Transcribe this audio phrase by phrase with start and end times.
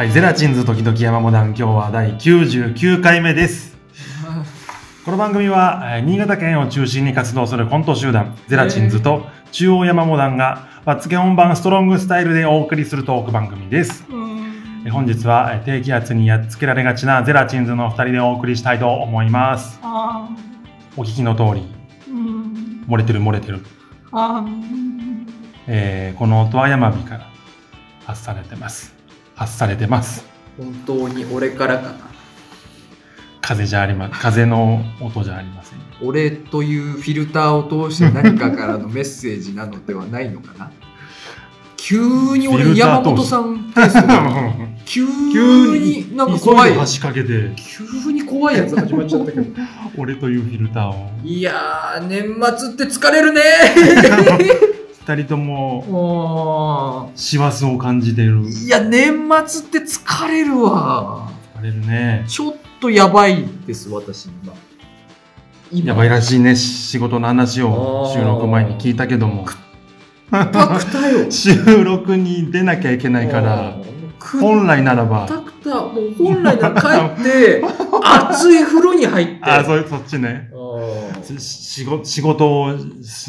[0.00, 3.76] はい、ゼラチンズ時々山モダン、今日は第99回目です。
[5.04, 14.06] この番組は、えー新潟県を中心に活動するコント集団、ゼラチンズと中央山モダンが、バツケ本番ストロングスタイルでお送りするトーク番組です。
[14.08, 19.78] えー本日は、えー低気圧にやっつけられがちなゼラチンズの2人でお送りしたいと思います。
[19.82, 20.30] あ
[20.96, 21.70] お聞きの通り、
[22.88, 23.60] 漏れてる漏れてる。
[25.66, 27.26] えーこの音は山火から
[28.06, 28.98] 発されてます。
[29.40, 30.22] 発されてます。
[30.58, 32.10] 本当に俺からかな。
[33.40, 35.78] 風じゃありま、風の音じゃありません。
[36.02, 40.70] 俺というフィルターを通して何かからのメッセージなのではないのかな。
[41.78, 45.06] 急に俺山本さんテイストが急
[45.78, 46.68] になんか怖い。
[46.68, 49.46] 急で箸かけて、急に怖いやつ始まっちゃったけど。
[49.96, 51.10] 俺というフィルターを。
[51.24, 53.40] いやー年末って疲れるね
[55.10, 58.42] 二人とも、も師走を感じている。
[58.42, 62.24] ういや年末って疲れるわあれるね。
[62.28, 64.54] ちょっとやばいです私今
[65.72, 66.54] 今やばいらしいね。
[66.54, 69.46] 仕事の話を収録前に聞いたけども。
[70.30, 73.89] たくたよ 収録に出なきゃいけないから、く
[74.40, 76.80] 本来ならば、たくたもう本来なら
[77.14, 77.62] 帰って
[78.02, 80.50] 熱い風呂に入ってあ、そうそっちね。
[81.38, 82.76] 仕事仕事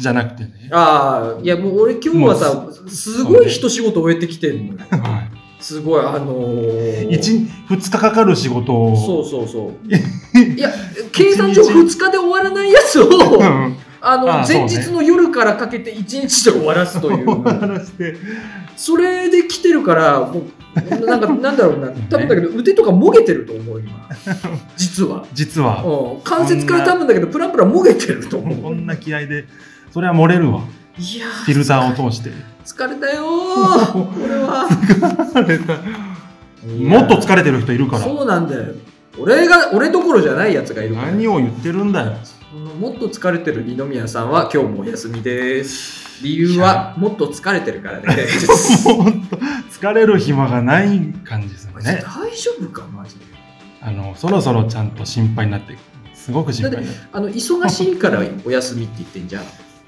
[0.00, 0.68] じゃなくてね。
[0.70, 5.28] あーいやもう俺今日はさすごい一仕事終えてきてんのよは
[5.60, 7.14] すごいあのー、い。
[7.14, 8.96] 一、二日かかる仕事を。
[8.96, 9.72] そうそうそう
[10.56, 10.70] いや
[11.12, 13.76] 計算上2日で終わらないやつをうん。
[14.04, 17.26] あの前日の夜からかけて1日で終わらすという。
[18.76, 24.08] それで来てるからもうなんかなんだろうな 多分だけど腕とかもげてると思う今
[24.76, 25.24] 実は。
[25.32, 28.58] 実は、うん関節から多分だけどプランプランもげてると思う。
[28.58, 29.44] こんな気合で、
[29.92, 30.62] それは漏れるわ。
[30.98, 32.30] いやフィルターを通して。
[32.64, 34.68] 疲れたよー これは。
[36.78, 38.02] もっと疲れてる人いるから。
[38.02, 38.62] そうなんだよ。
[39.18, 41.10] 俺が、俺どころじゃないやつがいるから。
[41.10, 42.12] 何を言ってるんだよ。
[42.52, 46.22] もっと疲れてる二宮さんは今日もお休みです。
[46.22, 48.86] 理由はもっと疲れてるからです。
[48.92, 49.36] もっと
[49.70, 52.04] 疲れる暇がない感じですよね。
[52.04, 53.24] 大丈夫かマジで。
[53.80, 55.78] あの、そろそろちゃんと心配になって。
[56.12, 56.84] すごく心配。
[57.12, 59.44] あの、忙しいからお休みって言ってんじゃん。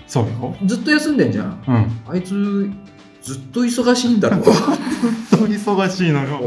[0.07, 0.57] そうよ。
[0.65, 1.63] ずっと休んでんじゃん。
[1.69, 2.01] うん。
[2.09, 2.71] あいつ、
[3.21, 4.41] ずっと忙しいんだろう。
[5.47, 6.41] 忙しいのよ。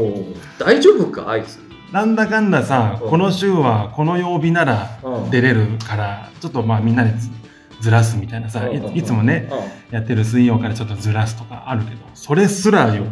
[0.58, 1.67] 大丈夫かあいつ。
[1.92, 3.10] なんだかんださ、うん。
[3.10, 5.30] この週はこの曜日ならうん。
[5.30, 7.30] 出れるから、ちょっとまあみんなでず
[7.80, 8.76] ずらすみたいなさ、うん。
[8.94, 9.50] いいつもね、
[9.90, 13.04] やってる水曜からちょっとずらすとかあるけど、それすらよ。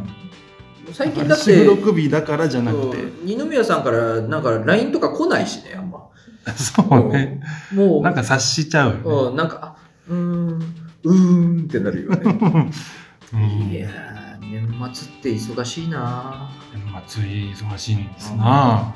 [0.92, 3.26] 最近だって、収録日だからじゃなくて、うん。
[3.26, 6.06] 二宮さんからなんか LINE とか来ないしね、あんま。
[6.56, 7.40] そうね。
[7.74, 9.00] もう、なんか察しちゃうよね。
[9.04, 9.76] うん、なんか、あ
[10.08, 10.62] うーん、
[11.02, 12.20] うーんってなるよね。
[13.32, 13.40] うん。
[13.72, 14.15] いやー、
[14.50, 17.22] 年末って忙しいな年末
[17.68, 18.94] 忙しいんですな。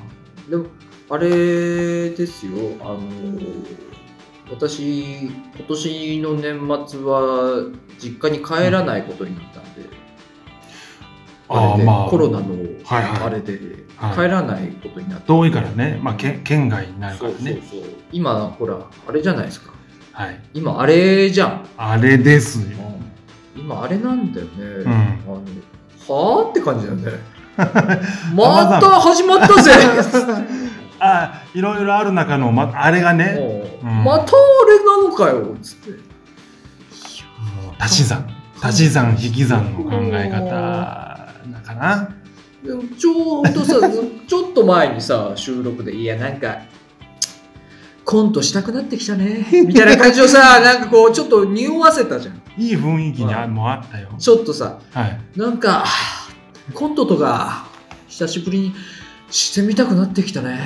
[0.49, 0.67] でも、
[1.11, 2.99] あれですよ、あの
[4.51, 5.33] 私、今
[5.67, 9.89] 年の年末は実家に帰らないことになったんで、
[11.49, 13.53] あれで、まあコロナのはいはいあれで、
[13.97, 15.27] はい帰らないことになった。
[15.27, 17.61] 遠いからね、まあ、県県外になるからね。
[17.69, 17.91] そうそう。
[18.13, 19.73] 今、ほら、あれじゃないですか。
[20.13, 20.41] はい。
[20.55, 21.67] 今、あれじゃん。
[21.77, 22.79] あれですよ。
[23.57, 24.85] 今、あれなんだよね。
[24.85, 24.95] んあ
[25.27, 25.43] の
[26.09, 27.41] はあって感じだよね。
[28.35, 29.73] また始まったぜ
[31.01, 33.39] あ、いろいろある中の、ま、あれがね、
[33.83, 34.37] うんまたあ
[34.69, 36.11] れなのかよつって。
[37.79, 38.27] 足し算。
[38.63, 40.45] 足し算、引き算の考え方
[41.51, 42.09] なかな。
[42.99, 43.77] ちょうどさ、
[44.29, 46.59] ちょっと前にさ、収録で、いや、なんか、
[48.05, 49.47] コントしたくなってきたね。
[49.67, 52.40] みたいな感じをさ、なんかこう、ちょっと匂わせたじゃん。
[52.59, 54.09] いい雰囲気にあもあったよ。
[54.19, 55.21] ちょっとさ、はい。
[55.37, 55.85] なんか、
[56.75, 57.67] コントとか、
[58.09, 58.75] 久しぶりに
[59.31, 60.61] してみたくなってきたね。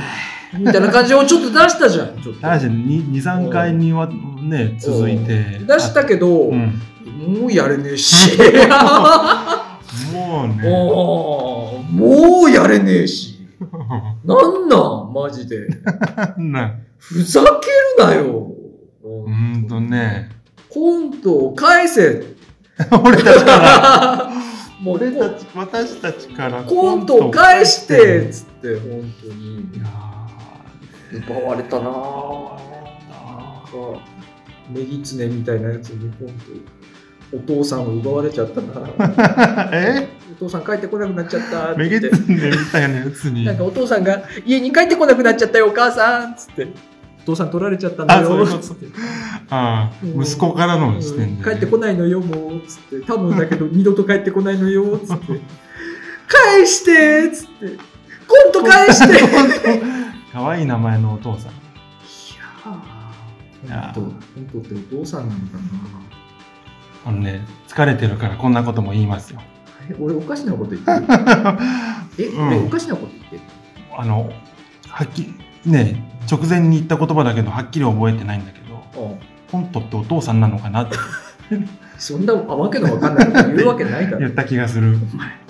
[0.59, 2.17] みたいな感じをちょっと出したじゃん。
[2.17, 5.61] 確かに2、3回にはね、続いて。
[5.67, 6.81] 出したけど、うん。
[7.41, 8.39] もうやれねえし。
[10.13, 10.69] もうね。
[11.91, 13.35] もう、やれねえし。
[14.25, 15.67] なんなんマジで。
[16.39, 17.49] なふざけ
[18.03, 18.53] るなよ。
[19.03, 20.31] ほんとね。
[20.75, 22.25] コントを返せ。
[23.05, 24.31] 俺たちから、
[24.83, 29.79] もう俺たち、私たちからコントを返してつって、本当にい。
[29.79, 29.87] や
[31.29, 31.91] 奪われたなぁ。
[31.91, 34.01] なんか、
[34.71, 40.09] ネギツネみたいなやつにコント、お父さんを奪われちゃったなー え？
[40.33, 42.19] お父さん帰ってこなくなっちゃったってめげ言って。
[42.19, 43.45] つんでみたいなやつに。
[43.45, 46.67] なんかお父さんが家に帰ってこなくなっちゃったよ、お母さんつって。
[47.25, 48.87] お父さん取られちゃったんだよつって。
[49.49, 52.61] ああ、うん息子からの視点で、帰ってこないのよ、もう。
[52.67, 53.07] つって。
[53.07, 55.41] 多分だけど、 二度と帰ってこないのよ、つって。
[56.29, 57.79] 返してっつって。
[58.29, 59.29] コント返して
[60.33, 61.53] 可愛い名前のお父さん。
[63.67, 64.21] いやー、コン
[64.53, 65.61] ト、ってお父さんなのかな
[67.07, 69.41] あのね、疲れてるからこんなことも言いますよ。
[69.91, 71.07] え俺おかしなこと言ってる？
[72.19, 73.43] え、うん俺おかしなこと言ってる？
[73.97, 74.31] あの、
[74.89, 75.23] はっき
[75.65, 79.19] り、ね、直前に言った言葉だけど、はっきり覚えてないんだけど、うん。
[79.51, 80.83] コントってお父さんなのかな？
[80.83, 80.97] っ て
[81.99, 84.19] そんなあわけのわかんないこと言うわけないだろ。
[84.19, 84.97] 言った気がする。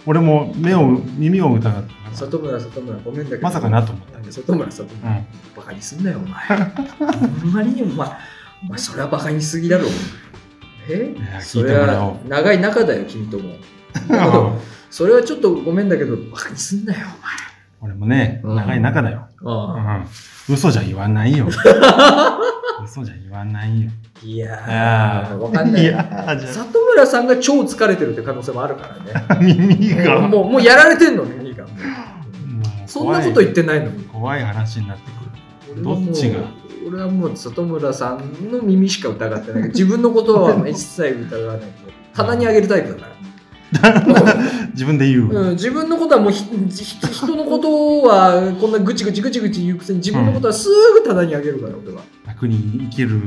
[0.06, 0.87] 俺も目を、
[1.17, 2.17] 耳を疑った。
[2.17, 3.43] 里村里村ごめんだけど。
[3.43, 4.32] まさかなと思った。
[4.32, 5.26] 里村里村、うん。
[5.56, 6.35] バカにすんなよお前。
[6.49, 8.19] あんまりにもまあ
[8.62, 9.85] お前それはバカにしすぎだろ。
[10.91, 11.15] え？
[11.41, 13.56] それは長い仲だよ君とも。
[14.91, 17.06] それはちょっとごめんだけどバカにすんなよ
[17.81, 18.56] 俺もね、うん。
[18.56, 19.29] 長い仲だよ。
[19.41, 20.05] うん。
[20.49, 21.46] 嘘じゃ言わないよ。
[22.85, 23.91] 嘘じゃ言わないよ。
[24.23, 25.82] いやーわかんない。
[25.82, 29.26] いや里村さんが超疲れてるって可能性もあるからね。
[29.29, 30.20] あ耳が。
[30.20, 31.64] もうもうやられてんの耳が。
[32.87, 34.05] そんなこと言ってないのに。
[34.05, 34.44] 怖い。
[34.44, 35.02] 話になって
[35.73, 35.82] くる。
[35.82, 36.41] どっちが？
[36.87, 39.62] 俺はもう里村さんの耳しか疑ってない。
[39.70, 41.62] 自分のことは一切疑わない。
[42.14, 43.08] 棚にあげるタイプだから
[44.73, 45.32] 自分で言う。
[45.32, 53.21] うん、自分のことはもうひひ人のことはこんなぐちぐちぐちぐち言うくせに自分のことはすぐ棚にあげるから俺は、楽に生きる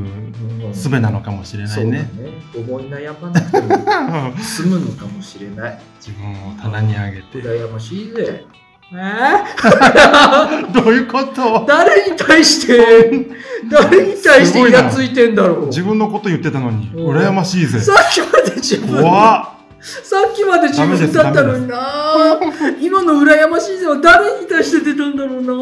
[0.73, 2.09] 術なのかもしれなそうだね。
[2.17, 2.31] いね。
[2.67, 5.79] 思い悩まなくても済むのかもしれない。
[5.99, 7.39] 自分を棚に上げて。
[7.39, 8.45] 羨ましいぜ。
[8.93, 8.95] え？
[10.73, 11.41] どういうこと？
[11.41, 13.27] ー、誰に対して
[13.69, 15.65] 誰に対してイラついてんだろう。
[15.67, 17.17] 自分のこと言ってたのに、うん。
[17.17, 17.79] 羨ましいぜ。
[17.79, 19.56] さっきまで自分怖っ
[20.03, 22.39] さっきまで自分だったのにな。
[22.81, 25.53] 今の羨ましいぜは誰に対して出たんだろうな。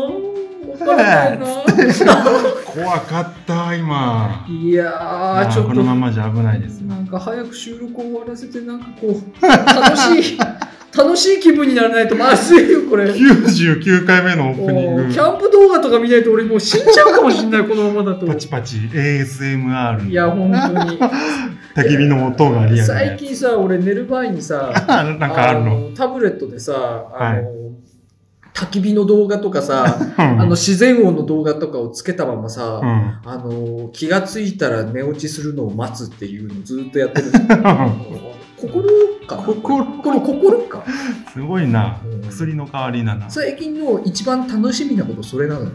[2.66, 4.45] 怖かった、今。
[4.50, 5.69] いやちょっと。
[5.69, 6.88] このままじゃ危ないですよ。
[6.88, 10.38] なんか早く収録終わらせてなんかこう楽しい
[10.97, 13.12] 楽しい気分にならないとまずいよこれ。
[13.12, 15.03] 99回目のオープニング。
[15.03, 15.19] もうキ。
[15.19, 18.25] ャンプ動画とか見ないと俺もう死んじゃうかもしんないこのままだと。
[18.25, 21.00] パチパチ ASMR いや本当に。
[21.75, 22.77] 焚き火の音がリアル。
[22.77, 25.92] な最近さ俺寝る前にさ なんかあるの？
[25.95, 26.74] タブレットでさ
[27.13, 27.45] あの、はい。
[28.53, 30.24] 焚き火の動画とかさうん。
[30.42, 33.19] あの自然音の動画とかをつけたままさ、うん。
[33.30, 37.27] あの気がついたら寝落ちするのを待つっていうのをずっとやってる
[38.57, 38.84] 心
[39.28, 39.44] かな？
[39.44, 39.86] 心。
[40.22, 40.84] 心か。
[41.34, 42.00] すごいな。
[42.04, 42.22] うん。
[42.30, 43.30] 薬の代わりだな。
[43.30, 45.66] 最近の一番楽しみなことそれなの？
[45.66, 45.72] よ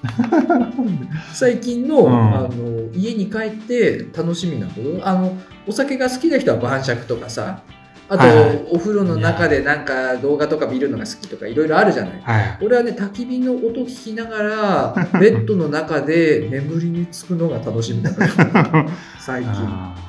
[1.34, 2.34] 最近の,、うん。
[2.34, 2.48] あの
[2.94, 5.08] 家に帰って楽しみなこと？
[5.08, 5.36] あの
[5.66, 7.62] お酒が好きな人は晩酌とかさ
[8.08, 8.66] あと、はいはい。
[8.72, 12.20] お風呂の中でなんか動画とか見るのが好きとかいろいろあるじゃない？
[12.22, 12.58] はい。
[12.62, 18.88] 俺はね焚き火の音聞きながら ベッドの中で眠りにつくのが楽しみなのよ。
[19.18, 19.52] 最近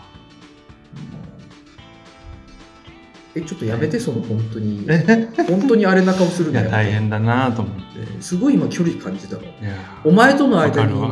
[3.36, 4.88] えちょっとやめてその本当に。
[5.48, 8.22] 本当にあれな顔するいのよや大変だなと思って。
[8.22, 9.42] すごい今距離感じたの。
[10.04, 11.10] お前との間にわ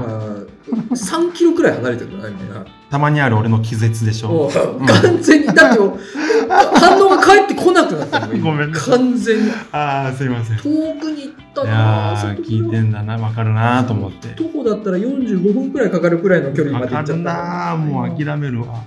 [0.67, 4.29] 今3キロくらい離れてるのね今たまにある俺の気絶でしょ。
[4.29, 4.51] もう
[4.85, 5.79] 完全にだって
[6.49, 8.51] 反応が返ってこなくなったの今。
[8.51, 9.51] ごめん完全に。
[9.71, 10.57] ああすいません。
[10.57, 14.29] い遠くに行ったなやぁー聞いてんだなわかるなと思って。
[14.29, 18.83] 徒歩だったら45分くらいかかるくらいの距離まで行っちゃったなもう諦めるわ。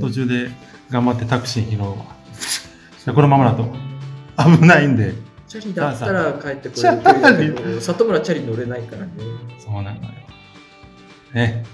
[0.00, 0.50] 途中で
[0.90, 1.80] 頑張ってタクシー拾う。
[1.82, 2.21] わ
[3.14, 3.64] このままだと。
[4.38, 5.12] 危ないんで。
[5.48, 9.12] チャリだったら帰ってこれるけど里村チャリ乗れないからね。
[9.58, 10.00] そうなのよ。
[11.34, 11.64] ね。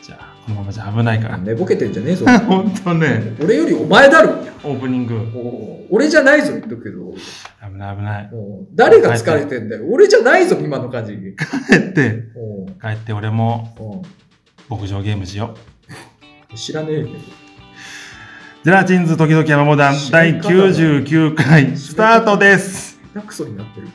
[0.00, 1.38] じゃあこのままじゃ危ないから。
[1.38, 2.26] 寝ぼけてんじゃねえぞ。
[2.26, 3.36] ほんとね。
[3.42, 4.34] 俺よりお前だろ。
[4.62, 5.86] オープニング。
[5.90, 7.12] 俺じゃないぞ言っとくけど。
[7.68, 8.30] 危ない危ない。
[8.74, 9.86] 誰が疲れてんだよ。
[9.90, 11.14] 俺じゃないぞ今の感じ。
[11.14, 12.28] 帰って。
[12.80, 14.04] 帰って俺も
[14.68, 15.56] お牧場ゲームしよ
[16.50, 16.52] う。
[16.54, 17.18] ー知らねえけど
[18.66, 22.98] ゼラチンズ時々山モダン第99回スタートです。
[23.14, 23.86] 下手くそになってる。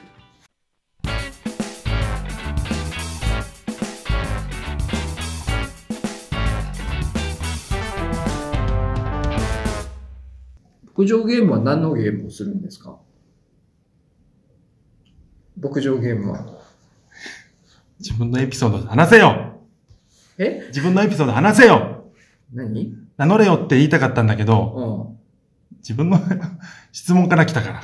[10.95, 12.97] 牧場ゲームは何のゲームをするんですか？
[15.61, 16.45] 牧場ゲームは。
[17.99, 19.59] 自分のエピソードで話せよ。
[20.37, 20.63] え？
[20.67, 22.05] 自分のエピソード話せよ。
[22.53, 23.00] 何？
[23.21, 25.13] 名乗れよって言いたかったんだけど、
[25.71, 25.77] うん。
[25.77, 26.19] 自分の
[26.91, 27.83] 質問から来たから。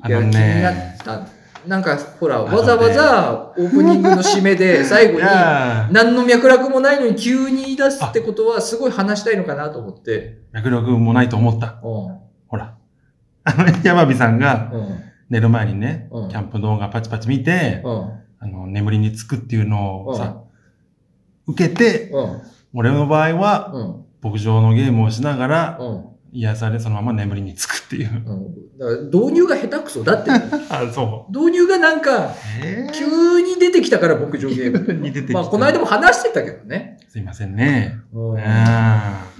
[0.00, 0.38] あの気にな
[0.70, 0.96] ね。
[1.00, 1.26] った。
[1.66, 10.38] なんか、ほら、わざわざオープニングの締めで 最後いに、や何の脈絡もないのに急に言い出すってことは、すごい話したいのかなと思って。
[10.52, 11.80] ー、脈力もないと思った。
[11.82, 12.18] うん。
[12.46, 12.74] ほら。
[13.42, 15.00] あの、山火さんがうん。
[15.28, 18.12] 寝る前にね、うんキャンプ動画パチパチ見て、うん。
[18.38, 20.36] あの、眠りにつくっていうのをさ、
[21.48, 22.40] 受けて、うん。
[22.74, 24.07] 俺の場合は、うん。
[24.22, 26.04] 牧場のゲームをしながら、うん。
[26.30, 28.10] 癒され、そのまま眠りにつくっていう。
[28.78, 30.30] うん、導入が下手くそだって。
[30.68, 32.34] あ、そ導入がなんか、
[32.92, 34.92] 急に出てきたから牧場ゲーム。
[35.00, 36.98] に出てきたまあ、この間も話してたけどね。
[37.08, 37.98] すいませんね。
[38.12, 38.38] うんうん。
[38.38, 38.40] い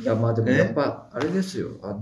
[0.05, 1.69] や、まあでもやっぱ、あれですよ。
[1.83, 2.01] あの、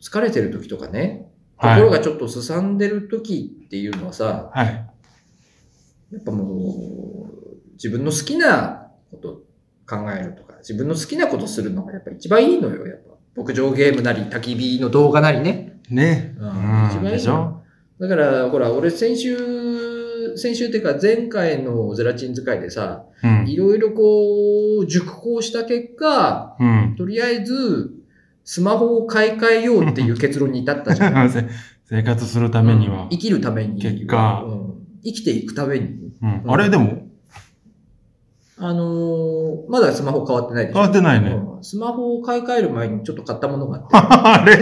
[0.00, 4.66] 疲れてる時とかね、はい心がちょっとすさんでる時っていうのはさ、はい。
[6.12, 9.42] やっぱもう、自分の好きなこと
[9.86, 12.96] 考えるとか、自分の好きなことするのがやっぱ一番いいのよ、やっ
[13.34, 13.42] ぱ。
[13.42, 15.80] 牧場ゲームなり、焚き火の動画なりね。
[15.90, 16.34] ね。
[16.38, 16.54] うんうん。
[16.54, 17.62] 一番いいのでしょ？
[18.00, 19.36] だから、ほら、俺先週、
[20.36, 23.46] 先週っていうか前回のゼラチン使いでさ、うん。
[23.48, 26.94] いろいろこう、熟考した結果、うん。
[26.96, 27.90] とりあえず、
[28.44, 31.28] スマホを買い替えようっていう結論に至ったじゃん。
[31.30, 31.46] せ
[31.86, 33.08] 生活するためにはうん。
[33.10, 33.80] 生きるために。
[33.80, 34.74] 結果うん
[35.06, 36.12] 生きていくために。
[36.22, 36.42] うん。
[36.46, 37.06] あれでも、
[38.56, 41.30] あのーまだスマホ変わってないでしょ変わってないね。
[41.30, 44.56] うんスマホを買い替える前にちょっと買ったものがあって、あれ？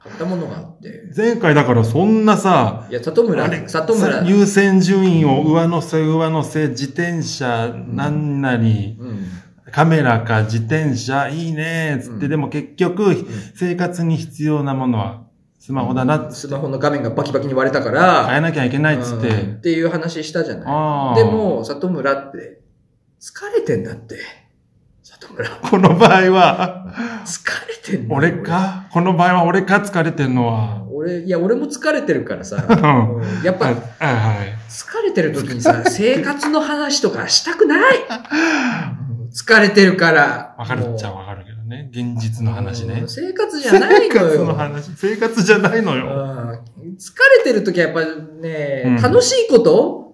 [0.00, 1.04] 買ったものがあって。
[1.16, 4.24] 前回だからそんなさ、いや、里村里村さ。
[4.24, 9.26] 優先順位を上乗せ上乗せ、自転車、なんなり、うん。
[9.70, 13.14] カメラか自転車、いいね、つって、うんでも結局、
[13.54, 15.24] 生活に必要なものは
[15.58, 21.18] スマホだなっつって、スマホの画面がバキバキに割れたから、変えなきゃいけないっつって、うんっていう話したじゃない。
[21.18, 22.60] でも、里村って、
[23.20, 24.16] 疲れてんだって。
[25.02, 25.48] 里村。
[25.50, 26.86] この場合は、
[27.26, 28.86] 疲れてんの俺か？
[28.92, 30.84] この場合は俺か疲れてんのは。
[30.90, 32.56] 俺、いや、俺も疲れてるからさ。
[32.56, 34.56] ん うんやっはい、ぱ、はい。
[34.68, 37.96] 疲れてる時にさ、生活の話とかしたくない
[39.34, 40.54] 疲れてるから。
[40.58, 41.88] わかるっちゃもわかるけどね。
[41.92, 43.08] 現実うの話ねうん。
[43.08, 44.54] 生活じゃないの生活のよ。
[44.54, 44.90] 話。
[44.96, 46.06] 生活じゃないのよ。
[46.06, 46.48] うん
[46.98, 47.12] 疲
[47.44, 48.00] れてる時はやっぱ
[48.42, 50.07] ね、うん楽しいこと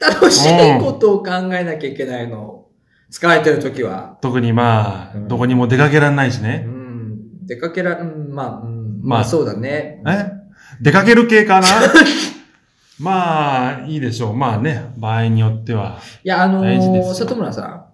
[0.00, 2.66] 楽しいことを考えなきゃいけないの。
[3.10, 4.18] 疲れてる時は。
[4.20, 6.58] 特にまあ、うんどこにも出かけらんないしうね。
[6.58, 7.46] ん。
[7.46, 10.02] 出かけら、うん、まあ、うん、まあまあそうだね。
[10.06, 10.32] え？
[10.80, 11.66] 出かける系かな？
[13.00, 14.36] まあ、いいでしょう。
[14.36, 15.98] まあね、場合によっては。
[16.24, 17.84] いや、あのー、里村さん。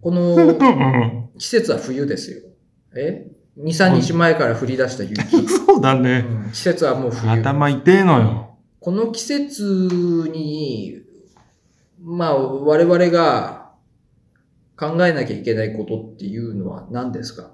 [0.00, 2.38] こうのん 季節は冬ですよ。
[2.96, 3.26] え
[3.58, 5.20] ?2、3日前から降り出した雪。
[5.66, 6.24] そうだね。
[6.28, 7.30] うん季節はもう冬。
[7.30, 8.45] 頭痛えのよ。
[8.86, 11.02] この季節に、
[12.00, 13.72] まあ、我々が
[14.78, 17.50] 考えなきゃいけないことっていうのは何ですか？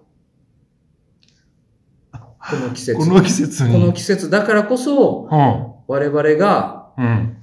[2.12, 2.20] こ
[2.56, 2.98] の季節。
[2.98, 3.72] この季節に。
[3.72, 5.72] この季節だからこそ、うん。
[5.88, 7.38] 我々がうん。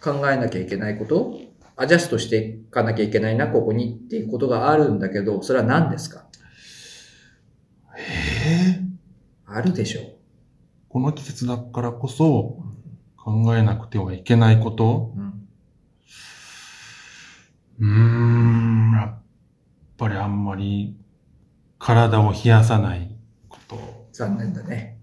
[0.00, 1.34] 考えなきゃいけないこと、
[1.74, 6.26] アジャストしていかなきゃいけないな、ここにっていうことがあるんだけど、それは何ですか？
[7.98, 8.80] ええ
[9.46, 10.12] あるでしょう。
[10.88, 12.61] この季節だからこそ
[13.22, 15.32] 考えなくてはいけないことうん
[17.80, 19.22] うーん、やっ
[19.96, 20.96] ぱりあんまり
[21.78, 23.10] 体を冷やさない
[23.48, 24.06] こと。
[24.12, 24.98] 残念だね。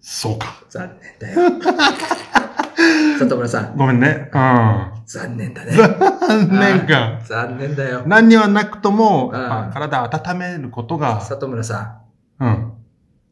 [0.00, 0.64] そうか。
[0.68, 1.52] 残念だよ。
[3.18, 4.30] 里村さん、ごめんね。
[4.32, 4.92] うん。
[5.06, 5.72] 残念だね。
[5.76, 7.20] 残念か。
[7.24, 8.02] 残念だよ。
[8.06, 9.30] 何にはなくとも、
[9.72, 12.00] 体を温めることが、里村さ
[12.40, 12.72] ん、うん。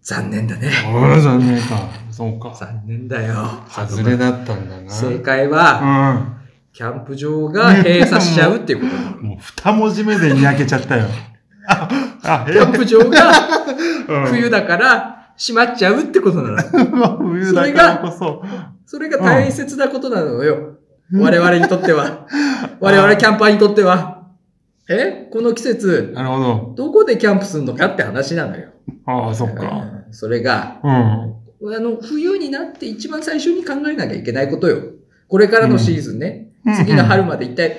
[0.00, 0.70] 残念だね。
[0.92, 2.03] うん、残念か。
[2.14, 2.54] そうか。
[2.54, 3.34] 残念だよ。
[3.68, 4.88] 外れだったんだな。
[4.88, 6.36] 正解は、
[6.72, 9.24] キャンプ場が閉鎖しちゃうっていうことなのうん。
[9.24, 11.06] もう二文字目でにやけちゃったよ。
[11.66, 11.88] あ、
[12.22, 13.32] あ、キャンプ場が
[14.06, 17.18] うん冬だから閉まっちゃうってことなの。
[17.18, 18.44] 冬だからこそ。
[18.86, 20.76] それが大切なことなのよ。
[21.12, 22.28] 我々にとっては。
[22.78, 24.28] 我々キャンパーにとっては。
[24.88, 25.28] え？
[25.32, 26.74] この季節、なるほど。
[26.76, 28.68] どこでキャンプするのかって話なのよ。
[29.06, 29.64] ああ、そっか。
[29.64, 31.43] うんそれが、うん。
[31.72, 34.82] あの、冬になって一番最初に考えなきゃいけないことよ。
[35.28, 36.50] これからのシーズンね。
[36.66, 37.78] うん次の春まで一体、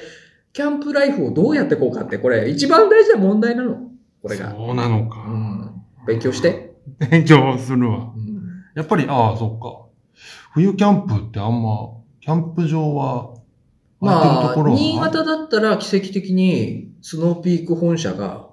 [0.54, 3.78] キャンプライフをどうやってこうかって、これ一番大事な問題なの。
[4.22, 4.52] これが。
[4.52, 5.18] そうなのうか。
[5.22, 5.84] ん。
[6.06, 6.76] 勉強して。
[7.10, 8.14] 勉強するわ。
[8.16, 8.36] うん
[8.76, 9.86] やっぱり、ああ、そっか。
[10.52, 13.34] 冬キャンプってあんま、キャンプ場は、
[14.02, 18.50] まあところ、は新潟だったら奇跡的に、スノーピーク本社が、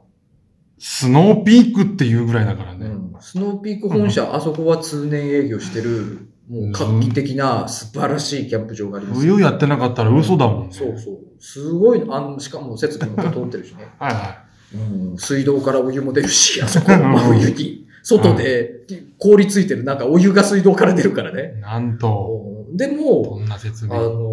[0.79, 2.87] スノーピークっていうぐらいだからね。
[2.87, 9.35] うんスノーピーク本社、あそこは通年営業してる、もう画期的な素晴らしいキャンプ場がありますよ。
[9.37, 10.73] 冬やってなかったら嘘だもんね。
[10.73, 11.19] そうそう。
[11.39, 13.89] すごいの、あの、しかも設備も整ってるしね。
[13.99, 14.39] はいは
[14.75, 17.87] うん、水道からお湯も出るし、あそこ、真冬に。
[18.03, 18.85] 外で
[19.19, 21.55] 凍りついてる、なんかお湯が水道から出るからね。
[21.59, 21.61] い。
[21.61, 23.95] なんと、うんでこも、んな説あ明。
[24.01, 24.33] の、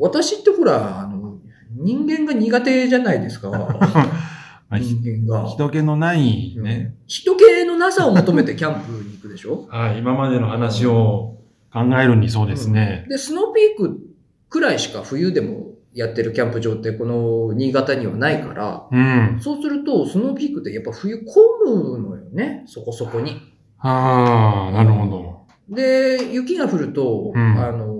[0.00, 1.38] 私ってほら、あの、
[1.70, 3.50] 人間が苦手じゃないですか。
[4.72, 5.48] 人間が。
[5.48, 6.94] 人気のないね。
[7.06, 9.66] 人気のなさを求めてキャンプに行くでしょ？
[9.70, 11.38] はい、今までの話を
[11.72, 13.06] 考えるにそうですね。
[13.08, 14.00] で、スノーピーク
[14.48, 19.38] くらいしか冬でもやってるキャンプ場ってこの新潟にはないから、うん。
[19.40, 23.40] そうすると、スノーピークってやっぱ冬混むのよね、そこそこに。
[23.78, 25.74] ああ、なるほど。
[25.74, 27.94] で、雪が降ると、うんあの、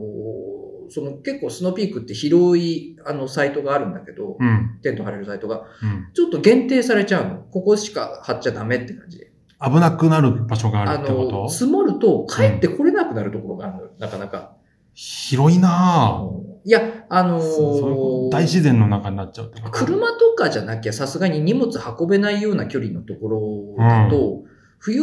[0.91, 4.79] その結構スノーピークって広いあのサイトがあるんだけど、うん。
[4.83, 6.13] テント張れるサイトが、うん。
[6.13, 7.37] ちょっと限定されちゃうの。
[7.51, 9.33] ここしか張っちゃダメって感じで。
[9.61, 14.57] 危なくなる場所がああるってこの、と積もると帰ってこれなくなるところがあるのよ、なかなか。
[14.95, 16.47] 広いなぁ。
[16.65, 24.43] いや、あのー大自然の中になっちゃう車とかじゃなきゃさすがに荷物運べないような距離のところだと、
[24.87, 25.03] 冬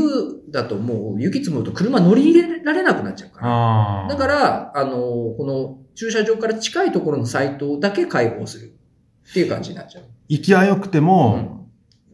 [0.49, 4.07] だともう雪積もると車乗り入れられなくなっちゃうから。
[4.07, 4.91] だから、あの、
[5.37, 8.73] この駐車場から近いところのサイトだけ開放する
[9.29, 10.05] っていう感じになっちゃう。
[10.29, 11.59] 行きは良くてうも、ん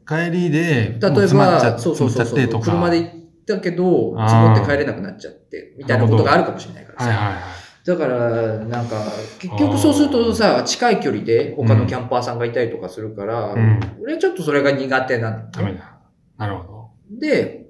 [0.07, 2.61] 帰りで、例えば、っそうそうそうそう。
[2.61, 3.09] 車で行っ
[3.45, 7.07] たけど、積もって帰れなくなっちゃって、みたいなことがあるかもしれないからさ。
[7.07, 7.43] はいはいはい。
[7.85, 8.95] だから、なんか、
[9.37, 15.99] 結局そうするとさ、近い距離で他のキャンパーさんがいたりとかするから、うん俺はちょっとそれが苦手なの、ダメだ。
[16.39, 16.78] なるほ
[17.09, 17.67] で、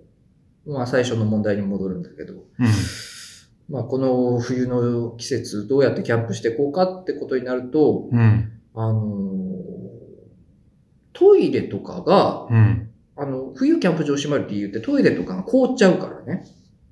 [0.66, 2.40] まあ最初の問題に戻るんだけど、ど。
[2.60, 2.68] うん。
[3.70, 8.52] まあこの冬の季節どうやってキャンプしていこうかってことになると、うん。
[8.74, 9.80] あのー
[11.20, 12.90] トイレとかが、うん。
[13.18, 16.46] あの、冬キャンプ場閉まる理由ってトイレとかが凍っちゃうからね。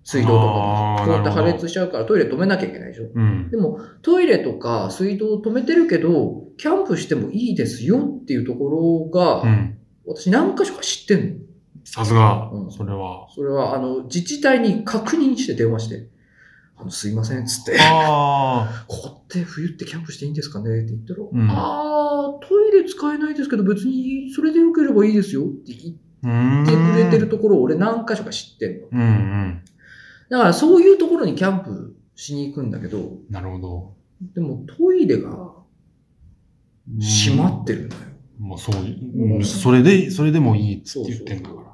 [0.04, 1.16] 水道とかが。
[1.16, 3.06] 凍って破裂しちゃうからトイレ止めなきゃいけないでしょ。
[3.13, 3.50] うん。
[3.50, 9.77] でも、トイレとか水道を止めてるけど、キャンプしてもいいですよっていうところが、うん。
[10.06, 11.36] 私何箇所か知ってんの。
[11.98, 12.68] さすがう。
[12.68, 13.27] んそれは。
[13.34, 16.08] それは、あの、自治体に確認して電話して、
[16.77, 17.75] あの、すいません、つって。
[17.80, 26.27] あ ここって冬ってキャンプしていいんですかねって言ったら、んあー、トイレ使えないですけど別にそれでよければいいですよって言あ。
[26.27, 26.63] うん。
[26.63, 28.88] ってくれてるところを俺何箇所か知ってんの。
[28.92, 29.62] うんうん。
[30.30, 33.94] だからそういうところにキャンプしに行くんだけど、なるほど。
[34.36, 35.54] でもトイレが
[37.00, 38.01] 閉まってるのよ。
[38.39, 41.67] もうそう、うんそれで、それでもいいって言ってんだから。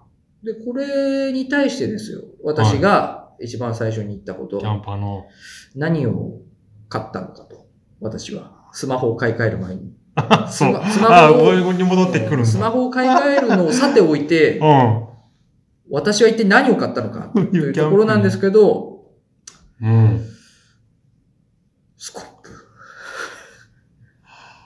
[0.44, 2.22] で、これに対してですよ。
[2.44, 5.26] 私が一番最初に言ったこと、キャンパーの。
[5.76, 6.42] 何を
[6.90, 7.68] 買ったのかと。
[8.02, 8.70] 私は。
[8.74, 9.94] スマホを買い替える前に。
[10.16, 10.74] あ、そう。
[10.90, 12.46] スマホああ、こういうに戻ってくるんだ。
[12.46, 14.64] スマホを買い替えるのをさておいて、う
[15.90, 19.06] 私は一体何を買ったのかというところなんですけど、
[19.82, 19.88] ん。
[19.88, 20.26] うん。
[21.98, 22.50] スコップ。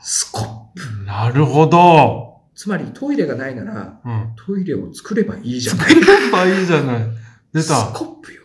[0.02, 1.06] スコップ。
[1.06, 2.27] なるほど。
[2.58, 4.34] つまりトイレがないなら、うん。
[4.36, 5.92] トイレを作ればいいじゃない。
[5.94, 7.08] やっぱいいじゃない。
[7.54, 7.94] 出スた。
[7.94, 8.42] コップよ。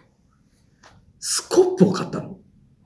[1.18, 2.36] スコップを買ったの。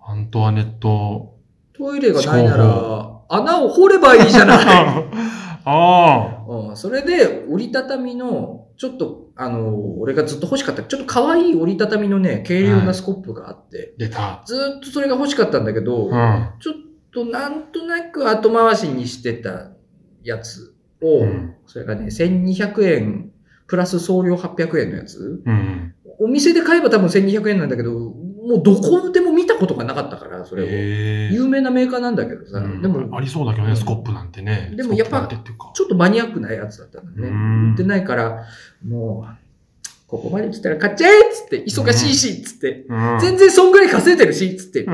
[0.01, 1.35] アントワネット。
[1.77, 4.59] トイレがないな思ら、穴を掘ればいいじゃない。
[5.69, 14.45] あうん、それで、折りたたみの、ちょっと、あの、俺がずっと欲しかった、ちょっと可愛い折りたたみのね、軽量なスコップがあって、出た。
[14.47, 16.51] ずーっとそれが欲しかったんだけど、うん。
[16.61, 16.75] ちょっ
[17.12, 19.73] となんとなく後回しにしてた
[20.23, 20.76] やつ
[21.07, 23.31] を、うんそれがね、1200円、
[23.66, 25.42] プラス送料800円のやつ。
[25.45, 25.95] うん。
[26.21, 27.92] お店で買えば多分1200円なんだけど、
[28.47, 30.66] もうどこでも見たことがなかったから、それを。
[30.66, 34.73] 有名なメーカーなんだけどさ、うんでも、ありそうだけどね、スコップなんてね。
[34.77, 35.27] でもやっぱ。
[35.27, 37.29] ちょっとマニアックなやつだったんだね。
[37.29, 38.45] うん売ってないから、
[38.87, 39.47] もう、
[40.07, 43.19] ここまで来たら買っちゃえっつって、忙しいし、つって、うん。
[43.19, 44.87] 全然そんぐらい稼いでるし、つって。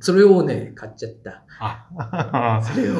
[0.00, 1.42] それをね、買っちゃった。
[1.60, 2.94] あ、それを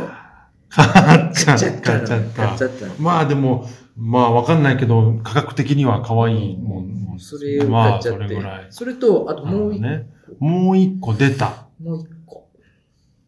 [0.70, 1.58] 買っちゃっ。
[1.58, 1.92] 買っちゃった。
[1.92, 2.94] 買っちゃっ買っちゃったの。
[2.98, 7.18] まあでも、まあわかんないけど、価格的には可愛いもん。
[7.18, 8.24] それをまあ買っちゃって。
[8.24, 8.66] それぐらい。
[8.70, 10.06] それと、あともう一個、ね。
[10.38, 11.66] もう一個出た。
[11.82, 12.48] もう一個。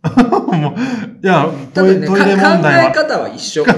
[1.23, 2.91] いや、ただね、トイレ問題は。
[2.91, 3.65] え方は一緒。
[3.65, 3.73] 考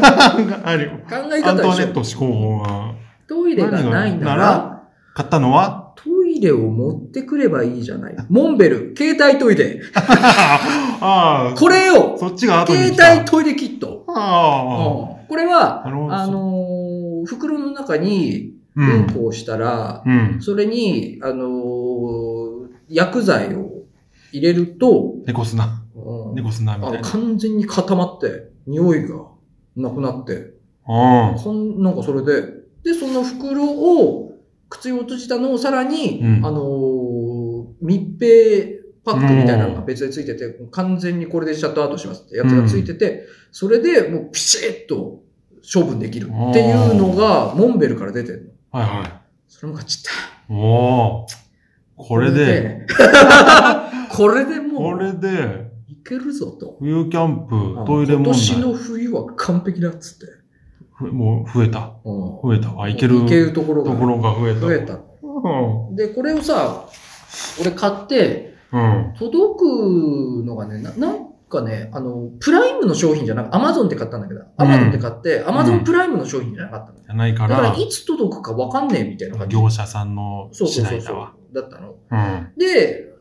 [0.65, 1.05] ある。
[1.11, 1.87] えアントワ方は一緒。
[1.87, 2.95] ネット思考法が。
[3.27, 4.19] トイレがない？
[4.19, 4.83] なら、
[5.15, 5.82] 買ったのは？
[6.51, 8.17] を持ってくればいいじゃない。
[8.29, 9.81] モンベル、携帯トイレ。
[9.95, 12.89] ああ、これよそっちが携。
[12.89, 14.05] 帯トイレキット。
[14.09, 15.91] あうんこれは、あ
[16.27, 18.81] のー袋の中に、あ。
[18.81, 19.07] ううんん。
[19.13, 20.37] こをしたら、うん。
[20.41, 23.71] それに、あのー薬剤を
[24.33, 25.83] 入れると、猫砂。
[25.95, 27.01] うん猫砂みたいな。
[27.03, 29.17] 完全に固まって、匂いが
[29.77, 30.53] なくなって、
[30.89, 32.43] うんなんかそれで、
[32.85, 34.32] で、その袋を、
[34.73, 37.43] 口を閉じたのをさらに、うんあのー
[37.81, 45.23] 密閉パックみたいなのが別でついてて、完全にこれでシャットアウトしますってやつがついてて、それでもうピシッと
[45.75, 48.79] 処分できるっていうのが、モンベルから出てるの。
[48.81, 50.55] はいはそれも買っちゃった。
[50.55, 50.57] い。
[50.57, 51.43] おー。
[51.97, 52.87] これで、。
[54.11, 56.77] これでもこう、れで、いけるぞと。
[56.79, 58.83] 冬キャンプ、あトイレ問今年の題。
[58.83, 60.42] 冬は完璧だっつって。
[61.03, 61.93] ふもう増えた。
[62.05, 62.81] うん増えた。
[62.81, 64.61] あ、いけるいけるところがところが増えた。
[64.61, 64.99] 増えた。
[65.23, 65.97] うん。
[65.97, 66.87] で、これをさ、
[67.61, 69.15] 俺買って、うん。
[69.19, 77.03] 届くのがね、な何かね、あの、プライムの商品じゃなくて、アマゾンで買ったんだけど、アマゾンで買って、アマゾンプライムの商品じゃなかったの。
[77.03, 79.57] じゃないかだから、ら、いつ届くかわかんねえみたいな感じ。
[79.57, 81.35] 業者さんのそうそうそう次第だわ。
[81.55, 81.63] そう。
[81.63, 81.95] だったの。
[82.11, 82.53] うん。
[82.59, 83.13] で、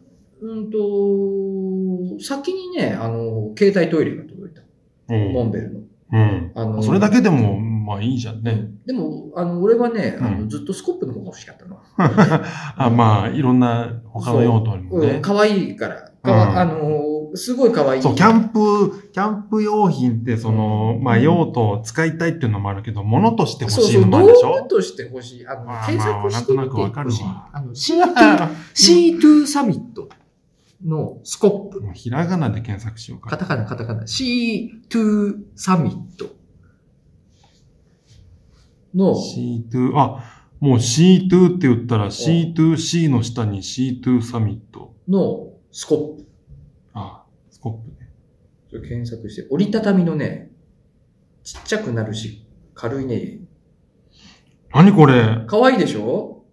[0.41, 4.61] うんと、先にね、あの、携帯トイレが届いた。
[5.09, 5.79] モンベルの。
[6.13, 6.51] うん。
[6.55, 7.59] あのそれだけでも、
[7.91, 8.69] まあいいじゃんね。
[8.85, 11.77] でも、あの、俺はね、あの、うんずっとスコップの方が欲しかったの。
[12.77, 15.19] あまあ、いろんな他の用途にもうん、ね。
[15.21, 16.11] 可愛いから。
[16.23, 18.01] かわうんあの、すごい可愛い。
[18.01, 24.61] そう、キャンプ、キャンプ用品って、その、まあ用途を使いたいっていうのもあるけど、物として欲しいのもあるでしょ？
[24.63, 25.47] 具として欲しい。
[25.47, 27.49] あの、まあ検索してみてまあなんとなくわかるわ。
[27.53, 30.09] あの、C2、C2 サミット
[30.85, 31.81] のスコップ。
[31.93, 33.29] ひらがなで検索しようか。
[33.31, 34.03] カタカナ、カタカナ。
[34.03, 36.25] C2 サミット
[38.95, 40.23] の、C2、あ、
[40.59, 44.93] もう C2 って言ったら C2C の下に C2 サミット。
[45.07, 46.27] のスコップ。
[46.93, 47.89] あ、スコップ
[48.79, 48.87] ね。
[48.87, 50.51] 検索して、折りたたみのね、
[51.43, 53.39] ちっちゃくなるし、軽いね。
[54.73, 55.43] 何これ？
[55.47, 56.45] 可愛いでしょ？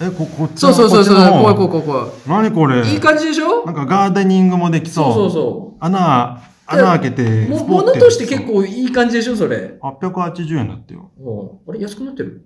[0.00, 2.86] え、こ、こっちそうそうそうそう、こっちの怖い怖い怖い怖何これ？
[2.86, 2.94] い。
[2.94, 3.64] いい感じでしょ？
[3.64, 5.14] なんかガーデニングもできそう。
[5.14, 7.50] そうそうそ穴、穴開けて、う。
[7.50, 8.46] も、物として結。
[8.46, 9.78] 構いい感じでしょそれ。
[9.82, 11.10] 880円だってよ。
[11.18, 12.44] うんあれ安くなってる？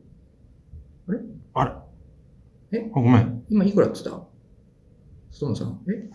[1.55, 1.71] あれ？
[2.79, 2.91] え？
[2.95, 3.43] あごめん。
[3.51, 4.25] 今いくらって言った？
[5.31, 5.81] ストーンさん。
[5.89, 6.09] え？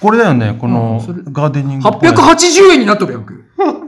[0.00, 0.98] これだよね、こうの
[1.30, 1.88] ガーデニング。
[1.88, 3.34] ?880 円になっとるやんけ。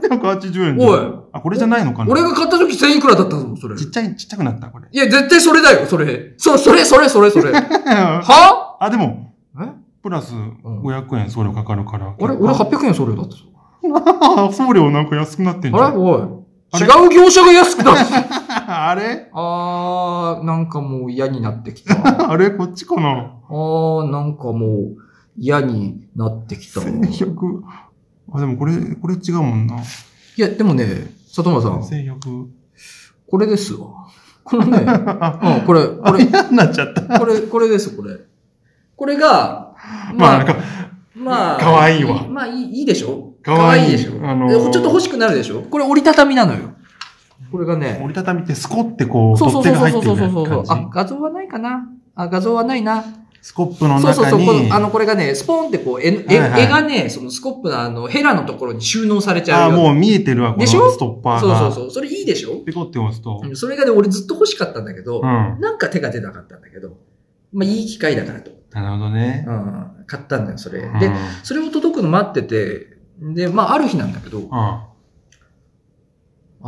[0.07, 0.77] 880円。
[0.79, 0.99] おい。
[1.31, 2.11] あ、これじゃないのかな？
[2.11, 3.75] 俺が買った時1000いくらだったぞ、それ。
[3.75, 4.87] ちっちゃい、ちっちゃくなった、これ。
[4.91, 6.33] いや、絶対それだよ、それ。
[6.37, 7.51] そ、それ、それ、それ、それ。
[7.55, 8.77] は？
[8.79, 9.22] あ、でも、え
[10.03, 12.13] プラス500円送料かかるから。
[12.19, 13.37] 俺、俺800円それだったぞ。
[14.37, 15.85] あ 送料なんか安くなってんじゃん。
[15.87, 15.97] あれ？
[15.97, 16.21] おい。
[16.71, 16.85] あれ？
[16.85, 18.13] 違う業者が安くなって。
[18.67, 19.29] あれ？
[19.33, 21.95] あー、なんかもう嫌になってきた。
[22.27, 22.51] あ あれ？
[22.51, 23.31] こっちかな？
[23.49, 24.95] ー、なんかもう
[25.37, 26.81] 嫌になってきた。
[26.81, 27.61] い ?1100。
[28.33, 29.75] あ、でもこれ、これ違うもんな。
[30.37, 30.85] や、でもね、
[31.27, 32.47] 里村さん、1100。
[33.29, 34.07] これですわ。
[34.43, 37.19] このね、あ、うん、これ、こあ、れ、嫌になっちゃった。
[37.19, 38.17] これ、これです、これ。
[38.95, 39.72] これが、
[40.15, 40.55] まあ、なんか、
[41.15, 43.33] まあ、かわいいわまあ、いい、いいでしょ？
[43.43, 45.61] かわいいでしょ、あのーでちょっと欲しくなるでしょ？
[45.63, 46.73] これ折りたたみなのよ。
[47.51, 50.75] これがね、折りたたみってスコってこう、そうそう取っ手そうそうが入ってるそうそうそう。
[50.75, 51.87] あ感、画像はないかな？
[52.15, 53.01] あ、画像はないな。
[53.03, 53.09] じ。
[53.41, 54.39] スコップのそうそうそう。
[54.39, 59.77] 中に、このあの、これがね、スポーンってこう、絵、絵はいはい絵がね、そのスコップのあの、ヘラのところに収納されちゃあ、うよ。
[59.77, 60.89] もう見えてるわ、このでしょ？
[60.89, 61.59] ストッパーそうが。
[61.59, 61.91] そうそう。
[61.91, 62.63] それいいでしょ？
[62.65, 63.41] ピコって押すと。
[63.43, 65.23] うんそれがね、俺ずっと欲しかったんだけど、うん。
[65.59, 66.97] なんか手が出なかったんだけど、
[67.51, 68.51] まあ、いい機会だからと。
[68.73, 69.45] なるほどね。
[69.47, 70.79] うん、買ったんだよ、それ。
[70.79, 71.11] うんで、
[71.43, 74.47] それを届くの待ってて、で、まあ、ある日なんだけど、うん。
[74.51, 74.87] あ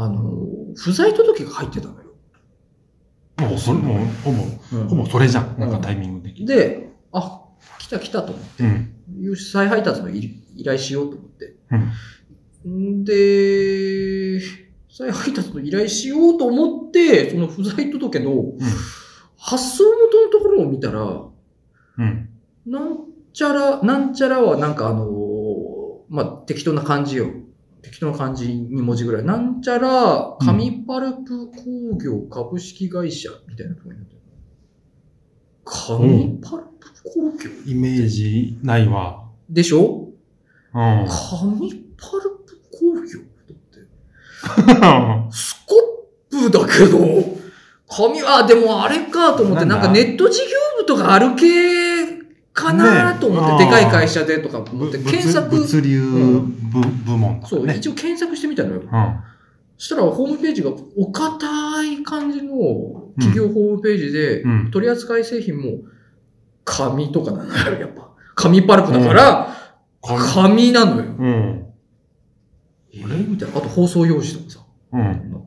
[0.10, 2.02] の、不在届が入ってたのよ。
[3.38, 5.60] もう、それ、もう、ほぼ、うんほぼそれじゃん。
[5.60, 6.46] なんかうんタイミング的に。
[6.46, 7.42] で、あ、
[7.80, 9.36] 来た来たと思って、うん。
[9.36, 11.56] 再配達の依依頼しようと思って。
[12.66, 13.02] うん。
[13.02, 14.40] んで、
[14.90, 18.54] 再配達の依頼しようと思って、その不在届の
[19.38, 21.24] 発送元のところを見たら、
[21.98, 22.30] うん。
[22.66, 22.98] なん
[23.34, 25.66] ちゃら、なんちゃらはなんかあのー
[26.10, 27.28] まあ、適当な漢字よ。
[27.82, 29.24] 適当な漢字2文字ぐらい。
[29.24, 34.22] なんちゃら、紙パルプ工業株式会社みたいなになってる。
[35.66, 37.50] 紙パルプ工業？
[37.66, 39.30] イメージないわ。
[39.50, 40.10] でしょ？
[40.74, 41.08] うん。
[41.08, 45.32] 紙パルプ工業だって。
[45.36, 45.76] スコ
[46.38, 46.98] ップだけど、
[47.88, 57.76] 紙、あ、でもあれかと思って、なんんかネット事業部とかある系かなと思って、ねでかい会社でとか思って、ぶ検索、物流うん部部門だそう、ね。
[57.76, 58.82] 一応検索してみたのよ。
[58.82, 58.88] うん。
[59.78, 64.72] そしたらホームページがお堅い感じの企業ホームページで、うん。
[64.72, 65.80] 取扱い製品も
[66.64, 68.10] 紙とかなのよ、やっぱ。
[68.36, 69.56] 紙パルプだから、
[70.02, 71.12] 紙なのよ。
[71.18, 71.66] うん。
[72.94, 73.58] えーみたいな。
[73.58, 74.60] あと放送用紙とかさ。
[74.94, 75.02] うん。
[75.02, 75.38] なんか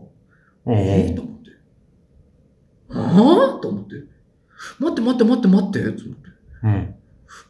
[0.67, 0.75] うん。
[0.75, 1.51] えー、と思って。
[2.91, 3.95] ああと思って。
[4.79, 5.93] 待って待って待って待って。
[5.93, 6.29] と思って
[6.65, 6.95] うん。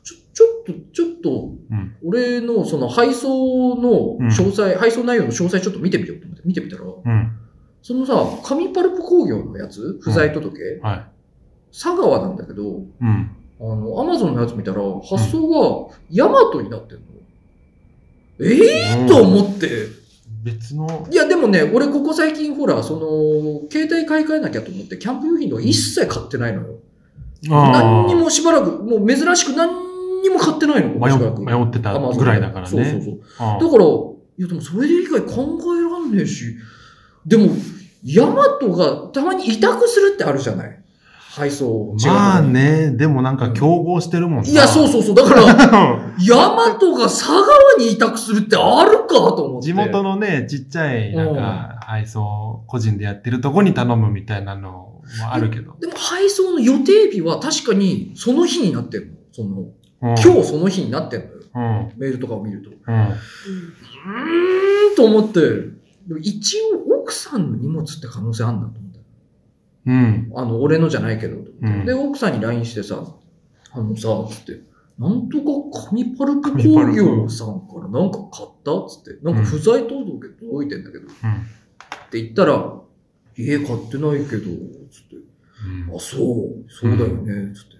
[0.02, 1.96] ちょ、ちょっと、ちょっと、うん。
[2.04, 7.38] 俺のその配送のうん詳細、配送内容の詳細ちょっと見てみようと思って見てみたら、うん。
[7.82, 11.06] そのさ、紙パルプ工業のやつ、不在届、はい。
[11.72, 12.62] 佐川なんだけど、
[13.00, 13.30] うん。
[13.60, 17.04] あの、アマゾンのやつ見たら、発送がヤマトになってんの。
[18.40, 19.68] ええー、と思って。
[20.44, 26.78] 別の、いや、でもね、俺ここ最近ほら、その、携帯買い替えなきゃと思って、キャンプ用品とか一切買ってないのよ。
[27.42, 31.12] 何にもしばらく、もう珍しく何にも買ってないの、迷。
[31.44, 32.70] 迷ってたぐらいだからね。
[32.70, 33.12] そうそうそう。
[33.12, 33.18] うん
[33.58, 33.84] だから、
[34.38, 36.56] いやでもそれで以外考えらんねえし、
[37.26, 37.48] でも、
[38.04, 40.78] ヤマトがたまに委託するってあるじゃない
[41.38, 41.94] 配送。
[42.04, 42.42] まあ。
[42.42, 44.50] ね、でもなんか競合してるもんな。
[44.50, 45.14] いや、そうそそうそう。
[45.14, 45.42] だから、
[46.20, 47.46] ヤマトが佐川
[47.78, 49.66] に委託するってあるかと思って。
[49.66, 54.87] 地元のね、ちっちゃい、なんか、配送、個人でやってるとこに頼むみたいなの
[55.20, 55.76] もあるけど。
[55.80, 59.12] でも配送の予定日は確かにその日になってるの。
[59.32, 59.68] その、うん
[60.00, 61.32] 今日その日になってんのよ。
[61.54, 61.58] う
[61.96, 61.98] ん。
[61.98, 62.70] メールとかを見ると。
[62.70, 62.94] ううん。
[62.94, 65.40] ーんと思って、
[66.20, 68.98] 一応奥さんの荷物って可能性あんなと思った。
[69.86, 70.32] うん。
[70.36, 71.36] あの、俺のじゃないけど。
[71.36, 73.04] うんで、奥さんに LINE してさ、
[73.72, 74.60] あのさ、つって、
[74.98, 78.70] なんとか紙パルプ工業さんからなんか買った？
[78.88, 81.10] つって、なんか不在届届いてんだけど、っ
[82.10, 82.80] て言ったら、
[83.38, 84.42] 家買ってないけど、
[84.90, 85.16] つって、
[85.88, 85.96] うん。
[85.96, 86.18] あ、そ
[86.66, 87.78] う、そうだよね、つって。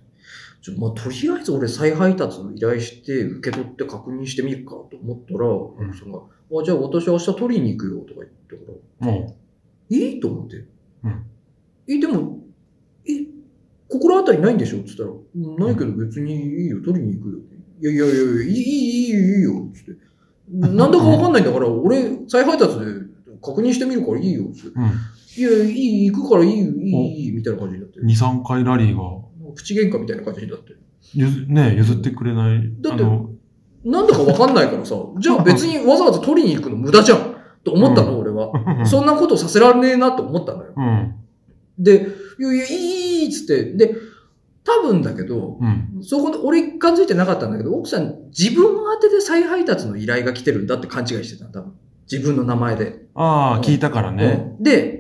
[0.63, 9.37] ちょまあ、とりあえず俺再配達の依頼して、受け取って確認してみるかと思ったら、ん奥さんが、あ、じゃあ私明日取りに行くよ、とか言ってから、も
[9.91, 10.57] いいと思って。
[11.05, 11.23] うん
[11.91, 12.41] え、でも、
[13.07, 13.27] え、
[13.89, 14.81] 心当たりないんでしょ？
[14.81, 17.39] って言ったら、うんないけど別にいいよ、取りに行くよ。
[17.81, 19.93] いやいやいやいや、いい、いい、いいよ、いいよ、つって。
[20.53, 22.85] なんだかわかんないんだから、俺、再配達で
[23.41, 24.69] 確認してみるからいいよ、つって。
[24.69, 24.91] う、うん。
[25.37, 28.01] いや、いい、行くからいいよ、いい、いい、みたいな感じになって。
[28.01, 30.73] 2、3回ラリーが、口喧嘩みたいな感じになって。
[31.15, 32.73] ゆず、ね、譲ってくれない。
[32.81, 33.31] だってあの、
[33.85, 37.39] なんだかわかんないからさ、じゃあ 別にわざわざ取りに行くの無駄じゃん。
[37.65, 38.53] と思ったの、俺は。
[38.87, 40.73] そんなことさせられねえなと思ったのよ。
[40.77, 41.15] うん。
[41.79, 43.73] で、いやいや、いい、いい、っつって。
[43.75, 43.95] で、
[44.65, 46.03] 多分だけど、うん。
[46.03, 51.73] そこで、俺一貫ついてなかったんだけど、奥さん自分宛てで再配達の依頼が来てるんだって勘違いしてたの多分。
[52.11, 53.07] 自分の名前で。
[53.15, 54.55] ああ、聞いたからね。
[54.59, 54.98] うんで、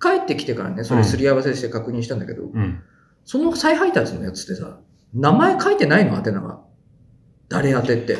[0.00, 2.80] 帰ってきてからね、それすり合わせして確認したんだけど、うん。
[3.24, 4.80] その再配達のやつってさ、
[5.14, 6.60] 名前書いてないの宛名が。
[7.48, 8.18] 誰宛てって。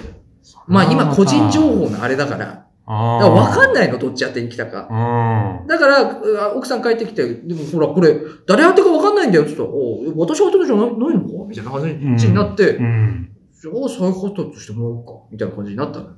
[0.67, 2.47] まあ今個人情報のあれだから。
[2.89, 3.93] だから分かんない。
[3.93, 4.89] の、どっち宛てに来たか。
[4.91, 5.67] うん。
[5.67, 11.09] だから、奥さん帰ってきて、でもほら、これ、誰宛てか分かんないんだよ、ちょっと、おう私宛てじゃないのか？
[11.47, 13.31] みたいな話になって、うん。
[13.61, 16.13] じゃあ再配達してもらおうか、みたいな感じになったのよ。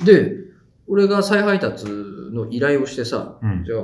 [0.00, 0.06] うん。
[0.06, 0.36] で、
[0.86, 3.64] 俺が再配達の依頼をしてさ、うん。
[3.64, 3.80] じゃあ、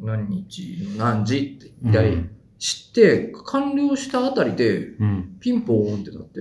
[0.00, 2.24] 何日、何時って依頼
[2.58, 5.36] して、完了したあたりで、うん。
[5.40, 6.40] ピンポーンってなって、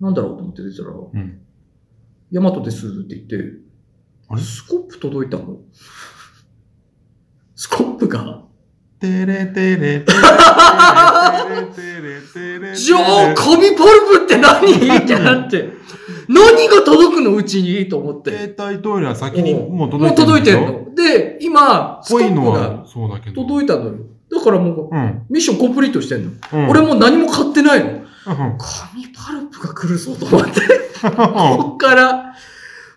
[0.00, 1.40] なんだろうと思って出てたら、うん。
[2.30, 3.36] ヤマトですって言って、
[4.28, 5.60] あれスコップ届いたの？
[7.54, 8.44] スコップが、
[9.02, 10.12] てれてれてれて
[10.62, 14.96] れてれてれじゃあ、紙パルプって何？
[14.96, 15.70] ってなって、
[16.28, 17.34] 何が届くの？
[17.34, 18.30] うちにと思って。
[18.30, 20.94] 携帯トイレは先にもうも届いてるう届いてんのの。
[20.94, 23.32] で、今、スコぽいのップが。
[23.34, 23.94] 届いたのよ。
[24.30, 25.26] だからもう、うん。
[25.28, 26.30] ミッションコンプリートしてんの。
[26.52, 26.68] うん。
[26.68, 27.90] 俺もう何も買ってないの。
[27.90, 28.04] うん。
[28.24, 30.60] 紙パルプが来るぞと思って。
[31.02, 32.36] こっから、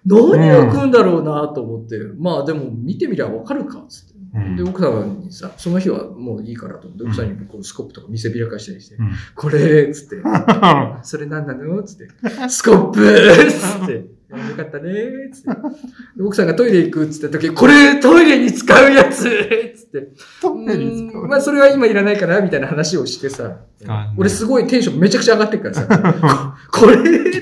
[0.06, 1.98] 何が来るんだろうなと思って。
[2.20, 4.15] まあでも見てみりゃわかるか、つって。
[4.36, 4.56] うん。
[4.56, 9.12] で、奥さんにさ、その日はもういいからと思って、奥さんにこうスコップとか見せびらかしたりして、うん。
[9.34, 10.18] これ、つって、
[11.04, 12.10] それ何なのつって、
[12.50, 14.92] スコップつって、よかったね
[15.32, 15.50] つって。
[16.18, 20.12] で奥さんがトイレ行くっつった時、これトイレに使うやつつって。
[20.42, 21.30] トイレに使ううん。
[21.30, 23.62] まあそれは今いらないから、みたいな話をしてさ。
[24.18, 27.42] 俺すごいテンションめちゃくちゃ上がってるからさ、 これつっ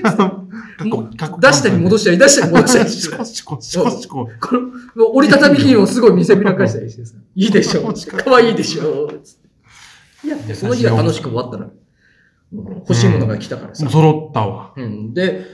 [1.40, 4.26] 出したり戻したり、出したり戻したりしシてコシコシコシコ。
[4.40, 4.56] こ
[4.96, 9.36] の折りたたみ金をすごい見せびらかしたりしてさ、いいでしょかわいいでしょつっ
[10.22, 10.26] て。
[10.26, 11.72] いや、でその日が楽しく終わったら、うん
[12.52, 13.88] 欲しいものが来たからさ。
[13.90, 14.74] 揃ったわ。
[14.76, 15.44] うん、で、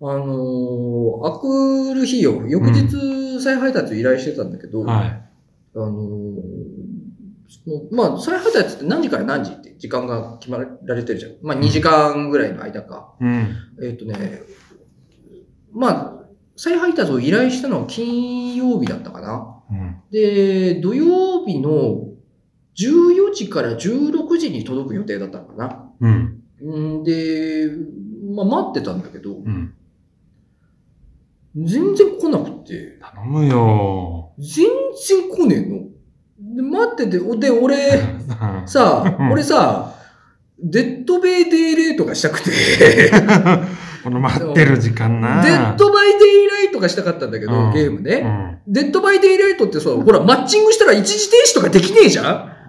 [0.00, 5.06] あのー、あくる日よ、翌日再配達依頼してたんだけど、はい。
[5.74, 5.94] あのーその
[7.90, 11.32] まあ、再配達って何時から何時って時間が決まられてるじゃん。
[11.42, 13.14] まあ、2時間ぐらいの間か。
[13.20, 13.56] うん。
[13.82, 14.42] えっ、とね、
[15.72, 16.24] まあ、
[16.56, 19.62] 再配達を依頼したのは金曜日だったかな。
[19.70, 20.02] うん。
[20.10, 22.08] で、土曜日の
[22.76, 25.90] 14時から16時に届く予定だったのかな。
[26.00, 27.00] うん。
[27.00, 27.70] んで、
[28.34, 29.74] まあ待ってたんだけど、うん。
[31.56, 34.32] 全然来なくて、頼むよ。
[34.38, 34.66] 全
[35.08, 35.93] 然来ねえの。
[36.38, 37.76] で、待ってて、で、俺、
[38.66, 39.94] さうんあ、俺さ、
[40.62, 42.50] デッドバイデイライトとかしたくて、
[44.02, 45.42] この待ってる時間な。
[45.42, 48.20] デッドバイデイライトがしたかったんだけど、うんゲームね。
[48.20, 48.58] ね。
[48.66, 52.22] デッドバイデイライトってさ、ほら、マッチングしたら一時停止とかできねえじゃ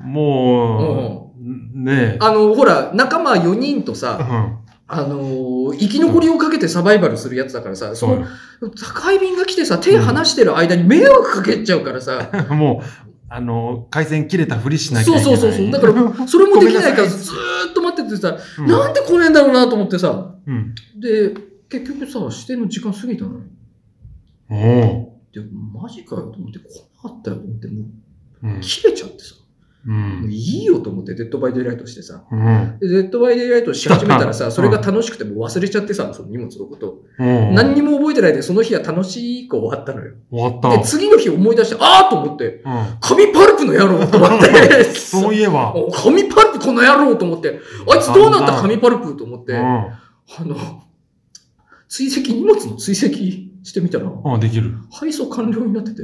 [0.03, 0.07] ん？
[0.11, 1.31] も
[1.73, 2.17] う、ねえ。
[2.19, 4.23] あの、ほら、仲間4人とさ、う
[4.61, 8.23] んあのー生き残りをかけてサバイバルするやつだからさ、その、
[8.79, 12.43] 宅配便が来てさ、手離してる間に迷惑かけちゃうからさ、よ。
[12.55, 15.37] もう、あの、回線切れたふりしなきゃそいうけない。
[15.37, 15.71] そうそうそう。
[15.71, 15.87] だか
[16.21, 20.75] ら、 それもできないから、ずーっと待っててさ、うんなんで来ねえんだろうなと思ってさ、うん。
[20.99, 21.33] で、
[21.69, 23.41] 結局さ、指定の時間過ぎたのよ。
[25.33, 25.41] で、
[25.73, 26.63] マジかよと思って、来
[27.03, 27.81] なかったよと思って、も
[28.43, 28.51] う、う。
[28.53, 28.61] うん。
[28.61, 29.35] 切れちゃってさ。
[29.87, 29.91] う。
[29.91, 32.23] もうんいいよと思って、デッドバイデイライトしてさ。
[32.31, 32.77] うん。
[32.79, 36.99] で、デッドバイデイライトし始めたらさ、うんそれが楽しくてもう忘れちゃってさ、その荷物のこと。
[37.19, 37.53] うん。
[37.53, 40.13] 何にも覚えてないで、その日は楽しく終わったのよ。
[40.31, 42.69] 終わっで、次の日思い出して、あーと思って、た。
[42.71, 42.85] うん。
[42.99, 44.83] 紙パルプの野郎と思って。
[44.95, 45.73] そういえば。
[45.77, 48.61] お紙パルプこの野郎と思って、あいつどうなった？
[48.61, 49.87] 紙パルプと思って、あ
[50.41, 50.49] うん。
[50.49, 50.55] の、
[51.87, 53.15] 追跡、荷物の追跡
[53.63, 54.73] してみたら、うん、できる。
[54.91, 56.01] 配送完了になってて、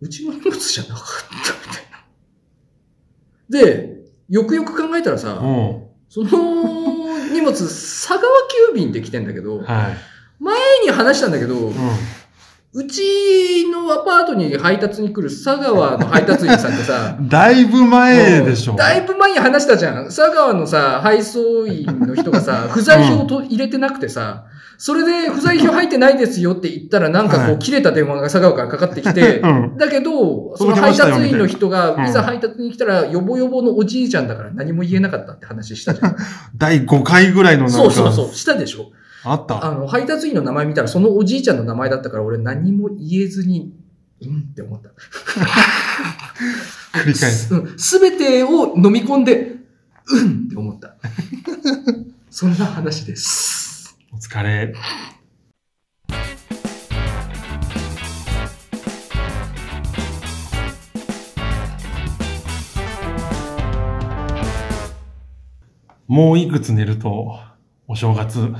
[0.00, 1.83] うちの荷物じゃなかったみたいな。
[3.48, 5.82] で、よくよく考えたらさ、うん。
[6.08, 6.28] その
[7.32, 8.20] 荷物、佐川
[8.70, 9.96] 急便で来てんだけど、はい。
[10.40, 11.74] 前に話したんだけど、うん。
[12.76, 18.74] うちのアパートに配達に来る佐川の配達員さんってさ、 だいぶ前でしょ。
[18.74, 20.06] だいぶ前に話したじゃん。
[20.06, 29.76] 佐川のさ、配送員の人がさ、 不在票と入れてなくてさ、それで不在票入ってないですよって言ったらなんかこはいう切れた電話が佐川からかかってきて、 うん。
[29.78, 36.16] だけど、その配達員の人が、うんいざ配達に来たら、ヨボヨボのおじいちゃんだから何も言えなかったって話したじゃん。
[36.56, 37.78] 第5回ぐらいのなんか。
[37.78, 38.90] そうそうそう、したでしょ。
[39.24, 39.64] あった。
[39.64, 43.74] あの、配達員の名前見たら、そのおじいちゃんの名前だったから、俺何も言えずに、
[44.22, 44.90] うんって思った。
[47.00, 47.54] 繰り返す。
[47.54, 47.78] うん。
[47.78, 49.56] すべてを飲み込んで、
[50.06, 50.96] うんって思った。
[52.30, 53.96] そんな話です。
[54.12, 54.74] お疲れ。
[66.06, 67.40] もういくつ寝ると、
[67.88, 68.52] お正月。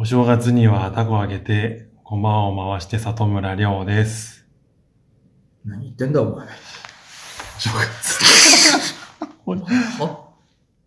[0.00, 4.46] お正月にはタコあげて、駒を回して里村亮です。
[5.62, 6.46] 何言ってんだ、お前。
[6.46, 8.24] お正月。
[10.00, 10.30] は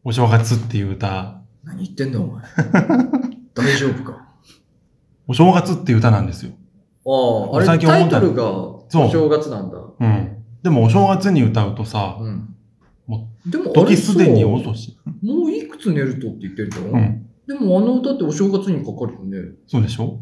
[0.04, 2.44] お正月っていう歌、何言ってんだ、お前。
[3.54, 4.30] 大丈夫か。
[5.28, 6.54] お正月っていう歌なんですよ。
[7.06, 9.78] ああ、あれ、最近タイト思ったのルが、お正月なんだ。
[9.78, 10.44] うん。
[10.64, 12.56] でもお正月に歌うとさ、うん。
[13.06, 14.98] もでも、あれ時すでにさ遅し。
[15.22, 16.86] もういくつ寝るとって言ってるじゃん。
[16.86, 17.30] うん。
[17.48, 19.52] でも、あの歌ってお正月にかかるよね。
[19.68, 20.20] そうでしょ？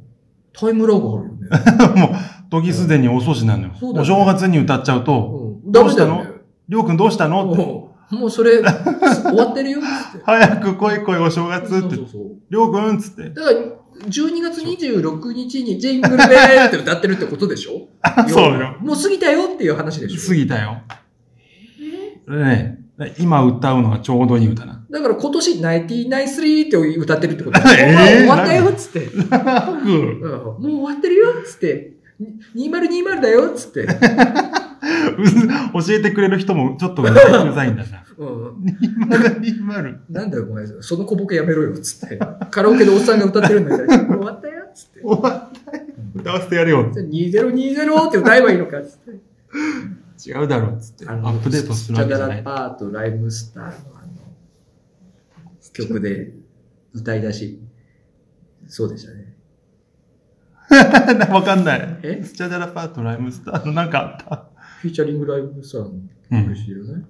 [0.53, 1.49] タイムラグあるよね。
[2.01, 2.09] もう、
[2.49, 3.73] 時すでに遅しなのよ。
[3.79, 5.71] そうだよお正月に歌っちゃうと、うん。
[5.71, 6.31] ダメだよね。
[6.67, 7.51] りょうくんどうしたの？
[7.53, 10.23] って、もうもうそれ、終わってるよっつって。
[10.25, 12.23] 早く来い来いお正月ってそうそ、うそう。
[12.49, 13.29] りょうくんっつって。
[13.29, 13.57] だから、
[14.09, 17.87] 12月26日にジングルベーって歌ってるってことでしょ？
[18.27, 18.75] そうよ。
[18.81, 20.27] もう過ぎたよっていう話でしょ？
[20.29, 20.77] 過ぎたよ。
[22.27, 22.80] ね
[23.17, 24.85] 今歌うのがちょうどいい歌な。
[24.89, 29.05] だから今年1993って歌ってるってことでしょ、 えー終わったよっつって。
[29.05, 31.93] うんうんもう終わってるよっつって。
[32.53, 33.87] に2020だよっつって。
[35.73, 37.11] 教えてくれる人もちょっとうざ
[37.65, 38.03] いんだな。
[38.17, 38.63] うん、
[39.39, 42.19] 20なんだよお前、その小ボケやめろよっつって。
[42.51, 45.01] カラオケでおっさんが歌ってるんだから、終わったよっつって。
[45.01, 45.83] 終わったよ
[46.13, 46.91] 歌わせてやるよ。
[46.91, 49.11] 2020って歌えばいいのかっつって。
[50.25, 51.07] 違うだろうっつって。
[51.07, 52.67] アップデートするわけじゃないスチャダラ。
[52.69, 56.33] パーとライムスターのあの、曲で
[56.93, 57.61] 歌い出し。
[58.67, 59.37] そうでしたね。
[61.31, 61.99] わかんない。
[62.03, 62.23] え？
[62.23, 64.49] スチャダラパートライムスターのなんかあった。
[64.79, 67.05] フィーチャリングライムスターのうん曲知るね。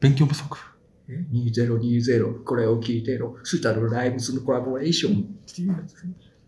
[0.00, 0.58] 勉強不足？
[1.08, 3.36] え？2020、これを聞いてろ。
[3.42, 5.94] スタルライムスのコラボレーションっていうやつ。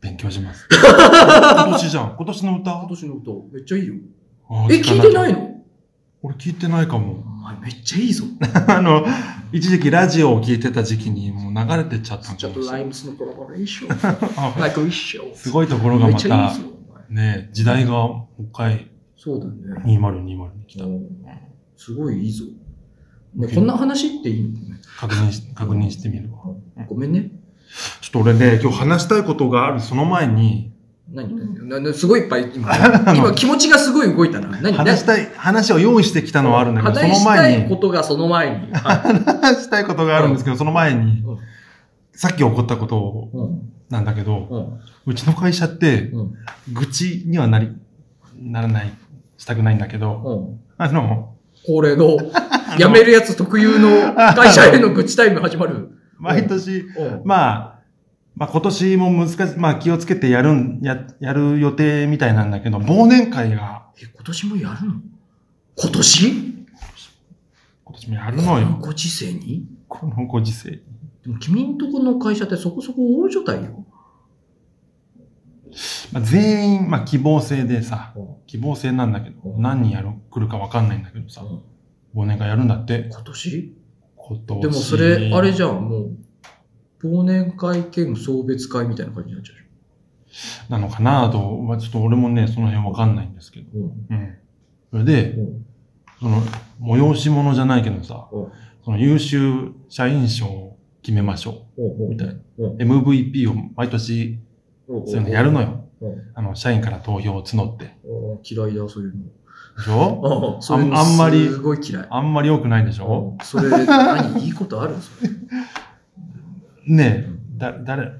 [0.00, 0.68] 勉強します。
[0.70, 2.14] 今年じゃん。
[2.16, 2.70] 今年の歌？
[2.72, 3.94] 今年の歌、めっちゃいいよ。
[4.70, 5.38] え、聞いてないの？
[5.40, 5.54] の
[6.22, 7.22] 俺聞いてないかおも。
[7.42, 8.24] 前めっちゃいいぞ。
[8.68, 9.04] あの、
[9.52, 12.60] 一時期ラジオを聞いてた時期にもう流れてっちゃったんちょっと。
[12.60, 14.88] ライムスのコラボレーション。
[14.88, 15.24] 一緒。
[15.34, 16.52] すごいところがまた。
[17.10, 19.82] ね、時代がもう一回そうだね。
[19.84, 20.84] 2020に来た。
[20.84, 21.06] うん
[21.76, 22.44] すごいいいぞ。
[23.34, 24.48] ね、こんな話っていいの？
[24.60, 24.80] ね。
[24.98, 26.38] 確認し、確認してみるわ。
[26.88, 27.30] ごめんね。
[28.00, 30.72] ちょっと俺ね、今日話したいことがあるその前に、
[31.12, 32.68] 何何ななすごいいっぱい今、
[33.14, 34.48] 今気持ちがすごい動いたな。
[34.60, 38.72] 何い話したい、話を用意してきたのはあるんだけど、その話した前に、いことがその前に。
[38.72, 38.80] は
[39.42, 41.38] 話したいことがあるんですけど、その前にうん、
[42.12, 43.28] さっき起こったこと
[43.90, 44.48] なんだけど、
[45.06, 45.12] うん。
[45.12, 46.34] うちの会社って、うん。
[46.72, 47.70] 愚痴にはなり、
[48.40, 48.92] ならない、
[49.36, 50.60] したくないんだけど、うん。
[50.78, 51.34] あの、
[51.66, 52.16] 恒例の、
[52.78, 55.90] 辞めるやつ特有の会社への愚痴タイム始まる。
[56.18, 57.22] 毎年、うん。
[57.24, 57.73] まあ、
[58.36, 64.94] まあ今年も難しい、まあ気をつけてやるん、や、やる予定みたいなんだけど、忘年会がえ、今年もやるの？
[65.76, 66.32] 今年？
[67.84, 68.66] 今年もやるこのよ。
[68.70, 69.66] のご時世に？
[69.88, 70.70] このご時世。
[70.70, 70.80] で
[71.26, 73.84] も君んとこの会社ってそこそこ大所帯よ。
[76.12, 81.42] まあ、全員、まあ希望制でさ、うん希望制なんだけど、うん何人やる、来るかわかんないんだけどさ、
[82.14, 83.08] 忘年会やるんだって。
[83.10, 83.74] 今年？
[84.16, 84.60] 今年。
[84.60, 86.16] でもそれ、あれじゃん、もう、
[87.04, 91.30] 忘年会兼送別会みたいな感じになっちゃうなのかな？
[91.30, 93.66] と、まあちょっと俺もね、その辺わかんないんですけど。
[93.78, 94.36] うん。
[94.90, 95.66] それで、うん。
[96.18, 96.42] その、
[96.80, 98.50] 催し物じゃないけどさ、お
[98.84, 102.08] その優秀社員賞を決めましょう。
[102.08, 102.34] みたいな。
[102.58, 104.40] お MVP を毎年、
[104.88, 105.84] おそういうのやるのよ。
[106.00, 107.96] おあの、社員から投票を募って。
[108.04, 109.24] お嫌いだ、そういうの。
[109.76, 110.60] でしょ？
[110.60, 112.06] ああんまりすごい嫌い。
[112.10, 113.36] あんまり良くないでしょ？
[113.42, 114.40] それ、何？
[114.44, 114.94] いいことある？
[115.00, 115.30] それ。
[116.86, 118.12] ねえ、だ、誰、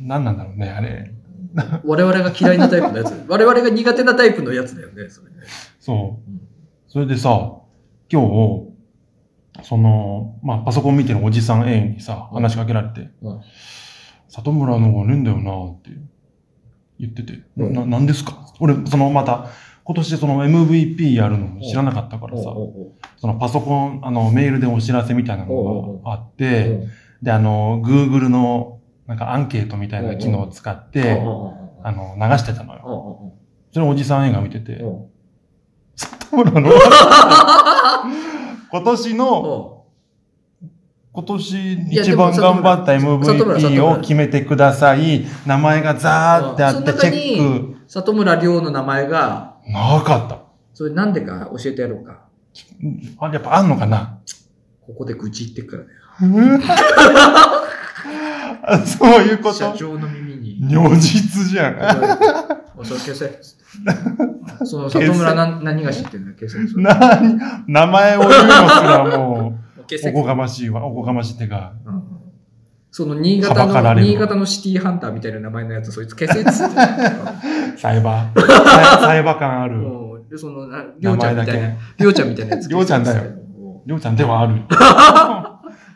[0.00, 1.12] 何なんだろうね、あれ。
[1.84, 3.12] 我々が嫌いなタイプのやつ。
[3.28, 5.36] 我々が苦手なタイプのやつだよね、それね。
[5.80, 6.30] そう。
[6.88, 7.52] それでさ、
[8.12, 8.68] 今日、
[9.62, 13.40] その、まあ、パソコン見てるおじさん A にさ、話しかけられて、うん。
[14.28, 15.90] 里村の方がねえんだよなって
[17.00, 17.72] 言ってて、うん。
[17.72, 18.46] な、なんですか？
[18.60, 19.46] 俺、そのまた、
[19.84, 22.44] 今年その MVP やるのも知らなかったからさ、
[23.16, 26.86] そのパソコン、あの、メールでお知らせみたいなのがあっおて、
[27.22, 32.82] で、あの、Google の、なんかアンケートみたいな機能を使って、おあの、流してたのよ。
[32.84, 33.38] お
[33.72, 35.08] それおじさん A が見てて、お
[35.96, 36.70] 里村の、
[38.70, 39.78] 今年の、お
[41.12, 45.26] 今年一番頑張った MVP を決めてください。
[45.46, 47.76] 名前がザーってあって、チェック。
[47.88, 50.42] 里村亮の名前が、なかった。
[50.74, 52.26] それなんでか教えてやろうか。
[53.18, 54.20] あ、やっぱあんのかな？
[54.86, 55.88] ここで愚痴言ってっからね。
[56.07, 56.26] あそ
[59.06, 59.54] ういうこと？
[59.54, 60.58] 社長の耳に。
[60.60, 61.78] 如実じゃん。
[62.76, 63.38] おそれ消せ。
[64.64, 66.32] その里村な何が知ってんだ？
[66.38, 66.58] 消せ。
[67.66, 68.44] 名前を言うのす
[68.82, 69.58] らも
[69.88, 71.74] 消う、せおこがましいわ、おこがましいってか。
[71.84, 72.02] うん
[72.90, 76.74] その新潟の、新潟のシティハンターみたいな名前のやつ、そいつ消せっつって。
[77.76, 78.40] サイバー。
[78.40, 79.76] サイバー感ある。
[79.76, 79.80] う
[80.16, 82.68] んで、その、なりょうちゃんみたいな、りょうちゃんみたいなやつ。
[82.68, 83.30] りょうちゃんだよよ。
[83.86, 84.54] りょうちゃんではある。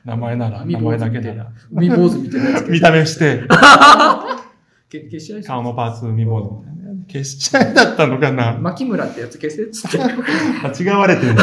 [0.05, 1.53] 名前なら、名前だけなら。
[1.73, 2.71] 海坊主みたいなやつ。
[2.71, 3.43] 見た目して、
[4.91, 7.03] け消しちゃい顔のパーツ見坊主みたいな。
[7.07, 9.99] 消しちゃいだったのかな牧村ってやつ消せっつって。
[10.03, 11.35] 間違われてる。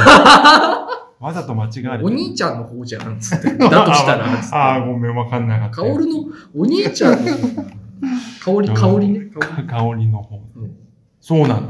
[1.20, 2.06] わざと間違われてる。
[2.06, 3.58] お兄ちゃんの方じゃんっつって。
[3.58, 5.76] だとしたら、ああ、ごめん、わかんなかった。
[5.78, 8.56] 香るのお兄ちゃんの方。
[8.56, 9.20] 香り、香りね。
[9.68, 10.42] 香りの方。
[10.58, 10.72] り。
[11.20, 11.68] そうなのよ。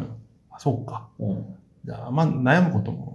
[0.52, 1.08] あそうか。
[1.20, 1.46] うん
[1.86, 3.09] じゃあ、ま悩むことも。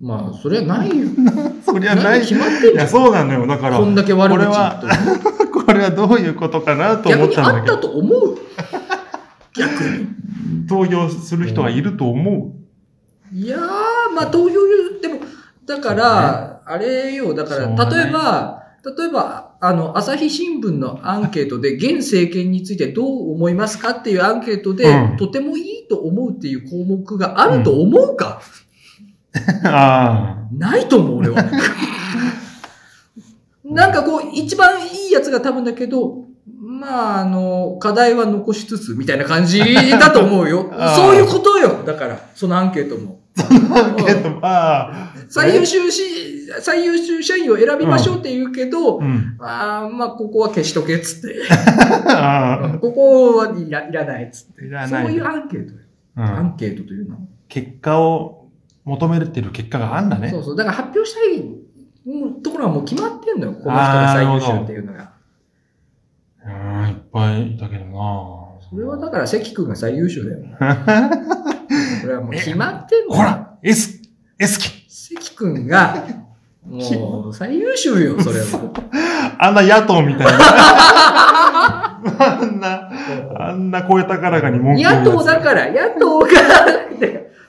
[0.00, 1.08] まあ、それはないよ。
[1.64, 2.18] そりゃない。
[2.18, 3.46] い決まってんじゃや、そうなのよ。
[3.46, 4.82] だから、こんだけ悪口これは
[5.66, 8.38] これはどういうことかなと思ったったんだけど、と思う？
[9.56, 10.06] 逆に。
[10.68, 12.52] 投票する人はいると思
[13.32, 13.60] いやー、
[14.14, 14.54] まあ投票
[15.02, 15.20] でも、
[15.66, 18.62] だから、あれよ、だから、例えば、
[18.98, 25.16] 例えば、あの、朝日新聞のアンケートで、現政権についてどう思いますかっていうアンケートで、うん。
[25.18, 28.40] とてもいいと思うっていう項目があると思うか、
[29.38, 29.40] う。
[29.64, 31.44] あないと思う、俺は。
[33.64, 36.24] なんかこう、一番いいやつが多分だけど、
[36.80, 39.60] まあ、あの、課題は残しつつ、みたいな感じ
[39.90, 40.92] だと思うよ あ。
[40.92, 41.82] ーそういうことよ。
[41.84, 43.20] だから、そのアンケートも。
[43.36, 43.94] あ。
[43.96, 45.14] けど、ああ。
[45.28, 46.02] 最優秀し、
[46.60, 49.36] 最優秀社員を選びましょうって言うけど、うん。
[49.38, 51.36] あーまあ、ここは消しとけっつって。
[52.08, 54.64] あここはいらいらないっつって。
[54.64, 55.78] いらないそういうアンケートよ。
[56.16, 56.22] あ。
[56.22, 56.28] うん。
[56.38, 57.20] アンケートというのは。
[57.48, 58.39] 結果を
[58.84, 60.30] 求めてる結果があんだね。
[60.30, 60.56] そうそう。
[60.56, 61.70] だから発表したい
[62.06, 63.52] うんところはもう決まってんのよ。
[63.52, 65.12] この人が最優秀っていうのが。
[66.42, 70.38] うん、いっぱいいたけどなそれはだから関君が最優秀だよ。
[72.02, 73.14] これはもう決まってんのよ。
[73.14, 74.00] ほら !S!
[74.38, 76.06] S 期関君が、
[76.66, 79.36] もう最優秀よ、 それは。
[79.38, 80.32] あんな野党みたいな。
[82.02, 82.90] あんな、
[83.38, 86.26] あんな声高らかに文句言う野党だから、野党が、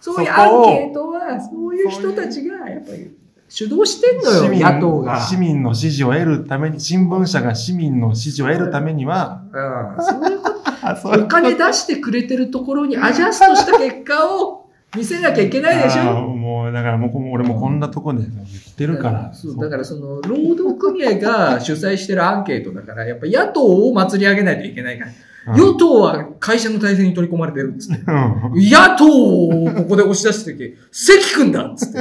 [0.01, 3.11] そういうアンケートは、そういう人たちが、やっぱり、
[3.47, 5.21] 主導してんのよ、野党が。
[5.21, 19.33] 市民の支持を得るために、新聞社が市民の支持を得るためには、うん、そういうことお金出してくれてるところにアジャストした結果を見せなきゃいけないでしょもう、だからもう、俺もこんなとこで言ってるから。
[19.33, 25.11] そうだからその、労働組合が主催してるアンケートだから、やっぱ野党を祭り上げないといけないから。
[25.47, 28.01] うん与党は会社の体制に取り込まれてるっつって。
[28.01, 31.99] うん野党をここで押し出してけ、関君だっつって。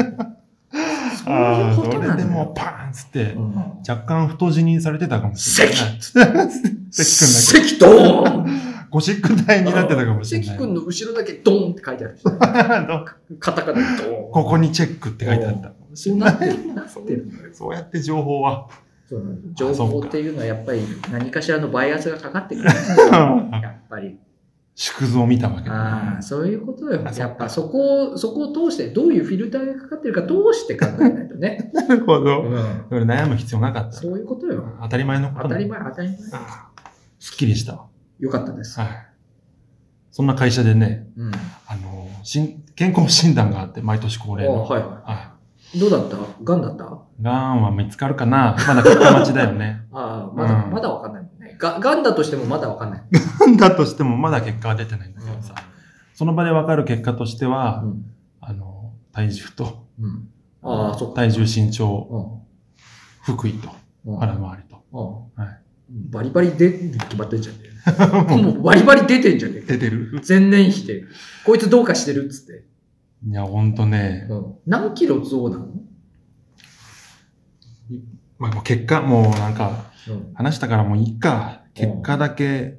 [1.24, 3.54] そういうことなでもうパーンっつって、うん
[3.88, 5.76] 若干太字にされてたかもしれない。
[5.76, 6.50] 関関
[6.90, 8.70] 君関ドーンだけ。
[8.90, 10.48] ゴシック体になってたかもしれない。
[10.48, 12.24] 関君の後ろだけドーンって書いてあるし。
[13.40, 14.30] カタカナでドーン。
[14.32, 15.72] ここにチェックって書いてあった。
[15.94, 16.74] そうなってる。
[16.74, 17.52] なってる。
[17.54, 18.68] そうやって情報は。
[19.54, 22.68] 情報っていうのはやっぱり何かしらのバイアスがかかってくる。
[22.68, 24.18] やっぱり。
[24.74, 25.74] 縮図を見たわけだ。
[25.74, 27.12] ああ、そういうことよあ。
[27.12, 31.70] やっぱそこを、そこを通して、どういうフィルターがかかってるか通して考えないとね。
[31.74, 32.42] なるほど。
[32.42, 33.02] うん。
[33.02, 33.92] 悩む必要なかった。
[33.92, 34.64] そういうことよ。
[34.80, 36.18] 当たり前のことだ当たり前、当たり前。
[37.18, 37.86] すっきりしたわ。
[38.20, 38.80] よかったです。
[38.80, 38.88] はい。
[40.10, 41.30] そんな会社でね、うん。
[41.66, 44.64] あの、新、健康診断があって、毎年恒例の。
[44.64, 45.02] あはいは。
[45.04, 45.39] はい
[45.78, 46.16] どうだった？
[46.42, 46.84] ガンだった？
[46.84, 47.22] い。
[47.22, 48.56] がんは見つかるかな？
[48.66, 49.82] まだ結果待ちだよね。
[49.92, 51.56] ああ、まだ、うんまだわかんないもんね。
[51.58, 53.02] が、がんだとしてもまだわかんない。
[53.56, 55.54] だとしてもまだ結果は出てないんだけどさ。
[56.14, 58.04] その場でわかる結果としては、ん。
[58.40, 60.28] あの、体重と、うん。
[60.62, 61.14] ああ、そっか。
[61.16, 62.44] 体重身長、
[63.28, 63.36] うん。
[63.36, 63.68] 腹囲と、
[64.06, 64.18] うん。
[64.18, 64.82] 腹回りと。
[65.36, 65.42] うん。
[65.44, 65.60] はい。
[66.10, 69.72] バリバリ出て決まってんじゃねえ もうバリバリ出てんじゃねえか。
[69.72, 71.02] 出てる前年比で。
[71.44, 72.64] こいつどうかしてるっつって。
[73.26, 74.26] いや、ほんとね。
[74.30, 74.54] うん。
[74.66, 75.68] 何キロ増なの
[78.38, 80.34] まあもう結果、もうなんか、うん。
[80.34, 81.62] 話したからもういいか。
[81.74, 82.78] 結果だけ、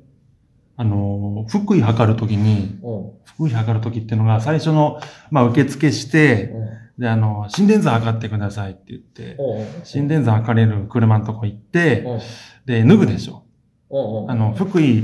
[0.78, 3.12] あの、腹囲測るときに、うん。
[3.38, 6.52] 腹囲測るときっていうのが最初の、まあ受付して、
[6.98, 9.86] で、あの、心電図測ってくださいって言って、うん。
[9.86, 12.20] 心電図測れる車のとこ行って、うん。
[12.66, 13.44] で、脱ぐでしょ。
[13.92, 14.32] うん。
[14.32, 15.04] あの、腹囲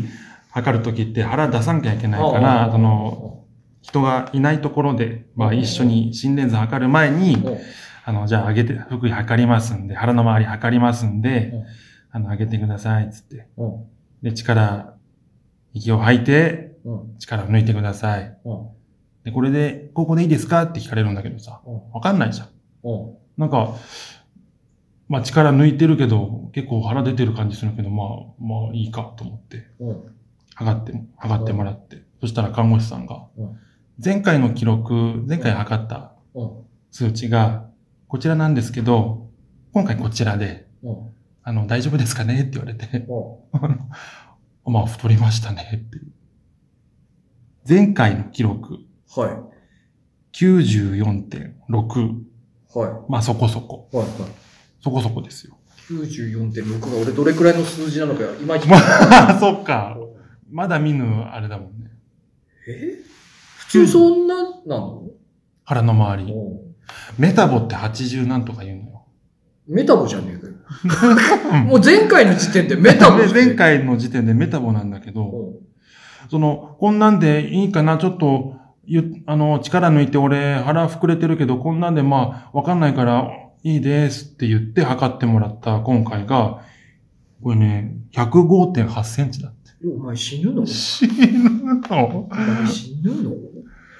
[0.50, 3.37] 測るときって腹出さなきゃいけないから、その、
[3.88, 7.58] 人がいないところで、まあうん一緒に心電図測る前に、うん、
[8.06, 11.66] あの、じゃあ上げて、腹囲測りますんで、腹の周り測りますんでうん、
[12.12, 13.48] あの、上げてください、つって。
[13.58, 13.86] うん。
[14.22, 14.94] で、力、
[15.74, 17.18] 息を吐いて、うん。
[17.18, 18.38] 力を抜いてください。
[18.44, 18.68] うん。
[19.24, 20.64] で、これで、ここでいいですか？
[20.64, 21.92] って聞かれるんだけどさ、うん。
[21.92, 22.48] わかんないじゃん。
[22.84, 23.16] うん。
[23.38, 23.76] なんか、
[25.08, 28.08] まあ力抜いてるけど、結構腹出てる感じするけど、まあ、
[28.40, 30.04] まあいいかと思って、うん。
[30.56, 32.04] 測って、測ってもらって。
[32.20, 33.60] そしたら看護師さんがうん、
[34.04, 36.52] 前回の記録、前回測ったうん。
[36.92, 37.68] 数値が、
[38.08, 39.28] こちらなんですけど、
[39.74, 40.96] 今回こちらで、うん。
[41.44, 42.42] あの、大丈夫ですかね？
[42.42, 43.08] って言われて、
[44.66, 46.00] まあ、太りましたねって。
[47.68, 48.80] 前回の記録、
[49.16, 49.50] は
[50.34, 50.38] い。
[50.38, 52.22] 94.6。
[52.76, 53.90] はまあ、そこそこ。
[53.94, 53.98] い。
[53.98, 54.06] はい。
[54.06, 54.16] はい。
[54.80, 55.58] そこそこですよ。
[55.90, 58.68] 94.6が俺どれくらいの数字なのか、いまいち。
[58.68, 59.98] まあ、そっか。
[60.52, 61.92] まだ見ぬあれだもんね。
[62.68, 63.17] え？
[63.68, 65.04] 普通そんな、なの？
[65.66, 66.32] 腹の周り。
[66.32, 66.36] う。
[66.36, 66.68] ん
[67.18, 69.06] メタボって80なんとか言うのよ。
[69.68, 70.54] メタボじゃねえかよ。
[71.66, 75.50] もう前回の時点でメタボじゃねえ 前回の時点でメタボなんだけど、う。
[75.50, 75.68] ん
[76.30, 78.56] その、こんなんでいいかな、ちょっと、
[78.86, 83.30] ゆ、あの、力抜いて俺腹膨れてるけど、こんなんでまあ、わかんないから、
[83.64, 86.62] いいですって言って測ってもらった今回が、
[87.44, 89.58] これね、105.8センチだって。
[89.86, 90.66] お前死ぬの？
[90.66, 91.50] 死ぬ
[91.90, 92.30] の。
[92.68, 93.32] 死ぬの？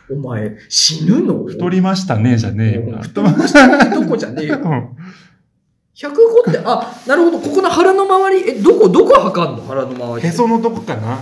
[0.10, 1.44] お前死ぬの？
[1.46, 3.00] 太りましたね、じゃねえよな。
[3.02, 4.60] 太りましたってどこじゃねえよ。
[4.64, 4.90] うん
[5.96, 6.12] 105
[6.52, 9.66] って、あ、なるほど、ここの腹の周り、え、どこ、どこ測んの？
[9.66, 10.28] 腹の周り。
[10.28, 11.18] へそのとこかな？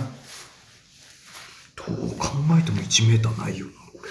[1.77, 2.27] どう考
[2.59, 4.09] えても1メーターないよな、これ。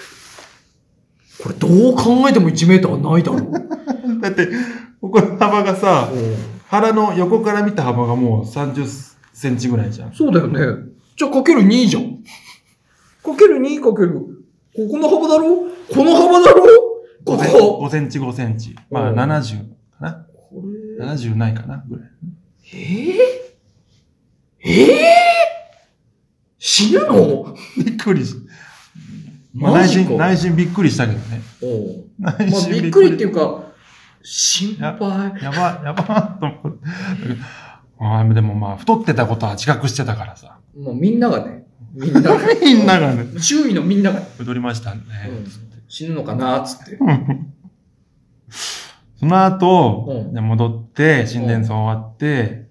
[1.43, 3.51] これどう考えても1メーターないだろう。
[4.21, 4.49] だって、
[5.01, 6.35] ここの幅がさ、うん
[6.67, 8.87] 腹の横から見た幅がもう30
[9.33, 10.13] センチぐらいじゃん。
[10.13, 10.59] そうだよね。
[11.15, 12.23] じゃあかける2じゃん。
[13.23, 14.34] かける2かける。
[14.75, 15.55] ここの幅だろ？
[15.93, 16.63] この幅だろ？
[17.25, 17.85] こ5センこ。
[17.85, 18.75] 5センチ5センチ。
[18.91, 19.65] まあうん70か
[20.01, 20.25] な？
[20.49, 20.61] こ
[20.99, 22.09] れ ?70 ないかなぐらい。
[22.73, 23.13] えー、
[24.63, 25.15] ええ
[26.57, 27.55] 死ぬの？
[27.83, 28.35] びっくりし、
[29.53, 31.41] まあ内心、内心びっくりしたけどね。
[31.61, 33.63] うん 内まあ、心びっくりっていうか、
[34.23, 34.83] 心配。
[35.41, 36.85] やば、やば、 と思って。
[37.99, 40.57] あーでもまあ、太ってたことは自覚してたからさ。
[40.77, 41.64] もうみんながね、
[41.95, 42.37] みんなが。
[42.61, 45.01] みんながね、周囲のみんなが、太りましたね。
[45.29, 46.97] うん死ぬのかなっつって。
[49.17, 52.67] その後、うんで戻って、心電図終わって、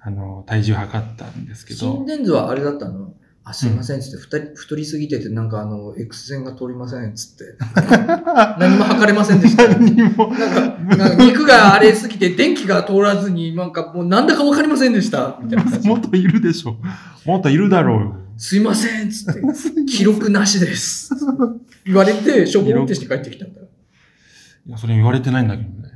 [0.00, 3.14] あの、体重測ったんですけど心、電図はあれだったの？
[3.48, 7.56] あ、すいませんっつって、太り太りすぎてて、なんかあの、X 線が通りませんっつって。
[8.58, 9.68] 何も測れませんでした。
[9.68, 10.38] なん何も、か、
[10.96, 15.38] なんか肉が荒れすぎて電気が通らずに、なんかもうなんだかわかりませんでした。
[15.40, 16.76] みたいな もっといるでしょ。
[17.24, 18.25] もっといるだろうよ。
[18.36, 19.40] すいませんっつって、
[19.88, 21.10] 記録なしです。
[21.84, 23.60] 言われて、しょぼんってして帰ってきたんだ。
[23.60, 25.86] いや、それ言われてないんだけどね。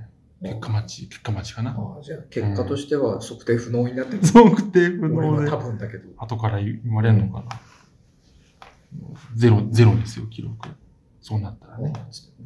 [0.42, 1.70] 結果待ち、結果待ちかな。
[1.70, 4.22] ああじゃあ、結果としては測定不能になってる。
[4.22, 5.56] 測定不能多。
[5.56, 6.08] 分だけど。
[6.16, 7.60] 後から言われるのかな。
[9.36, 10.68] ゼロ、ゼロですよ、記録。
[11.20, 11.92] そうなったらね。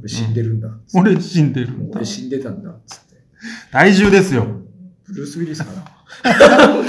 [0.01, 0.69] 俺死んでるんだ。
[0.95, 2.05] 俺死んでるんだ俺。
[2.05, 2.75] 死んでたんだ。
[2.87, 3.15] つって。
[3.71, 4.47] 体重ですよ。
[5.07, 5.85] ブルース・ウィリスかな。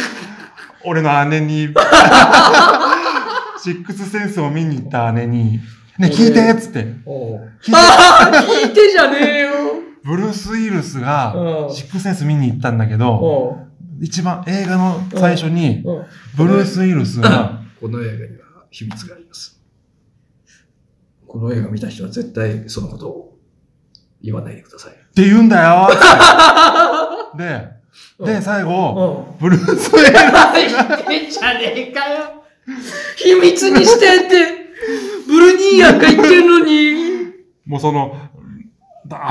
[0.85, 1.69] 俺の姉に、
[3.65, 5.53] シックスセンスを見に行った姉に、
[5.97, 6.81] ね、聞いてっつって。
[6.83, 7.71] 聞いて。
[7.73, 9.49] ああ聞いてじゃねえよ。
[10.03, 11.33] ブルース・ウィルスが
[11.65, 11.73] う、ん。
[11.73, 13.57] シックスセンス見に行ったんだけど、
[13.99, 15.83] 一番映画の最初に、
[16.37, 19.59] ブルース・ウィルスが、この映画には秘密があります。
[21.25, 23.37] この映画見た人は絶対そのことを
[24.21, 24.93] 言わないでください。
[24.93, 25.87] って言うんだよ。
[25.89, 27.43] っ て
[28.23, 29.49] で、で、最後、うん。
[29.49, 32.44] ブルース・ウィルス 言ってんじゃねえかよ
[33.17, 34.65] 秘密にしてって
[35.27, 36.95] ブルニーやんか言ってんのに。
[37.65, 38.15] もうその、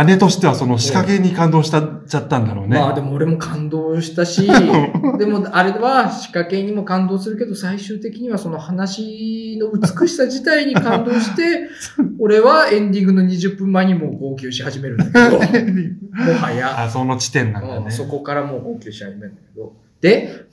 [0.06, 2.78] 姉としてはその仕掛けに感動した、ちゃったんだろうね。
[2.78, 4.46] まあでも俺も感動したし、
[5.18, 11.68] でもあれは仕掛けにも感動するけど、最終的にはその話の美しさ自体に感動して、
[12.20, 17.84] 俺はエンディングの20分前にもう号泣し始めるんだけど、もはや、あ、その地点なんだね。
[17.86, 19.72] うんそこからもう号泣し始めるんだけど。
[20.00, 20.46] で、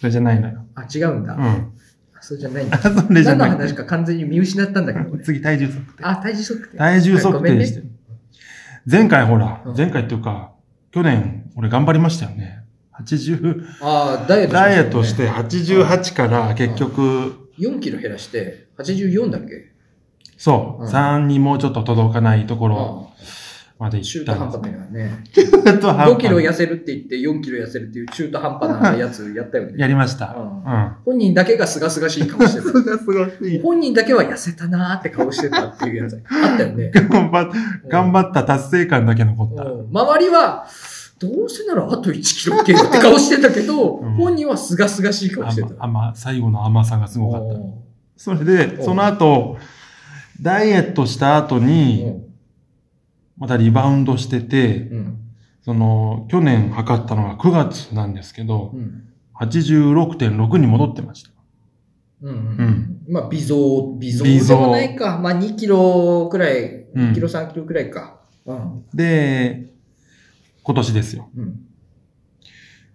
[0.00, 0.64] それじゃないのよ。
[0.74, 1.34] あ、違うんだ。
[1.34, 1.72] うん。
[2.26, 2.78] あそうじゃないんだ。
[2.78, 3.50] それじゃない。
[3.50, 6.04] 何の話か完全に見失ったんだけど、俺次、体重測定。
[6.04, 6.76] あ、体重測定。
[6.78, 7.86] 体重測定してる。
[8.90, 10.52] 前回ほらう、ん前回っていうか、
[10.92, 12.60] 去年、俺頑張りましたよね。
[13.00, 19.72] 80、あダイエットダイエットししてて88から結局、4キロ減らして、84だっけ？
[20.38, 23.16] そう、うん3にもうちょっと届かないところあ
[23.78, 25.24] まで中行ったんです途半端だよね。
[25.32, 25.62] 中途
[25.92, 29.74] 半端5キロ痩せるって言って4キロ痩せるっていう中途半端なやつやったよね。
[29.76, 30.34] やりました。
[30.34, 30.96] ううんん。
[31.04, 32.72] 本人だけが清々しい顔してた。
[32.72, 33.60] がすごい。
[33.60, 36.90] 本人だけは痩せたなーって顔してたっていうやつあったよね。
[36.94, 37.52] 頑張っ
[37.88, 39.64] 頑張った達成感だけ残った。
[39.64, 40.66] うん周りは、
[41.18, 45.68] どうせならあと1キロいけるって顔してたけど、うん本人は清々しい顔してた。
[45.78, 47.54] 甘、甘、最後の甘さがすごかった。
[47.58, 47.60] う
[48.16, 49.58] それで、その後、
[50.40, 52.25] ダイエットした後に、ん
[53.38, 55.18] またリバウンドしてて、うん
[55.62, 59.02] その、去年測ったのが9月なんですけどう、ん
[59.38, 61.30] 86.6に戻ってました。
[62.22, 65.18] うんううんんまあ、微増、微増でもないか。
[65.18, 68.20] まあ、2キロくらい、うん2キロ、3キロくらいか。
[68.46, 68.84] うん。
[68.94, 69.72] で、
[70.62, 71.28] 今年ですよ。
[71.36, 71.60] うん。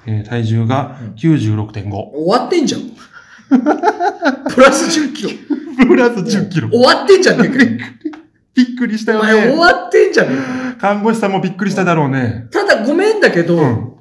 [0.08, 1.92] えー体重がうん96.5。
[1.92, 2.82] 終わってんじゃん。
[3.52, 5.30] プラス10キロ。
[5.88, 6.70] プラス10キロ。
[6.70, 7.70] 終わってんじゃねえかよ。
[8.54, 9.58] びっくりしたよお前終ね。
[9.58, 10.78] わってんじゃねえか。
[10.80, 12.48] 看護師さんもびっくりしただろうね。
[12.52, 13.94] ただごめんだけど、うん。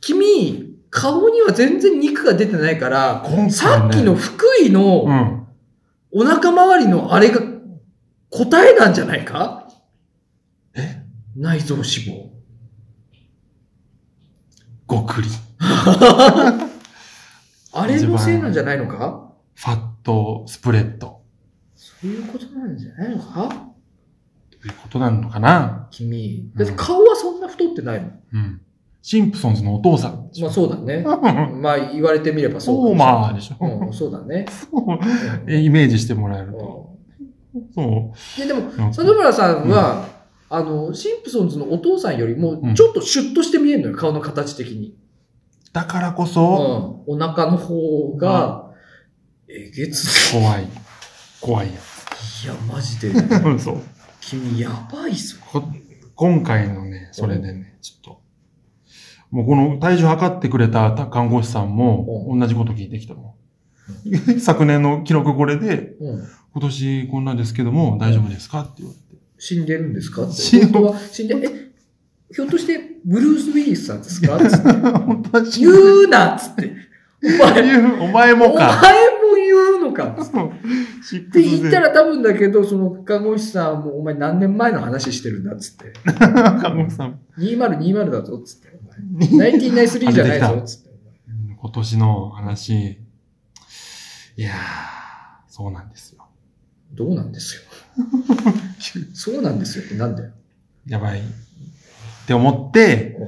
[0.00, 5.46] 君、顔には全然肉が出てないから、ねさっきの福井のうん。
[6.12, 7.40] お腹周りのあれが
[8.30, 9.68] 答えなんじゃないか？
[10.74, 11.02] え？
[11.36, 12.30] 内臓脂肪。
[14.86, 15.28] ごくり。
[17.72, 19.30] あれのせいなんじゃないのか？
[19.54, 21.20] ファットスプレッド。
[21.76, 23.48] そういうことなんじゃないのか？
[23.48, 23.54] と
[24.68, 25.88] いうことなのかな？
[25.90, 26.50] 君。
[26.54, 28.20] だって顔はそんな太ってないもん。
[28.32, 28.60] うん。
[29.02, 30.30] シンプソンズのお父さん。
[30.40, 30.96] まあそうだね。
[30.96, 31.00] う
[31.56, 34.46] んまあ言われてみればそうそうまあでしょうん、そうだね。
[34.70, 34.78] そ
[35.46, 36.90] うイメージしてもらえると。
[37.74, 38.94] そででも、う。
[38.94, 40.06] 里村さんは、
[40.48, 44.94] あの、シンプソンズのお父さんよりもうん、ちょっとシュッとして見えるのよ、顔の形的に。
[45.72, 46.28] だからこうん。
[46.28, 48.70] そ、お腹の方が、
[49.48, 50.66] えげつ怖い。
[51.40, 53.12] 怖いやいや、マジで。
[53.58, 53.76] そう。
[54.30, 55.12] 君、やばい
[56.14, 58.20] 今回のね、それでね、ちょっと。
[59.32, 63.34] もうこの体重測ってくれた看護師さんもう同じこと聞いてきたの。
[64.38, 66.24] 昨年の記録これで、うん。
[66.52, 69.22] 今年こんなですけども大丈夫ですかって言われて。
[69.38, 70.32] 死んでるんですかって。
[70.34, 71.70] 死ん本当は死んで、え、
[72.32, 74.62] ひょっとして、ブルース・ウィリスさんですかつって
[75.58, 76.72] 言ぬうなっつって。
[77.22, 78.80] お前、お前お前ももか。
[78.80, 79.19] 言
[79.90, 80.14] うのかっ
[81.32, 81.42] て。
[81.42, 85.92] 言ったら多分だけど、その看護師さんもお前何年前の話してるんだっつって。
[86.12, 87.20] 看護師さん。
[87.38, 88.78] 2020だぞっつって。
[89.32, 90.90] お前1993じゃないぞっつって。
[91.60, 93.00] 今年の話。
[94.36, 94.54] いやー、
[95.48, 96.26] そうなんですよ。
[96.92, 97.62] どうなんですよ。
[99.12, 100.32] そうなんですよってなんだよ。
[100.86, 101.20] やばい。
[101.20, 101.22] っ
[102.26, 103.18] て思って、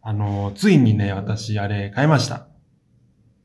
[0.00, 2.48] あの、ついにね、私、あれ、買いました。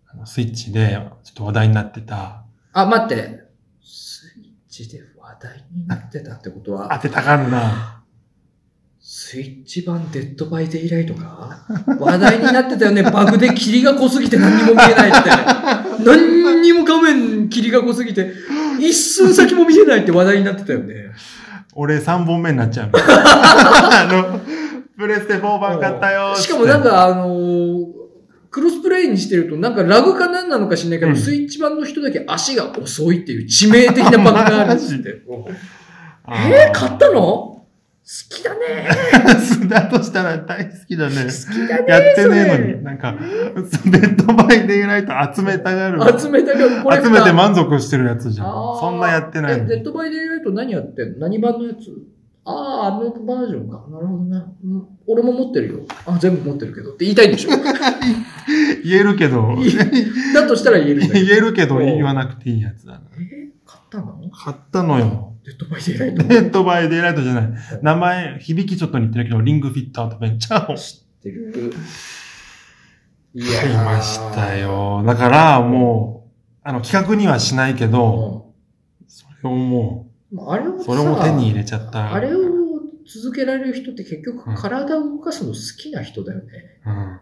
[0.08, 2.43] あのスイッチで、ちょっと話題になってた。
[2.74, 3.44] あ、待って。
[3.82, 8.00] スイッチで話題になってたってこと当は、てたがるな。
[9.00, 11.66] スイッチ版デッドバイデイライトか？
[12.00, 13.04] 話題になってたよね。
[13.04, 15.30] バグで霧が濃すぎて何にも見えないって。
[16.06, 18.34] 何にも画面霧が濃すぎて、
[18.80, 21.12] 一寸先も見えないって話題になってたよね。
[21.76, 22.94] 俺3本目になっちゃうの。
[22.98, 24.40] あの、
[24.98, 28.03] プレステ4版買ったよーしかもなん、かあのー
[28.54, 35.24] クロスプレイにしてるとなんかラグか何なのか知んないけど、うんスイッチ版の人だけ足が遅いっていう致命的なバグがあるんですって。
[36.28, 37.20] えー、買ったの？
[37.20, 37.66] 好
[38.30, 38.90] きだね。
[39.70, 41.16] ただとしたら大好きだね。
[41.24, 41.86] 好きだね。
[41.88, 42.84] やってねえのに。
[42.84, 46.20] なんか、デッドバイデイライト集めたがる。
[46.20, 48.48] 集めたがこれ集めて満足してるやつじゃん。
[48.48, 51.20] あーそんなやってないえ、のデッドバイデイライト何やってんの？
[51.20, 51.78] 何版のやつ？
[52.46, 53.86] ああ、あのバージョンか。
[53.90, 54.44] なるほどね。
[54.64, 55.80] うん俺も持ってるよ。
[56.06, 56.94] あ、全部持ってるけど。
[56.94, 57.60] って言いたいんでしょ言
[58.92, 59.56] えるけど、
[60.34, 61.02] だとしたら言える。
[61.14, 63.02] 言えるけど言わなくていいやつだな。
[63.20, 64.30] え買ったの？
[64.32, 65.34] 買ったのよ。
[65.46, 66.24] デッドバイデイライト？
[66.24, 67.54] デッドバイデイライトじゃない。
[67.82, 71.74] 名前、響きちょっと似てるけど、リングフィットアドベンチャーを知ってる。
[73.34, 74.56] い買いました。
[74.58, 75.04] よ。
[75.06, 78.54] だから、もう、あの、企画にはしないけど、
[79.02, 82.14] うそれをもう、まああれをさそれも手に入れちゃった。
[82.14, 82.40] あれを
[83.06, 86.46] 続けられる人って結局うん体を動かすの好きな人だよね。
[86.86, 87.20] うん。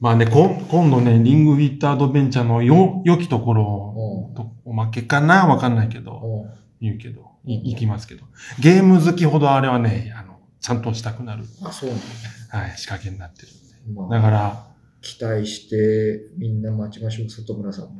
[0.00, 5.46] まあね、こん今度ね、リングフィットアドベンチャーのよ、良きところ、とおまけかな？
[5.46, 6.50] わかんないけど、うん。
[6.80, 8.24] 言うけど、い行きますけど。
[8.60, 13.94] ゲーム好きほどあれはね、あの、ちゃんとしたくなる、あ、そうなんはい、仕掛けになってるんで。
[13.94, 14.02] だ。
[14.02, 14.66] まあ、だから、
[15.00, 17.90] 期待してみんな待ちましょう、里村さんの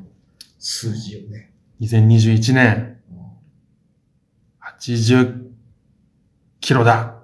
[0.61, 1.53] 数字をね。
[1.80, 3.18] 2021年、うん。
[4.78, 5.49] 80
[6.61, 7.16] キロだ。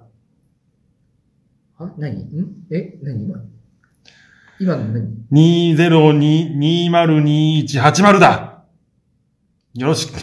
[1.77, 2.23] あ、何？
[2.23, 2.65] ん？
[2.71, 2.99] え？
[3.01, 3.37] 何今？
[3.37, 3.43] の
[4.59, 5.25] 今の何
[5.77, 8.63] 202-202180だ
[9.73, 10.13] よろしく。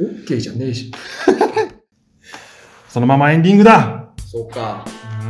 [0.00, 0.90] ?OK じゃねえし。
[2.88, 4.84] そのままエンディングだそうか。
[5.22, 5.26] う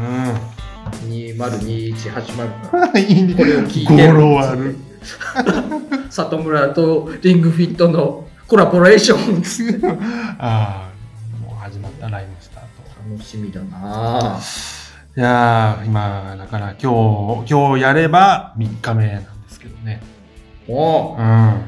[1.08, 2.96] 202180ん。
[2.98, 4.14] いいねこれを聞いてる。
[4.14, 4.76] 語呂悪い。
[6.08, 9.42] 里村とリングフィットのコラボレーション。
[10.40, 10.92] ああ、
[11.46, 12.32] もう始まったライブスタート。
[13.11, 14.92] 楽しみだなぁ。
[15.16, 20.03] いやー、今、だから今日、今日やれば3日目なんですけどね。
[20.68, 21.55] もうん。
[21.55, 21.62] う、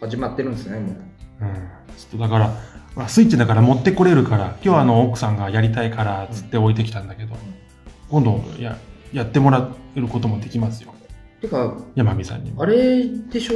[0.00, 1.44] 始まってるんですね、もう。
[1.44, 1.54] うん。
[1.96, 2.50] ちょっとだから、
[2.96, 7.36] まあスイッチだから持ってこれるから、今日はあの奥さんがやりたいからつって置いてきたんだけど、
[8.10, 8.76] 今度や
[9.12, 10.92] やってもらえることもできますよ。
[11.40, 12.62] てか、山美さんにも。
[12.62, 13.54] あれでしょ？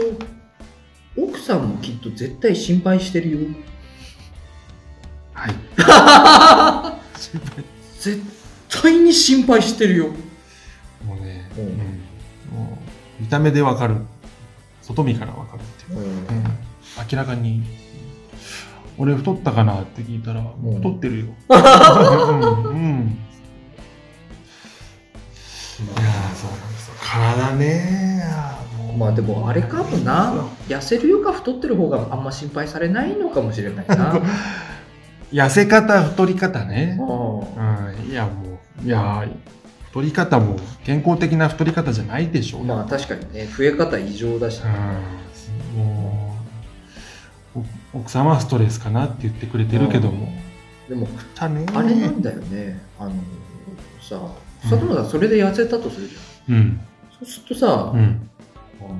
[1.20, 3.38] 奥さんもきっと絶対心配してるよ。
[5.32, 6.93] はい。
[7.98, 8.22] 絶
[8.68, 10.06] 対に心配してるよ。
[11.06, 11.70] もうね、ううんん。
[11.70, 12.78] も
[13.18, 13.96] う見た目でわかる。
[14.82, 16.00] 外見からわかるっていう。
[16.00, 16.24] うん。
[17.10, 17.62] 明らかに、
[18.98, 21.26] 俺太ったかなって聞いたら、もう太ってるよ。
[21.50, 21.58] うん。
[22.70, 23.18] うん
[25.76, 26.94] いやーそうなんですよ。
[27.00, 28.22] 体ね
[28.96, 30.46] まあでもあれかもな。
[30.68, 34.20] 痩せるよか太ってる方があんま心配されないのかもしれないな。
[35.34, 36.96] 痩せ方、太り方ね。
[37.00, 38.08] ううん。
[38.08, 39.26] いや、もう、いや、
[39.86, 42.62] 太り方も健康的な太り方じゃないでしょう。
[42.62, 45.82] んまあ確かにね、増え方異常だし、うん。
[45.82, 46.36] も
[47.56, 47.58] う、
[47.94, 50.28] お奥様はストレスかなって言ってくれてるけども。
[50.88, 52.80] でもたねあれなんだよね。
[53.00, 53.14] あの、
[54.00, 54.20] さ、
[54.70, 56.54] 里村さんそれで痩せたとするじゃん。
[56.54, 56.80] うん。
[57.10, 58.30] そうするとさ、うん。
[58.80, 58.94] あの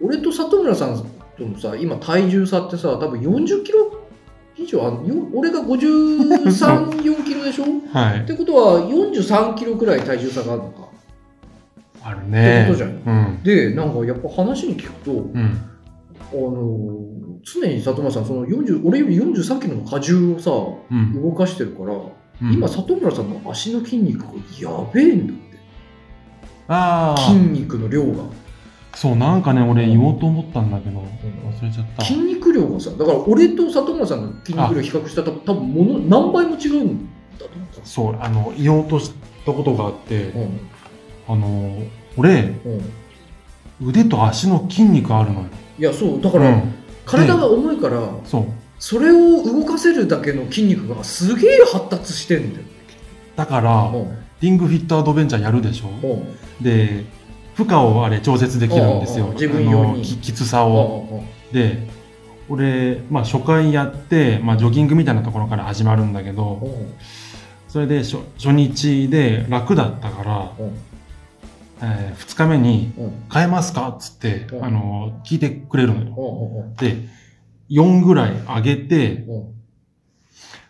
[0.00, 1.04] 俺と里村さん
[1.36, 4.05] とのさ今体重差ってさ多分40キロ
[4.58, 7.64] 以上あのよ俺が534キロでしょ？
[7.64, 8.26] っはい。
[8.26, 10.88] てことは43キロくらい体重差があるのか？
[12.02, 12.62] あるね。
[12.62, 13.42] ってことじゃんうん。
[13.42, 15.60] でなんかやっぱ話に聞くとうん。
[16.32, 16.98] あの
[17.44, 20.50] 常に里村さんその40俺より43キロの荷重をさ
[20.90, 21.22] うん。
[21.22, 22.10] 動かしてるから、うん
[22.52, 24.26] 今里村さんの足の筋肉が
[24.60, 25.42] やべえんだって
[26.68, 27.20] ああ。
[27.32, 28.24] 筋肉の量が
[28.96, 32.04] そう、なんかね、俺言おうと思ったんだけど、忘れちゃった。
[32.04, 37.76] 筋肉量がさだから俺と里村さんの筋肉量比較したら多分もの何倍も違うんだと思った。
[37.76, 39.12] んですそう、あの、言おうとし
[39.44, 40.60] たことがあって、うん。
[41.28, 41.82] あの、
[42.16, 45.46] 俺、うん、腕と足の筋肉あるのよ。
[45.78, 46.74] いやそうだから、うん。
[47.04, 48.44] 体が重いからそう。
[48.78, 52.64] それを動かせるだけの筋肉がすげえ発達してんだよ、
[53.34, 53.92] だから、
[54.40, 55.88] リングフィットアドベンチャーやるでしょ。
[56.02, 56.36] うんうん。
[56.62, 57.04] で、
[57.56, 59.28] 負荷をあれ調節できるんですよ。
[59.32, 60.02] 自分用に。
[60.02, 61.24] ききつさうを。
[61.52, 61.88] で、
[62.50, 66.68] 俺、まあ初回やって、まあジョギングみたいなところから始まるんだけど、う。
[66.68, 66.94] ん
[67.68, 70.62] それで初初日で楽だったから、う。
[70.62, 70.74] ん
[71.82, 73.06] え2日目にう。
[73.06, 74.60] ん変えますかっつって、う。
[74.60, 76.74] んあの、聞いてくれるのよ。
[76.78, 77.08] で、
[77.70, 79.38] 4ぐらい上げて、う。
[79.38, 79.54] ん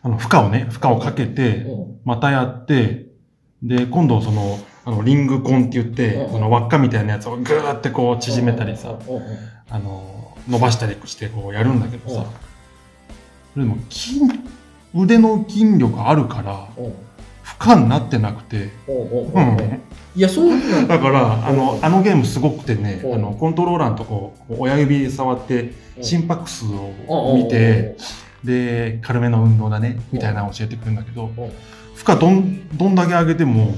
[0.03, 1.81] あの、負荷をね、負荷をかけて、う。
[1.81, 3.07] んまたやって、
[3.61, 6.33] で、今度その、あの、リングコンって言ってう、ん。
[6.33, 8.97] その輪っかみたいなやつをぐーってこう縮めたりさ、
[9.69, 12.23] あの、伸ばしたりしてこうやるんだけどうん。
[12.23, 12.31] さ、
[13.57, 14.21] でも筋、
[14.95, 16.93] 腕の筋力あるから、うん。
[17.43, 19.81] 負荷になってなくて、うん。
[20.15, 23.15] いやそうだだから、あの、あのゲームすごくてね、うん。
[23.15, 26.05] あの、コントローラーのとこ、親指で触って、うん。
[26.05, 26.65] 心拍数
[27.09, 27.97] を見て、
[28.45, 31.29] で、軽めの運動だね、みたいなのを教えてくれるんだけど、
[31.97, 33.75] 負荷どん、どんだけ上げても、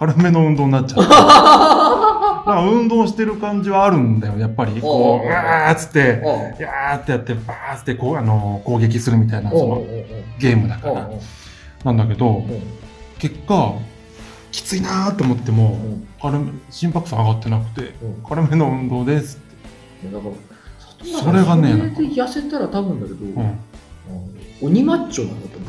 [0.00, 1.02] 軽めの運動になっちゃう。
[1.04, 4.80] だから運動してる感じはあるんだよ、やっぱり。
[4.80, 9.82] こう、うわーっつって、うんやーってやって、バーってこう、あの、攻撃するみたいな、その、
[10.38, 11.10] ゲームだから。
[11.84, 12.42] なんだけど、
[13.18, 13.74] 結果、
[14.50, 15.76] きついなーって思っても、
[16.22, 17.94] 軽め、心拍数上がってなくて、
[18.26, 20.10] 軽めの運動ですって。
[21.04, 23.42] それがねそれで痩せたら多分だけど、
[24.62, 25.59] 鬼マッチョなんだと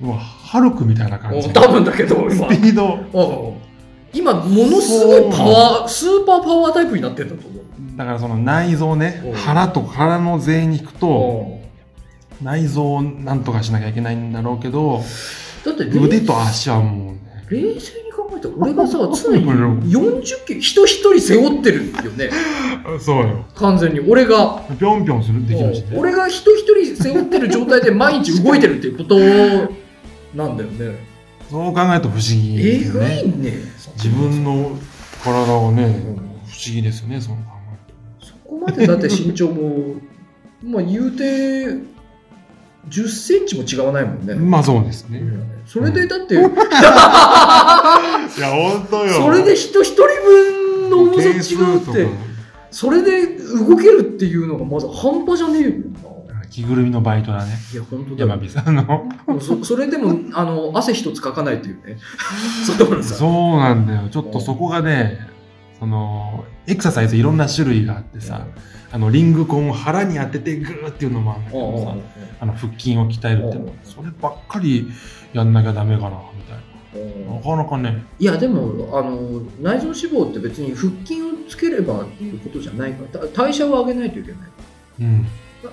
[0.00, 1.46] 思ううわ、ハルクみたいな感じ。
[1.46, 2.98] うん多分だけど今スピード。
[3.12, 3.68] うん
[4.10, 7.62] 今、ものすごいパワー、スーパーパワータイプになってんだと思う。
[7.96, 11.58] だからその内臓ねうん、腹と腹の贅肉と、うん
[12.42, 15.02] 内臓をなんとかしなきゃいけないんだろうけど、
[15.64, 22.30] だって腕と足はもうね、冷静に考えたら、俺がさ、 常に40キロ、人一人背負ってるよね。
[23.00, 23.44] そうよ。
[23.56, 24.00] 完全に。
[24.00, 25.96] 俺が、ぴょんぴょんするできるしね。
[25.96, 29.16] 俺が人一人背負ってる状態で毎日動いてるっていうこと
[30.34, 30.96] なんだよね。
[31.50, 33.22] そう考えると不思議えぐですよね。
[33.22, 33.52] いね。
[33.96, 34.78] 自分の
[35.24, 37.42] 体をね、ん不思議ですよね、そう考
[38.20, 39.94] そこまでだって身長も、
[40.62, 41.24] まあ言うて、
[42.88, 44.34] 10センチも違わないもんね。
[44.34, 45.22] まあそうですね。
[45.66, 46.50] それでだって、いや、
[48.50, 49.12] 本当よ。
[49.12, 51.36] それで人一人分の重さ違う
[51.90, 52.08] って、
[52.70, 56.08] それで動けるっていうのがまず半端じゃねえよな。
[56.50, 57.52] 着ぐるみのバイトだね。
[57.72, 59.08] いや、本当だよ山火さんの。
[59.40, 61.98] そそれでも、あの、汗一つかかないっていうね。
[63.02, 64.08] そうなんだよ。
[64.10, 65.18] ちょっとそこがね、
[65.78, 68.46] その、エクササイズいろんな種類があってさ、
[68.90, 71.94] あの、リングコンを腹に当ててグーっていうのもあるんだけどさ、
[72.40, 74.88] あの、腹筋を鍛えるっていうのそればっかり
[75.32, 77.34] やんなきゃダメかな、みたいな。
[77.34, 84.40] なかなかね、いや、でも、あの、内臓脂肪って別に腹筋をつければっていうことじゃないから、た代謝を上げないといけない。
[85.00, 85.26] うん。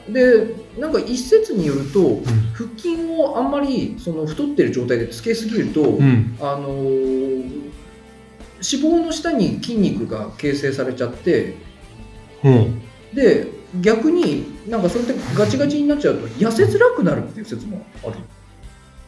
[0.09, 2.23] で、なんか一説によると、うん。
[2.53, 6.37] 腹筋をあんまりその太ってる状態でつけすぎると、うん。
[6.39, 7.65] あのー
[8.65, 11.55] 脂肪の下に筋肉が形成されちゃって
[12.43, 12.81] うん。
[13.13, 13.47] で
[13.81, 18.15] 逆になんかそれでガチガチになっちゃうと痩せづらくなるっていう説もある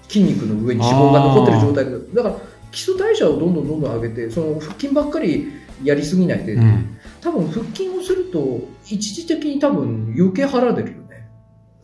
[0.08, 2.36] 筋肉の上に脂肪が残ってる状態でだから
[2.72, 5.52] 基礎代謝をどんどんどんどん上げてその腹筋ばっかり
[5.84, 6.97] やりすぎないで、うん。
[7.28, 11.30] 多分腹筋をすると一時的に多分余計腹出るよね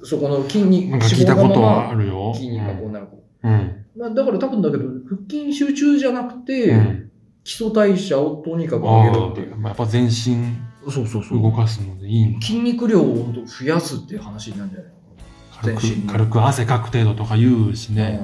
[0.01, 2.33] そこの筋肉なんか聞いたことはあるるよ。
[2.33, 3.07] 筋肉がこうなる、
[3.43, 3.85] うん。
[3.97, 7.09] まあ、だから多分だけど腹筋集中じゃなくて、うん。
[7.43, 10.11] 基礎代謝をとにかくあ上げるっていうあ、まあやっぱ全身
[10.89, 12.45] そうそう動かすのでいいんだ。
[12.45, 14.93] 筋肉量を本当増やすっていう話になるんじゃない
[15.61, 18.21] 軽全身く、軽く汗かく程度とか言うしの、ね。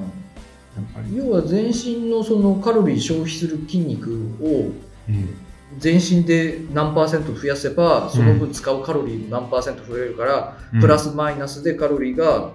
[0.78, 1.18] やっぱり。
[1.18, 4.72] 要は全身のそのカロリー消費する筋肉を
[5.10, 5.30] うん。
[5.78, 10.82] 全身で何パーセント増やせばその分使うカロリーも何パーセント増えるから、うん。
[10.82, 12.54] プラスマイナスでカロリーが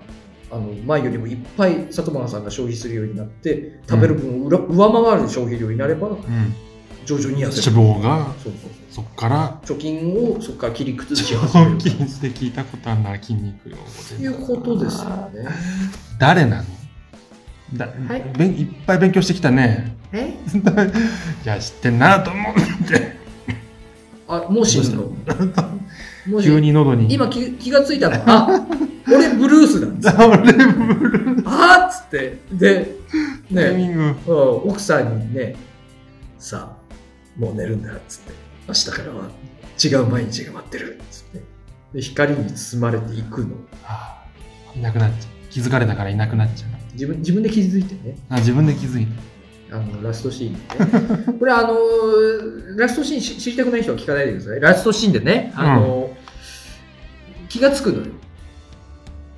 [0.51, 6.19] あの前よりもいっぱい佐久間さんが消費するようになって食べる分を裏上回る消費量になればうん。
[7.07, 7.77] 徐々に痩せる。
[7.77, 11.81] 脂肪が、そうそうそっから、貯金をそこから切り崩し腸始める。
[11.81, 15.47] 筋って聞いたことあるな、筋肉量ということですよね。
[16.19, 16.65] 誰なの？
[17.73, 19.97] だ、はいべんいっぱい勉強してきたね。
[20.13, 20.29] え？
[21.45, 22.55] いや、知ってんなと思っ
[22.87, 23.17] て。
[24.29, 25.13] あ、もう死ぬの？
[26.43, 26.61] 急ぬ？
[26.61, 27.13] に喉に。
[27.13, 28.23] 今気気がついたの？
[28.27, 28.67] あ、
[29.07, 30.17] 俺ブルースなんです。
[30.21, 32.39] 俺、ブルーあーっつって。
[32.53, 32.97] で、
[33.51, 34.01] ね、タイミング。
[34.03, 34.17] うん
[34.71, 35.57] 奥さんにね、
[36.39, 38.33] さあ、もう寝るんだっつって。
[38.69, 39.29] 明日からは
[39.83, 41.43] 違う毎日が待ってるっつって。
[41.95, 43.49] で光に包まれていくの。
[43.83, 44.25] はあ
[44.77, 45.51] いなくなっちゃう。
[45.51, 46.71] 気づかれたからいなくなっちゃう。
[46.95, 48.17] 自分自分で気づいてね。
[48.31, 49.07] あ、自分で気づい
[49.71, 49.77] た。
[49.77, 51.37] あの、ラストシーンでね。
[51.39, 54.61] これあのーラストシーンし知りたくない人は聞かないでください。
[54.61, 58.07] ラストシーンでね、あのー気がつくのよ。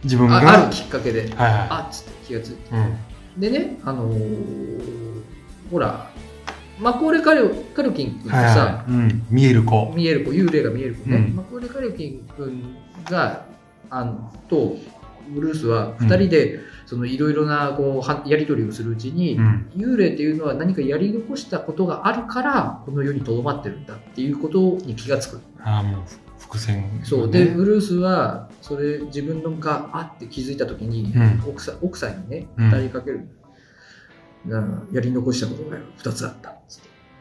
[0.04, 0.36] 自分が？
[0.38, 1.22] ああるきっかけで。
[1.22, 2.74] はいはあっつって気がついて。
[2.74, 2.78] い。
[2.78, 3.40] うん。
[3.40, 4.80] でね、あのー
[5.70, 6.10] ほら、
[6.80, 8.92] マコーレカルカルキン君ってさ、はいはい。
[8.92, 9.22] うん。
[9.30, 9.92] 見える子。
[9.96, 12.62] 見える子、幽霊が見える子ね、うんマコーレカルキン君
[13.10, 13.44] が、
[13.90, 14.78] あのと、ブ
[15.34, 19.70] ルースは二人で、そのいろいろなこうはやり取りをするうちに、うん。
[19.76, 25.40] 幽霊っていうのは何かやり残したことがあるから、この世にとどまってるんだっていうことに気がつく。
[25.60, 26.02] ああ、もう、
[26.38, 27.30] 伏線、そう。
[27.30, 33.28] で、ブルースは、それ自分のがあって気づいたときに、うん奥さん奥さんにね、うん語りかける。
[34.46, 36.54] だからやり残したことが二つあった。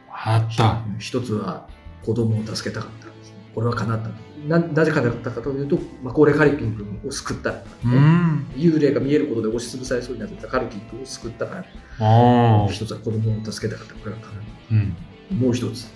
[0.09, 0.83] あった。
[0.99, 1.67] 一つは
[2.03, 3.07] 子供を助けたかった。
[3.53, 4.09] これは叶った。
[4.47, 7.51] ななぜ叶ったかというと、まあ、高齢カルキン君を救った、
[7.83, 8.45] うん。
[8.55, 12.67] 幽霊が見えることで押しつぶされそうになってたカルキン君を救ったから。
[12.69, 13.95] 一つは子供を助けたかった。
[13.95, 14.13] これ
[14.71, 14.95] うん。
[15.29, 15.35] た。
[15.35, 15.87] もう一つ、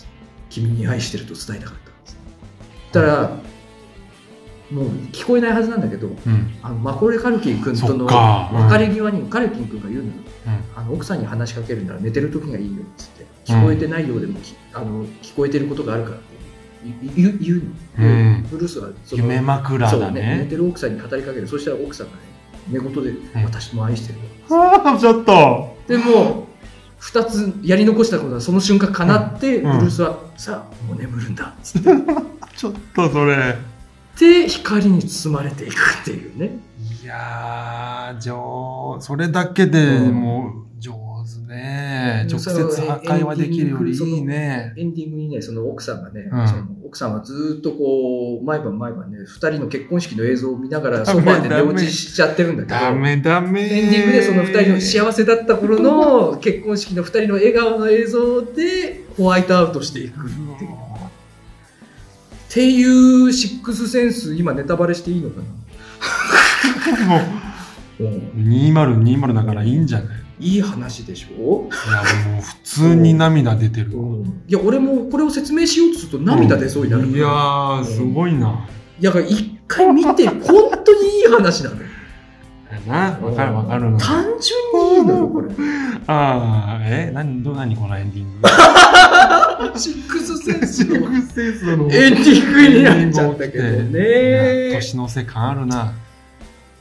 [0.50, 2.18] 君に愛してると伝えたかったんです。
[2.92, 3.32] たら、
[4.72, 6.54] もう聞こえないはずなんだけど、うん。
[6.64, 10.14] あのマコーレー・カルキン君とその別れ際にカルキン君が言うのよ、
[10.48, 10.82] うん。
[10.82, 16.18] あの奥さんに話しかけるなら寝てる時がいいよっつって聞こえてないようでも、きあの聞こえてることがあるから
[16.84, 17.64] 言う言うの、
[17.98, 18.48] うん。
[18.50, 20.12] ブルースはその夢枕そうね。
[20.12, 20.46] 寝だね。
[20.46, 21.48] てる奥さんに語りかける。
[21.48, 22.20] そしたら奥さんがね
[22.70, 25.78] 寝言で、ん私も愛してるよああ、ちょっと。
[25.88, 26.48] でも
[27.02, 29.80] 2つやり残したことはその瞬間かなって、うん。
[29.80, 31.90] ブルースはさあもう眠るんだっつって
[32.56, 33.56] ちょっとそれ。
[34.20, 36.60] で光に包まれていくっていうね。
[37.02, 40.69] いやー、上、それだけでうんもう上手
[41.60, 42.26] ね。
[42.26, 42.28] ね。
[42.30, 44.74] 直接会話できるよりいいね。
[44.78, 53.62] エンディングにね、その奥さんがね、うんその奥さんはずっとこう、毎晩毎晩ね、二人の結婚式の映像を見ながらソファーで寝落ちしちゃってるんだけど、ダメダメ。
[53.62, 60.72] エンディングでその二人の幸せだった頃の結婚式の二人の笑顔の映像でホワイトアウトしていくっていう。
[60.72, 62.84] ってい
[63.28, 67.06] うシックスセンス、今ネタバレしていいのかな？
[67.06, 67.22] も
[68.00, 70.18] ううん2020だからいいんじゃない？
[70.40, 71.68] いい話でしょ？
[71.68, 74.18] いや、もう普通に涙出てるわ。
[74.48, 77.08] いや、俺もこれを説明しようとすると涙出そうになる。
[77.08, 78.68] いやー、すごいな。
[79.00, 81.82] いや、一回見て、本当にいい話なのよ。
[82.88, 84.00] な、わかるわかるな。
[84.00, 85.50] 単純にいいのよ、これ。
[86.08, 88.48] ああ、え、なに、ど、なにこのエンディング？
[89.78, 90.94] シックスセンスの
[91.34, 94.72] センスのエンディングになっちゃったけどね。
[94.72, 95.94] 年の瀬感あるな。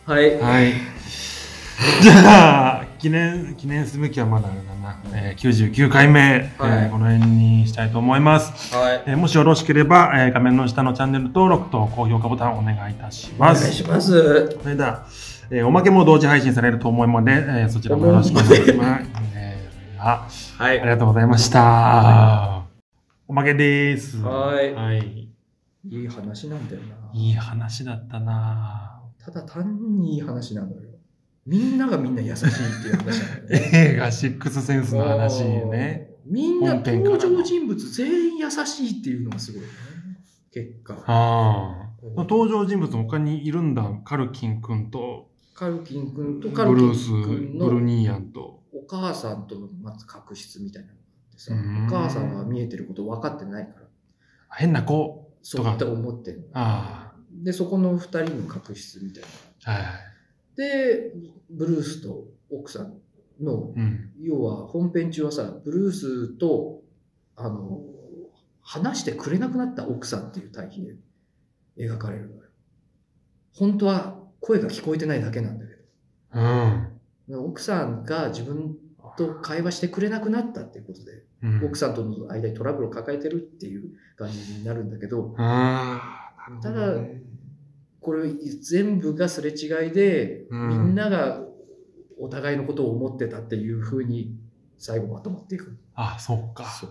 [0.07, 0.39] はい。
[0.39, 0.75] はい。
[2.03, 4.99] じゃあ、記念、記念すべきはまだあれだな。
[5.15, 8.75] えー、99回目、はいえーこの辺にしたいと思います。
[8.75, 9.03] はい。
[9.07, 13.73] えーもしよろしければ、えー画面の下のチャンネル登録と高評価ボタンをお願いいたしお願います。
[13.73, 14.59] します。
[14.63, 15.07] それでは、
[15.51, 19.05] えーおまけも同時配信されると思うので、えーそちらもよろしくお願いします。
[19.35, 20.27] えーあ
[20.59, 20.91] はいあり。
[20.91, 22.63] がとうございました。
[23.27, 24.19] おまけです。
[24.19, 25.29] はいはい。
[25.91, 27.11] いい話なんだよな。
[27.15, 30.75] いい話だったなただ単にいい話なのよ。
[31.49, 32.51] みんながみんな優しいっ
[32.83, 33.71] ていう話なのよね。
[33.73, 36.11] 映画シックスセンスの話ね。
[36.27, 39.69] みんな登場人物全員優しいっていうのがすごいね。
[40.53, 41.03] 結果。
[41.07, 42.23] ああ。
[42.25, 43.83] 登場人物他にいるんだ。
[44.05, 48.63] カルキン君と、カルキン君とブカルキンルース、君のブルニーアンと。
[48.75, 53.87] お母さんとのまず確執みたいなのがあってさ、うんお母さんは見えてること分かってないから、
[54.55, 55.25] 変な子。
[55.51, 59.25] とかそうって思ってるあで、そこの二人の確執みたい
[59.65, 59.73] な。
[59.73, 59.85] はい。
[60.59, 61.13] で、
[61.49, 62.95] ブルースと奥さん
[63.41, 64.11] の、うん。
[64.21, 66.83] 要は本編中はさ、ブルースと、
[67.37, 67.81] あの、
[68.61, 70.97] 話してくれなくなった奥さんっていう対比で
[71.79, 72.43] 描かれるのよ。
[73.55, 75.73] 本当は声が聞こえてないだけなんだけ
[76.35, 76.89] うん。
[77.29, 78.77] ど、奥さんが自分
[79.17, 81.67] と会話してくれなくなったっていうことで、うん。
[81.67, 87.28] 奥さんとの間にトラブルを抱えてるっていう感じになるんだけど、ああ。
[88.09, 91.43] これ全部がすれ違いで、うんみんなが
[92.19, 94.35] お互いのことを思ってたっていうふうに
[94.79, 95.77] 最後まとまっていく。
[95.95, 96.65] あ、そうか。
[96.65, 96.91] そう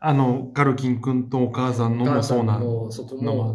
[0.00, 2.88] あの、カルキン君とお母さんのもそうなの。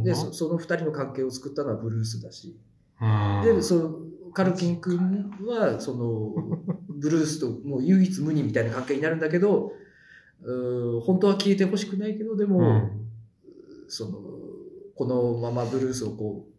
[0.03, 2.59] で、そその二人の関係を作ったのはブルースだし、
[3.01, 3.95] うんで、その、
[4.33, 6.35] カルキン君は、その、
[6.93, 9.71] ブルースともう唯一無二みたいな関係になるんだけど、
[10.41, 12.91] うー本当は消えてほしくないけど、でも、うん
[13.87, 14.19] その、
[14.95, 16.56] このままブルースをこう、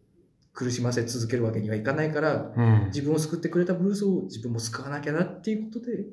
[0.53, 2.85] 苦しませ続けるわけにはいかないから、うん。
[2.87, 6.05] 自分を救ってくれたブルースを自分も救わなきゃなっていうことで、っ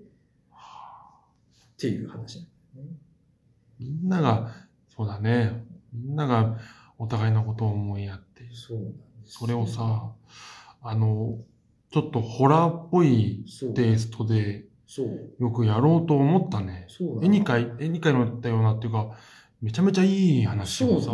[1.79, 2.47] ていう話ね。
[3.79, 4.53] みんなが、
[4.89, 5.65] そうだね。
[5.93, 6.57] みんなが
[6.99, 10.13] お互いのことを思いやって、そうなんですそれをさ、
[10.83, 11.39] あの、
[11.91, 16.87] ちょっとホラーっぽいテイストでそう、よくやろうと思ったね。
[17.23, 19.11] 絵に描い、絵に描いのったようなっていうか、
[19.61, 21.13] めちゃめちゃいい話をさ、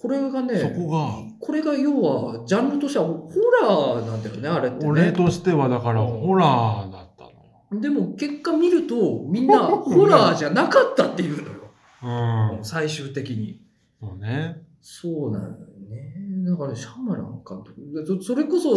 [0.00, 3.22] これがね、そこがこれが要は、ジャンルとしてはホ
[3.62, 4.88] ラーなんだよね、あれって、ね。
[4.88, 7.80] 俺としてはだからうんホラーだったのよ。
[7.82, 12.54] でも結果見ると、みんなホラーじゃなかったっていうのよ。
[12.56, 12.64] うん。
[12.64, 13.60] 最終的に。
[14.00, 14.62] そうね。
[14.80, 15.54] そうなのよ
[15.90, 16.14] ね。
[16.48, 18.22] だから、シャマラン監督。
[18.22, 18.76] それこそ、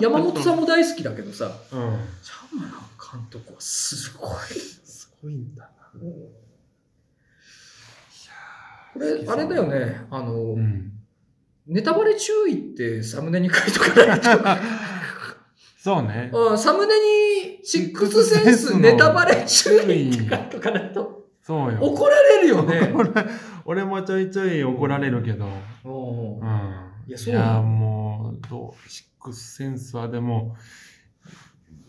[0.00, 1.50] 山本さんも大好きだけどさ、うん。
[2.22, 2.72] シャマラン
[3.20, 4.30] 監督はすごい。
[4.58, 5.70] すごいんだな。
[8.94, 10.06] これ、あれだよね。
[10.10, 10.92] あの、うん。
[11.66, 14.30] ネタバレ注意ってサムネに書いとかないと。
[15.78, 16.30] そうね。
[16.32, 21.24] あサムネに、シックスセンスネタバレ注意って書いとかないと。
[21.42, 21.78] そうよ。
[21.80, 22.92] 怒られるよね。
[22.94, 23.10] 俺
[23.66, 25.46] 俺もちょいちょい怒られるけど。
[25.84, 26.84] おーうん。
[27.06, 30.56] いやそうなのもう、どう、シックスセンスはでも、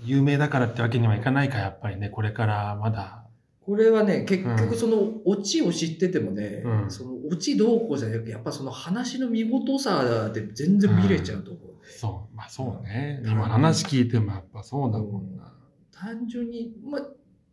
[0.03, 3.24] 有名だからってわけにはいかないか、やっぱりね、これからまだ。
[3.65, 11.63] これはね、結うん局そのオチを知っててもね、うんそのオチどうこうじゃなくて、やっぱその話の見事さで全然見れちゃうと思う。
[11.83, 13.21] そう、まあそうね。
[13.23, 15.51] うん今話聞いてもやっぱそうだもんな。
[15.91, 17.01] 単純に、まあ、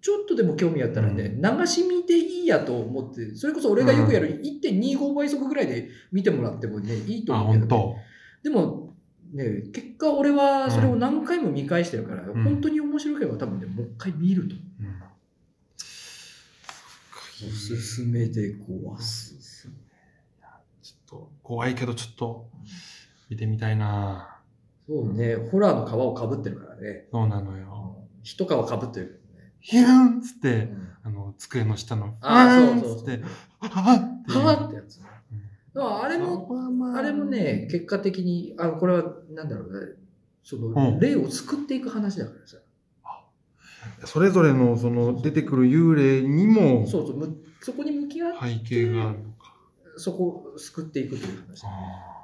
[0.01, 8.01] ちょっとでも興味あったらね、流し見でいいやと思って、それこそ俺がよくやる1.25倍速ぐらいで見てもらってもね、いいとあ、思うけど、本ね、
[8.43, 8.51] 当？
[8.51, 8.95] でも、
[9.33, 14.57] ね、結果俺はそれを何回も見返してるから、ん本当に面白ければ多分ね、もう一回見ると。
[14.81, 14.92] うん
[17.49, 19.69] おすすめでごわす。
[20.83, 22.49] ちょっと怖いけどちょっと
[23.29, 24.41] 見てみたいな
[24.89, 27.07] そうね、ホラーの皮をかぶってるからね。
[27.13, 27.97] そうなのよ。
[28.23, 29.23] 一皮かぶってる。
[29.61, 33.21] ヒューンっつっうて、んあの、机の下の、あーヒューンそうそうそうっ
[33.61, 35.01] ははっていうはぁってやつ。
[35.01, 35.07] だ
[35.75, 36.49] うんあれも、
[36.97, 39.93] あれもね、結果的に、あこれは、なんだろうね、
[40.43, 42.57] その、うん霊を救っていく話だからさ。
[44.05, 49.55] それぞれのその出てくる幽霊にもそうそう、むそこに向き合って、背景があるのか。
[49.97, 51.65] そこを救っていくという話。
[51.65, 52.23] あ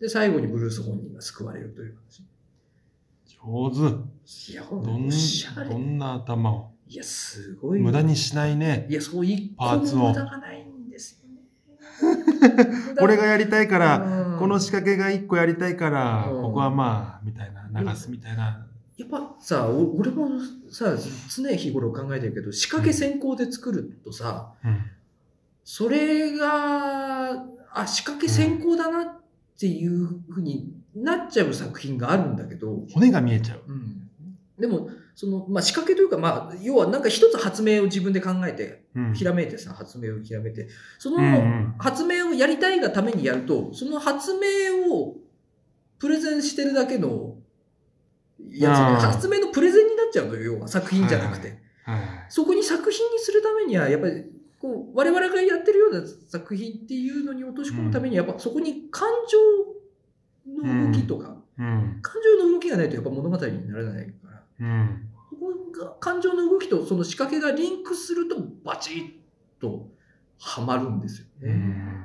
[0.00, 2.22] で、最後にブルース本人が救われるという話。
[2.22, 4.52] ー上手。
[4.52, 4.90] いや、ほんと
[5.70, 6.70] どんな頭を。
[6.88, 7.80] いや、すごい。
[7.80, 8.86] 無駄にしないね。
[8.88, 12.96] いや、そう一個パーツをも無駄がないんですよね。
[12.98, 18.63] これがやりたいから、うんこの仕掛けが一個やりたいから、うんここはまあ、みたいな、流すみたいな。
[18.96, 20.28] やっぱさ、お俺も
[20.70, 24.90] さ、常日頃考えてるけど、仕掛け先行で作るとさ、うん。
[25.64, 29.20] それが、あ、仕掛け先行だなっ
[29.58, 33.62] ていうふうになっちゃう作品があるんだけど、骨が見えちゃう。
[33.66, 34.08] うん、
[34.58, 39.14] でも、その、まあ、仕掛けというか、まあ、要はなんか一つ発明を自分で考えて、うん。
[39.14, 40.68] ひらめいてさ、発明をひらめいて、
[40.98, 41.18] その
[41.78, 45.16] 発明をやりたいがためにやると、その発明を
[45.98, 47.36] プレゼンしてるだけの
[48.54, 51.62] やつあー発明のプレゼンになっちゃうのよ、要は作品じゃなくて。
[51.84, 52.00] はい。
[52.28, 54.24] そこに作品にするためには、やっぱり、
[54.60, 59.38] こう、我々がやってるような作品っていうのに落とし込むために、やっぱそこに感情
[60.62, 61.98] の動きとか、うん。
[62.02, 65.08] 感情の動きがないとやっぱ物語にならないから、うん。
[65.30, 65.52] そこ
[65.84, 69.88] が感情の動きとその仕掛けがリンクするとバチッと
[70.38, 71.52] はまるんですよね。
[71.52, 72.04] うん。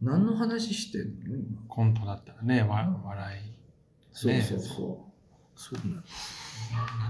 [0.00, 1.36] 何の話してんの？
[1.36, 3.57] 今コントだったらね、わ笑い。
[4.26, 5.08] ねそうそうそう。
[5.54, 6.04] そうなん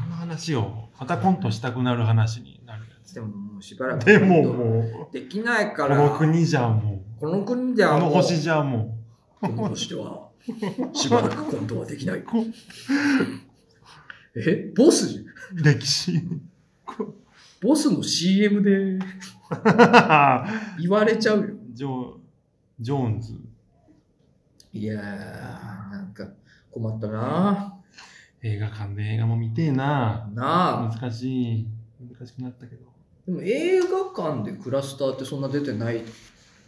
[0.00, 3.14] 何の話を、またコントしたくなる話になるやつ。
[3.14, 6.02] でももうしばらくでももできないかう、こら。
[6.02, 8.98] の国じゃもこの国でう、はもうこの星じゃも
[9.40, 10.28] この星では
[10.92, 12.22] しばらくコントはできない。
[12.22, 12.44] こ
[14.36, 14.72] え？
[14.76, 15.24] ボス？
[15.54, 16.22] 歴史。
[17.60, 18.98] ボスの CM で
[20.80, 21.48] 言われちゃうよ。
[21.72, 22.14] ジョ
[22.80, 23.34] ジョーンズ。
[24.72, 25.97] いやー、
[26.70, 27.74] 困ったな
[28.42, 30.30] 映画館で映画も見てえな。
[30.34, 30.98] なあ。
[31.00, 31.66] 難しい。
[32.00, 32.86] 難しくなったけど。
[33.26, 36.02] でも映画館でクラスターってそんな出てない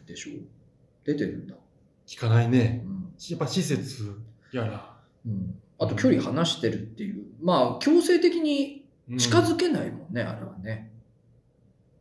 [0.06, 0.30] でしょ？
[1.04, 1.54] 出てるんだ。
[2.06, 2.82] 聞かないね。
[2.84, 4.14] うんやっぱ施設
[4.50, 4.96] やら。
[5.26, 7.24] うん、あと距離離してるっていう。
[7.42, 8.86] まあ強制的に
[9.18, 10.90] 近づけないもんね、あれはね。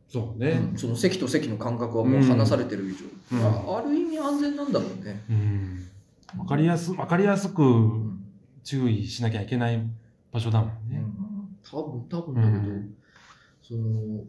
[0.08, 0.50] そうね。
[0.72, 3.38] うんその席と席の間隔はもう離されてる以上。
[3.38, 5.22] うんあある意味安全なんだろうね。
[5.30, 5.69] うん。
[6.38, 8.24] わかりやす、わかりやすくうん
[8.62, 9.82] 注意しなきゃいけない
[10.30, 11.02] 場所だもんね。
[11.68, 12.94] 多分、多分だけど、うん
[13.62, 14.24] その、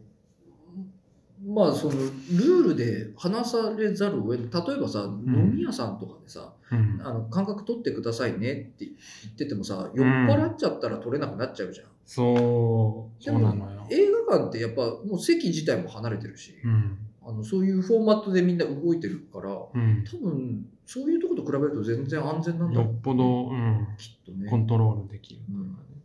[1.44, 4.66] まあそのルールで話されざるを得ない。
[4.66, 7.00] 例えばさ、ん飲み屋さんとかでさ、うん。
[7.02, 8.88] あの、間隔取ってくださいねって言
[9.32, 11.86] っててもさ、酔っ払っちゃったら取れなくなっちゃうじゃん。
[12.06, 13.86] そう、そうなのよ。
[13.90, 16.98] 映画館ってやっぱもう席自体も離れてるし、うん。
[17.24, 20.04] あのそういうフォーマットでみんな動いてるから、うん。
[20.04, 24.50] 多分そういうとこと比べると全然安全なんだよっぽど、うん、きっとね。
[24.50, 26.02] コントロールできるとかね。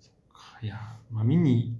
[0.00, 0.76] そっか、いや、
[1.10, 1.76] まあ見に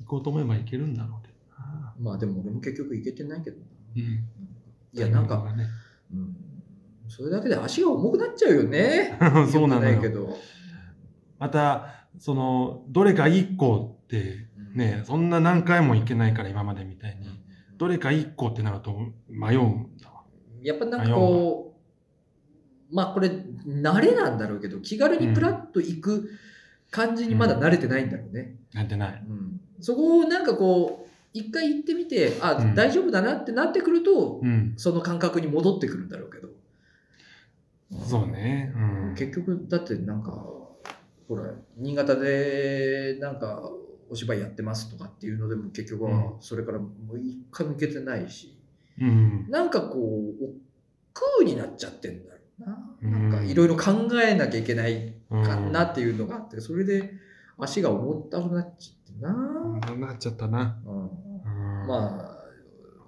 [0.00, 1.94] 行こうと思えば行けるんだろうけどな。
[1.98, 3.64] まあでも俺も結局行けてないけどな。
[3.96, 4.02] うん。
[4.92, 5.66] いや、なんか、ね、
[6.12, 6.36] うん、
[7.08, 9.18] それだけで足が重くなっちゃうよね。
[9.50, 9.94] そうなのよ。
[9.94, 10.36] よくないけど。
[11.38, 17.28] また、その、どれか一個って、ね、そんな何回も行けないから今までみたいに。
[17.76, 18.94] どれか一個ってなると
[19.28, 20.22] 迷うんだわ。
[20.62, 21.74] やっぱなんかこ
[22.90, 26.30] う、まあこれ、慣れなんだろうけど、気軽にプラッと行く
[26.90, 28.56] 感じにまだ慣れてないんだろうね。
[28.74, 29.24] なんてない。
[29.28, 34.74] うんそこをなんかこう、一回行ってみて、あ、うん大丈夫だなってなってくると、うん。
[34.76, 36.48] その感覚に戻ってくるんだろうけど。
[38.04, 38.72] そうね。
[38.76, 38.78] う
[39.12, 39.14] ん。
[39.16, 40.32] 結局、だってなんか、
[41.28, 43.72] ほら、新潟でなんか
[44.10, 48.60] お芝居やってますとかっていうのでも結局は、それからもう一回も行けてないし、
[49.00, 49.46] うん。
[49.48, 50.60] なんかこう、億
[51.38, 52.96] 劫になっちゃってんだろうな。
[53.02, 53.92] うんなんかいろいろ考
[54.22, 57.12] えなきゃいけないうんかなっていうのがあって、それで
[57.56, 59.30] 足が重たくなっちゃってな。
[59.92, 60.80] うんなっちゃったな。
[60.84, 61.86] うんうん。
[61.86, 62.36] ま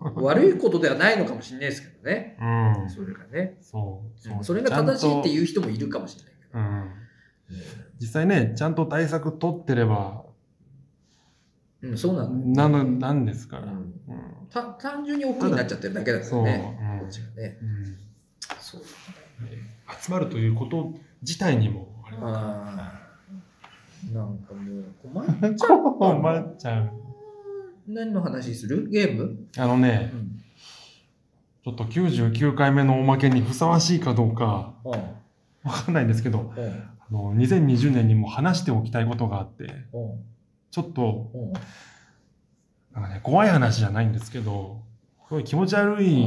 [0.00, 2.36] あ、悪いことではないのかもしれないですけどね。
[2.40, 2.90] うん。
[2.90, 3.58] それがね。
[3.60, 4.20] そう。
[4.20, 5.32] そうそれが正しいってう。
[5.32, 6.60] いう人もいるかもしれないけど。
[6.60, 6.90] うん。
[8.00, 10.24] 実際ね、ちゃんと対策取ってれば、
[11.82, 12.52] うん、そうなん。
[12.52, 13.64] なの、なんですから。
[13.64, 13.92] うん
[14.78, 16.74] 単純に億劫になっちゃってるだけだからね。
[16.78, 17.58] そううんこっちがね。
[17.62, 17.96] うん
[18.60, 18.82] そう。
[20.00, 20.92] 集まるということ
[21.22, 23.02] 自体にも、あれああ。
[24.12, 25.82] なんかもう困っちゃう。
[25.98, 26.90] 困っちゃう。
[27.86, 28.88] 何の話する？
[28.88, 30.42] ゲーム、あのね、ん、
[31.64, 34.88] ちょっと99回目のおまけにふさわしいかどうか、あ
[35.64, 36.64] わかんないんですけど、うん。
[36.64, 40.24] あの、2020年にも話しておきたいことがあって、うん。
[40.72, 41.52] ちょっと、うん。
[42.94, 44.80] なんかね、怖い話じゃないんですけど、
[45.28, 46.26] すごい気持ち悪い。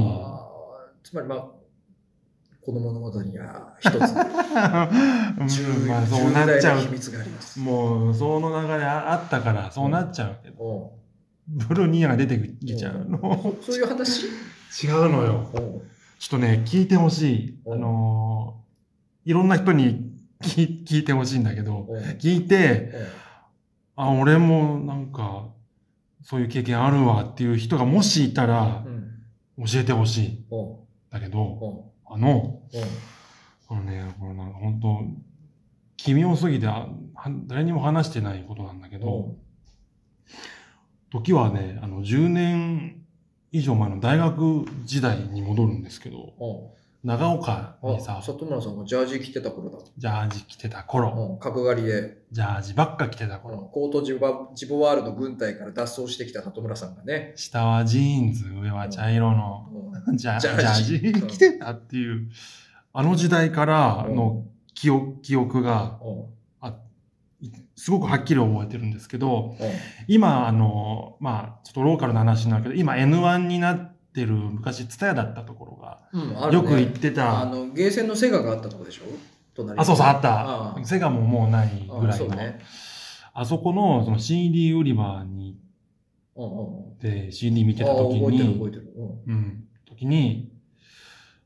[1.03, 1.39] つまりまあ、
[2.61, 6.89] この物語には一つ、 うん重まあそうなっちゃう秘。
[6.89, 7.59] 密があります。
[7.59, 10.93] もう、その流れああったから、そうなっちゃうけど、
[11.47, 13.17] ブルーニアが出てきちゃうの。
[13.17, 14.25] うんそういう話？
[14.83, 15.49] 違うのよ。
[15.53, 15.81] うん
[16.17, 17.59] ちょっとね、聞いてほしい。
[17.65, 18.65] うんあのー
[19.29, 22.93] いろんな人に聞聞いてほしいんだけど、うん聞いて、
[23.95, 25.47] あ、俺もなんか、
[26.21, 28.83] そういう経験あるわっていう人がもしいたら、
[29.57, 30.45] 教えてほしい。
[31.11, 32.81] だけど、あの、うん
[33.67, 35.03] あのね、これなんか本当
[35.97, 36.67] 奇妙すぎて、
[37.47, 39.35] 誰にも話してないことなんだけど、
[41.09, 43.05] 時はね、あの、10年
[43.51, 46.33] 以上前の大学時代に戻るんですけど、
[47.05, 49.77] 長岡にあ、さ、里村さんがジャージ着てた頃だ。
[49.95, 59.69] ジャージ着てた頃、うん、角刈りで、ジャージばっか着てたうん頃、コートジボジボワールド軍隊から脱走してきた里村さんがね、下はジーンズ、上は茶色の、
[60.07, 60.17] うん。
[60.17, 62.27] ジャジャーージジ着てたっていう、
[62.91, 65.99] あの時代からの記憶記憶が、
[67.75, 69.71] すごくはっきり覚えてるんですけど、うん。
[70.07, 79.03] 今、あの、まあ、ちょっとローカルな話になるけど、今 N1 になってる昔、ツタヤだったところが、うんあるねよく行ってた、あの、ゲーセンのセガがあったとこでしょ？
[79.55, 80.85] 隣にあ、そうそう、あっあた。
[80.85, 82.25] セガももうないあぐらいの。
[82.27, 82.59] そうね。
[83.33, 85.57] あそこのその CD 売り場に
[86.35, 86.55] うんうんうん。
[86.57, 88.93] 行って CD 見てあた時覚えてるに、覚えてる。
[89.25, 90.51] うんうん、時に、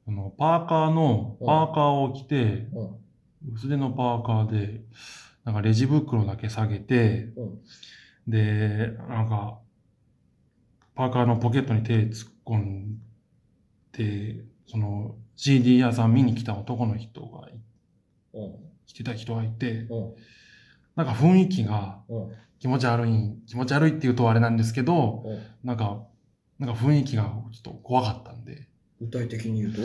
[0.07, 2.89] あの、パーカーの、パーカーを着て、うん
[3.55, 4.81] 薄手のパーカーで、
[5.45, 7.59] なんかレジ袋だけ下げて、うん
[8.27, 9.59] で、なんか、
[10.93, 13.01] パーカーのポケットに手突っ込ん
[13.91, 17.59] で、その CD 屋さん見に来た男の人がい、
[18.33, 18.55] うん。
[18.85, 20.13] 来てた人がいて、うん。
[20.95, 22.31] なんか雰囲気がうん。
[22.59, 23.11] 気持ち悪い、
[23.47, 25.39] 気持ち悪いって言うとあれなんですけど、うん。
[25.63, 26.03] なんか、
[26.59, 28.67] なんか雰囲気がちょっと怖かったんで、
[28.99, 29.81] 具体的に言うと？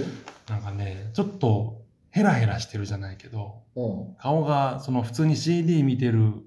[0.52, 4.16] なんかね、ちょっとヘラヘラしてるじゃないけど、うん。
[4.18, 6.42] 顔がその普通に CD 見てる、う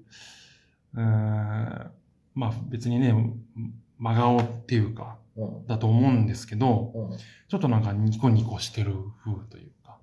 [0.96, 1.90] ーん、
[2.34, 3.14] まあ別にね、
[3.98, 5.27] 真顔っていうか、うん
[5.66, 7.18] だと思うんですけど、うん。
[7.48, 8.94] ちょっとなんかニコニコしてる
[9.24, 9.98] 風というか、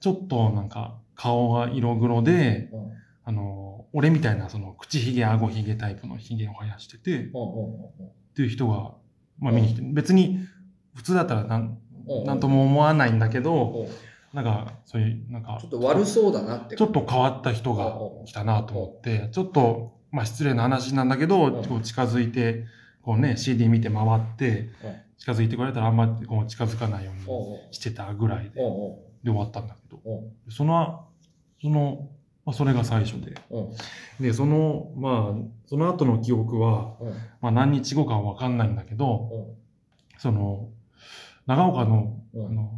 [0.00, 2.92] ちょっとなんか顔が色黒で、うん。
[3.24, 7.30] あの、俺みたいなその口ひげ、顎ひげタイプのひげを生やしてて、っ
[8.34, 8.94] ていう人が、
[9.38, 10.40] まあ見に来て、別に
[10.94, 11.78] 普通だったらなん
[12.08, 13.88] うんなんとも思わないんだけど、うん。
[14.32, 16.76] なんかそういう、なんかちょっと悪そうだなって。
[16.76, 22.64] ちょっと変わった人が来たなと思って、ちょっと、まあ失礼な話なんだけど、近づいて、
[23.02, 24.70] こうね、CD 見て回って、
[25.18, 27.72] 近づいてくれたらあんまりこう近づかないようにうん。
[27.72, 28.54] してたぐらいで、うん。
[29.22, 30.52] で終わったんだけど、うん。
[30.52, 31.06] その、
[31.60, 32.08] その、
[32.44, 33.34] まあそれが最初で。
[33.50, 33.70] うん。
[34.20, 35.34] で、その、まあ、
[35.66, 37.12] その後の記憶は、うん。
[37.40, 39.56] まあ何日後かはわかんないんだけど、うん。
[40.18, 40.68] その、
[41.46, 42.46] 長岡の、うん。
[42.46, 42.70] あの、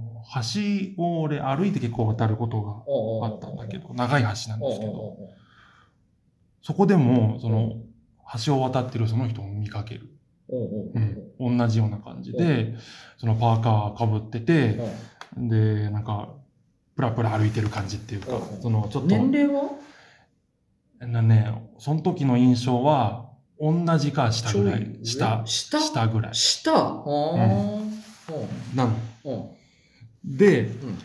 [0.97, 5.17] 橋を俺歩いて結構渡ることがあったんだけど、長い橋なんですけど、
[6.63, 7.75] そこでも、その、
[8.45, 10.09] 橋を渡ってるその人を見かける。
[11.41, 11.59] うん。
[11.59, 12.75] 同じような感じで、
[13.19, 14.81] そのパーカー被ってて、
[15.37, 16.35] で、なんか、
[16.95, 19.71] プラプラ歩いてる感じっていうかう、んその、ちょっと、年齢は？
[21.01, 24.99] なね、その時の印象は、同じか下ぐらい。
[25.05, 25.43] 下。
[25.47, 25.81] 下？
[25.81, 26.35] 下ぐらい。
[26.35, 26.73] 下？
[26.75, 28.77] あー。
[28.77, 28.87] な
[29.25, 29.57] の。
[30.25, 30.99] で、うん。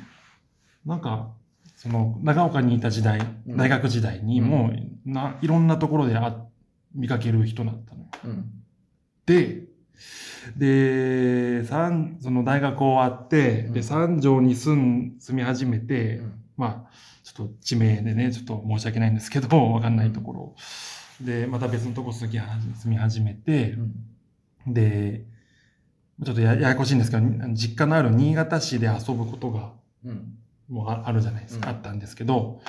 [0.86, 1.30] なんか、
[1.76, 3.58] その、長岡にいた時代、うん。
[3.58, 4.72] 大学時代にも
[5.06, 6.47] う、な、いろんなところであ
[6.98, 8.08] 見かける人だったのよ。
[8.26, 8.52] うん。
[9.26, 9.64] で、
[10.58, 13.74] で、三、その大学終わって、うん。
[13.74, 16.34] で、三条に住ん、住み始めて、うん。
[16.58, 16.92] まあ、
[17.24, 20.56] ちょっと地名でね、ちょっと申し訳ないんですけど、 わかんないところ。
[21.22, 22.40] で、また別のとこ住み
[22.76, 23.78] 住み始めて、
[24.66, 25.26] で、
[26.24, 30.38] ちょっとやややこしいんですけど、実家のある新潟市で遊ぶことがうん。
[30.68, 31.76] もうああるじゃないですか、うん。
[31.76, 32.62] あったんですけど、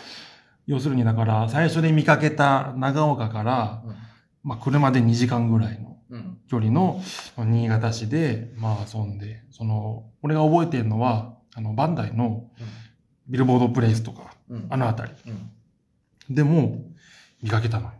[0.66, 3.82] 要するにだから、最初で見かけた長岡から、
[4.48, 6.38] まあ、車で2時間ぐらいのうん。
[6.48, 7.02] 距離の
[7.36, 12.48] 新潟市で、まあ、遊んで、その、俺が覚えてるのは、あの、バンダイの
[13.28, 14.66] ビルボードプレイスとか、うん。
[14.70, 15.50] あの辺うん。
[16.30, 16.82] りでも
[17.42, 17.92] 見かけたのよ。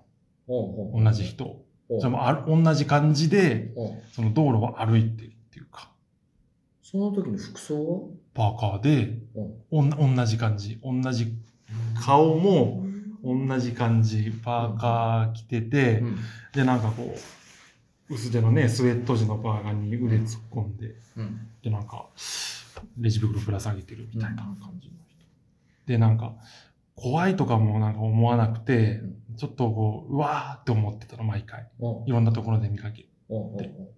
[0.47, 1.05] おうおう。
[1.05, 1.45] 同じ人。
[1.91, 2.01] おう。
[2.01, 3.75] じゃあもうあ同じ感じで、
[4.13, 5.91] その道路を歩いてるっていうか、
[6.83, 10.81] その時の服装パーカーで、はおん同じ感じ。
[10.83, 11.35] 同じ、
[12.01, 12.88] 顔も
[13.23, 14.33] 同じ感じ。
[14.45, 16.19] パーカー着てて、うん
[16.53, 17.15] で、なんかこ
[18.11, 22.07] う、薄手のね、スウェット地のパーカーに腕突っ込んで、うんで、なんか、
[22.99, 25.27] レジ袋ぶら下げてるみたいな感じの人。
[25.87, 26.35] で、なんか、
[26.95, 31.69] 怖いとかもなんか思わなくてう、ちょっとこう、うわーって思ってたの、毎回。
[31.81, 33.09] うんいろんなところで見かける。
[33.31, 33.89] うんうん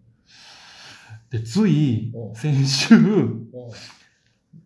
[1.31, 3.49] で、ついう、ん先週、うん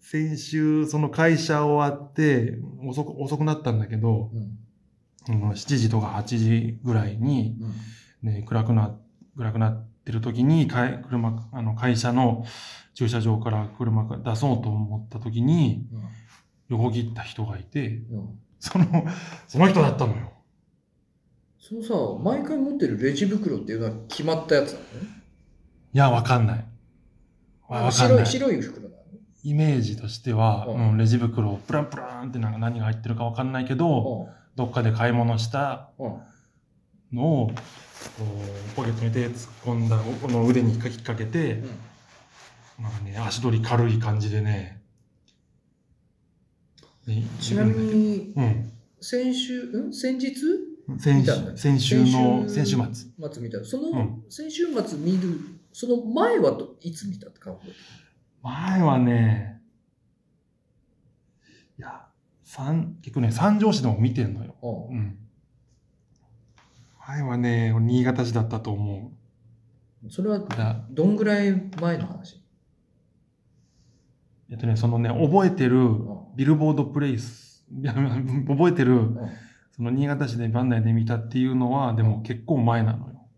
[0.01, 4.59] 先週、その会社終わって、遅く、遅くなったんだけど、うんうん
[5.27, 7.56] 7時とか8時ぐらいに、
[8.23, 8.94] うんね、暗くな、
[9.39, 12.44] 暗くなってる時に、かい車、あの、会社の
[12.93, 15.86] 駐車場から車が出そうと思った時に、
[16.69, 18.86] 横切った人がいて、うんうんその、
[19.47, 20.32] その人だったのよ。
[21.59, 24.85] そのさ、毎回持ってるレジ袋っていうのは決まったやつなの？
[24.85, 25.09] ね
[25.93, 26.65] いや、わかんない。
[27.69, 28.27] わわかん白ないい。
[28.27, 28.89] 白い袋
[29.44, 30.90] イメージとしては、うん。
[30.90, 35.90] うん、レジ袋をプランプランってなんか何が入ってるかわかんないけど、どっかで買い物した
[37.12, 37.50] のを、
[38.74, 41.62] ポケットに手突っ込んだ、この腕に引っ掛けて、
[42.80, 42.92] なん。
[42.92, 44.82] かね、足取り軽い感じでね。
[47.06, 48.72] ねちなみ、に、うん。
[49.00, 49.92] 先週、ん？
[49.92, 50.34] 先日？
[50.98, 51.24] 先
[51.56, 52.86] 先週の、先週末。
[53.32, 53.62] 末見た。
[53.64, 54.24] その、うん。
[54.30, 55.38] 先週末見る、
[55.72, 57.68] その前はといつ見たって感じ
[58.44, 59.62] 前はね、
[61.78, 62.06] いや、
[62.42, 64.54] 三、結構ね、三条市でも見てんのよ。
[64.62, 65.18] うんうん。
[67.08, 69.12] 前はね、新潟市だったと思
[70.10, 70.40] それは
[70.90, 72.44] どんぐらい前の話？
[74.50, 75.78] えっとね、そのね、覚えてる、
[76.36, 77.94] ビルボードプレイス、いや
[78.46, 79.16] 覚えてる、うん
[79.76, 83.28] その新潟市で番内で見たっていうのは、でも結構前なのよ。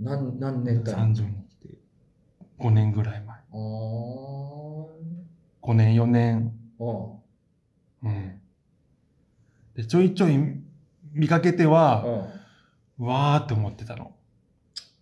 [0.00, 1.78] 何何年単位三条に来て。
[2.58, 3.31] 5年ぐらい前。
[3.52, 4.86] あー。
[5.62, 6.52] 5年、4年。
[6.78, 7.12] うん
[8.04, 8.40] うん。
[9.74, 10.36] で、ちょいちょい
[11.12, 12.04] 見かけては、
[12.98, 14.12] うわーって思ってたの。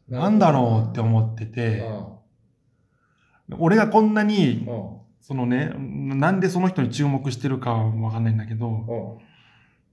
[0.08, 9.30] なんだろうって思ってうて、ん俺がこんなに、うんそのね、なんでその人に注目してるかはわかんないんだけど、うん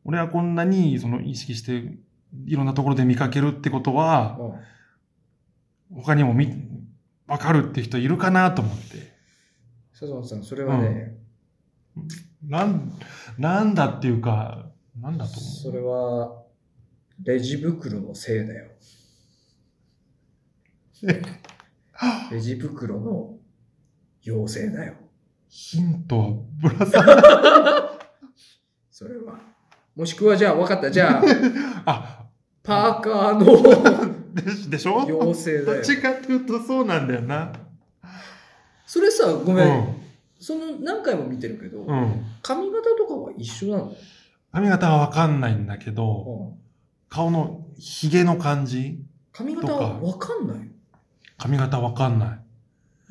[0.05, 1.97] 俺はこんなにその意識して
[2.45, 4.53] いろんなところで見かけるってことは、うん
[6.01, 6.47] 他にもみ、
[7.27, 9.13] わかるって人いるかなと思って。
[9.99, 11.17] 佐藤さん、それはね、
[12.43, 12.93] なん、
[13.37, 15.41] なんだっていうか、なんだと思う？
[15.63, 16.43] それは、
[17.23, 18.71] レジ袋のせいだよ。
[22.31, 23.37] レジ袋の
[24.25, 24.93] 妖精だよ。
[25.49, 26.29] ヒントは
[26.61, 27.99] ぶら下が
[28.91, 29.39] それは。
[29.95, 30.91] もしくは、じゃあ、分かった。
[30.91, 31.23] じゃあ、
[31.85, 32.25] あ、
[32.63, 35.05] パーカーのででしょ？
[35.05, 35.65] 妖精だよ。
[35.65, 37.51] どっちかっていうとそうなんだよな。
[38.85, 39.67] それさ、ごうめん。
[39.67, 39.95] ん。
[40.39, 42.25] その、何回も見てるけど、うん。
[42.41, 43.93] 髪型とかは一緒なの？
[44.51, 46.57] 髪型はわかんないんだけど、うん
[47.09, 48.99] 顔の髭の感じ
[49.31, 50.69] 髪型は分かんない？
[51.37, 52.39] 髪型わかんない。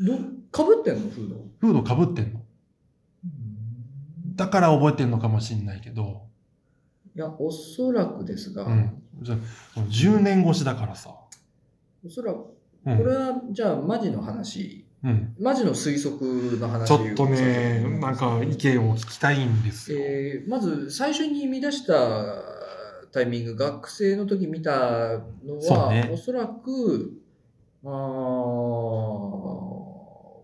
[0.05, 0.19] ど
[0.53, 1.11] かぶってんの？
[1.11, 1.37] フード。
[1.61, 2.41] フードかぶってんの
[4.35, 6.25] だから覚えてんのかもしんないけど、
[7.17, 9.03] いや、おそらくですが、うん。
[9.23, 9.39] じゃあ
[9.81, 11.15] 10年越しだからさ。
[12.05, 12.37] おそらく、
[12.85, 15.35] うんこれは、じゃあ、マジの話、うん。
[15.41, 19.99] マジの推測の話ちょっとね、なんか意見を聞きたいんですよ。
[20.01, 21.95] えーまず最初に見出した
[23.13, 27.13] タイミング、学生の時見たのは、ねおそらく、
[27.83, 27.91] あー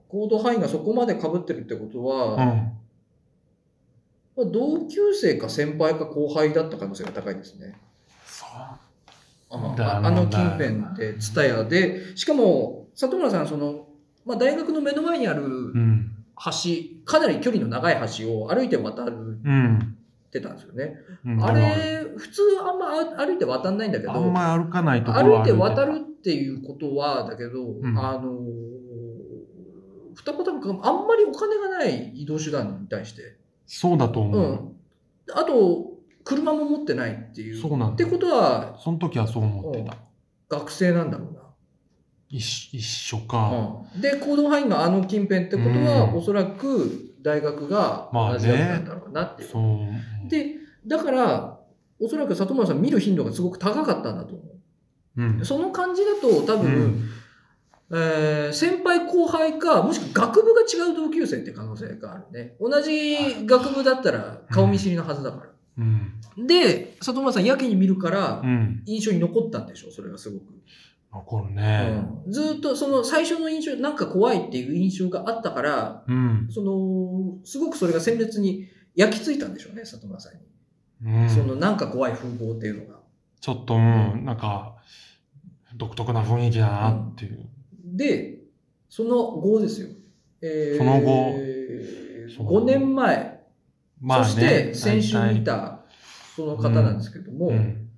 [0.08, 2.72] コード範囲がそこまで被ってるってことは、うん。
[4.36, 7.78] まあ同級生か先輩か後輩だった可能性が高いですね。
[8.26, 8.48] そう。
[9.54, 13.86] あだああの近辺で、ツタヤで、しかも、里村さん、その、
[14.24, 15.48] まあ、大学の目の前にあるう
[15.78, 16.10] ん。
[16.36, 19.96] 橋、かなり距離の長い橋を歩いて渡るうん。
[20.26, 20.96] ってたんですよね。
[21.26, 28.40] うんあれ、普通あんまあ歩いて渡んないんだけど、あんま歩かないところ歩いて渡るっていうことは、だけど、んあの、
[30.14, 33.41] 二パターンか、あんまりお金がない移動手段に対して。
[33.66, 34.42] そうだとう思う。
[34.52, 34.76] ん。
[35.34, 35.92] あと、
[36.24, 37.60] 車も持ってないっていう。
[37.60, 39.96] そうなんだってことは、その時はそう思ってた。
[40.48, 41.40] 学生なんだろうな。
[42.28, 43.84] 一緒一緒か。
[43.94, 49.48] うんで、行動範囲があの近辺ってことは、うんおそらく大学がまあね同じなんだろうなっていう。
[49.48, 50.28] そう。
[50.28, 50.56] で、
[50.86, 51.58] だから、
[52.00, 54.42] おそらく里村さん見る頻度がすごく高かったんだと思
[55.16, 55.44] うんう。。
[55.44, 57.08] その感じだと多分、うん
[57.94, 62.56] えー先輩後輩か、もしくは学部が違う同級生って可能性があるね。
[62.60, 65.50] 同じ学部だったら顔見知りのはずだから。
[65.78, 66.46] うん。
[66.46, 68.82] で、里村さんやけに見るからう、ん。
[68.86, 70.44] 印象に残ったんでしょそれがすごく。
[71.12, 72.04] 残るね。
[72.24, 76.48] うんずーっとその最初の印象、なんか怖いっていう印象があったから、うん。
[76.50, 81.20] その、すごくそれが鮮烈に焼き付いたんでしょうね、里村さんに。
[81.20, 81.30] うん。
[81.30, 83.00] そのなんか怖い風貌っていうのが。
[83.40, 84.76] ちょっと、うん、なんか、
[85.76, 87.48] 独特な雰囲気だなっていう。
[87.92, 88.38] で、
[88.88, 89.88] その後ですよ。
[90.40, 91.32] えーその後
[92.34, 93.42] そう5年前
[94.00, 94.24] まあね。
[94.24, 95.80] そして、先週見た、
[96.34, 97.88] その方なんですけども、うん。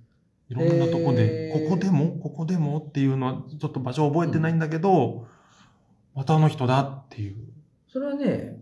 [0.51, 2.09] いろんなとこで、えーここでも？
[2.21, 5.27] ここでもっていうのは、ちょっと場所覚えてないんだけど、
[6.15, 7.37] またあの人だっていう。
[7.89, 8.61] それはね、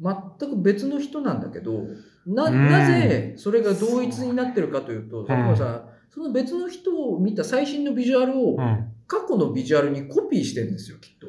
[0.00, 1.84] 全く別の人なんだけど、
[2.26, 8.92] な、うんなぜそれが同一になってるかというと、さん、その別の人を見た最新のビジュアルをうん。
[9.12, 11.26] 過去のビジュアルにコピーしてるんですよ、きっと。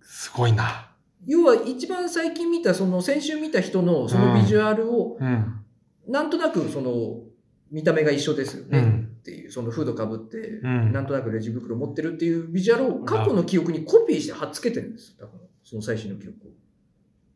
[0.00, 0.92] すごいな。
[1.26, 5.64] 要は一番最近見た、その先週見た人のそのビジュアルを、うん。
[6.06, 7.18] なんとなくその
[7.72, 8.78] 見た目が一緒ですよね。
[8.78, 9.08] うん。
[9.18, 15.26] っていう、そのフードかぶって、うんなんとなくレジ袋持ってるっていうビジュアルを過去の記憶にコピーして貼っつけてるんですよ。
[15.26, 16.50] 多分その最新の記憶を。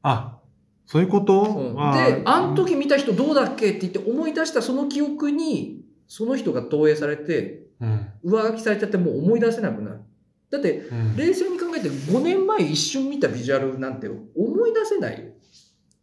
[0.02, 0.38] あ、
[0.86, 7.68] そういうこと、うんで、あの時見た人どうだっけって言って思い出したその記憶に、その人が投影されて、うん。
[8.22, 10.00] 上書きされちゃってもう思い出せなくなる。
[10.50, 11.16] だって、うん。
[11.16, 15.26] 冷静に考えて5年前一瞬見たビジュアルなんて思い出せないよ。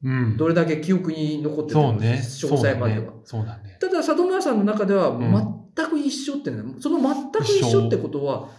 [0.04, 0.38] うん。
[0.38, 2.22] どれだけ記憶に残ってるのね。
[2.22, 3.14] 詳細までは。
[3.24, 3.78] そうだね。
[3.80, 8.50] ただ、里村さんの中ではん全く一緒ってね、その全く一緒ってことは、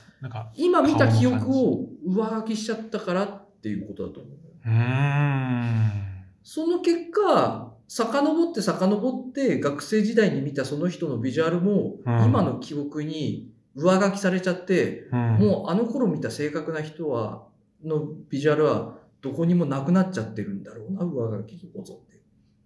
[0.56, 4.32] 今見た記憶を上書きしちゃったからっていうことだと思う。
[4.66, 6.06] うーん。
[6.43, 17.46] その結果、遡って遡って学生時代に見たその人のビジュアルも、うん今の記憶に上書きされちゃって、うん、もうあの頃見た正確な人は、
[17.84, 22.22] のビジュアルはどこにもなくなっちゃってるんだろうな、上書き保存で。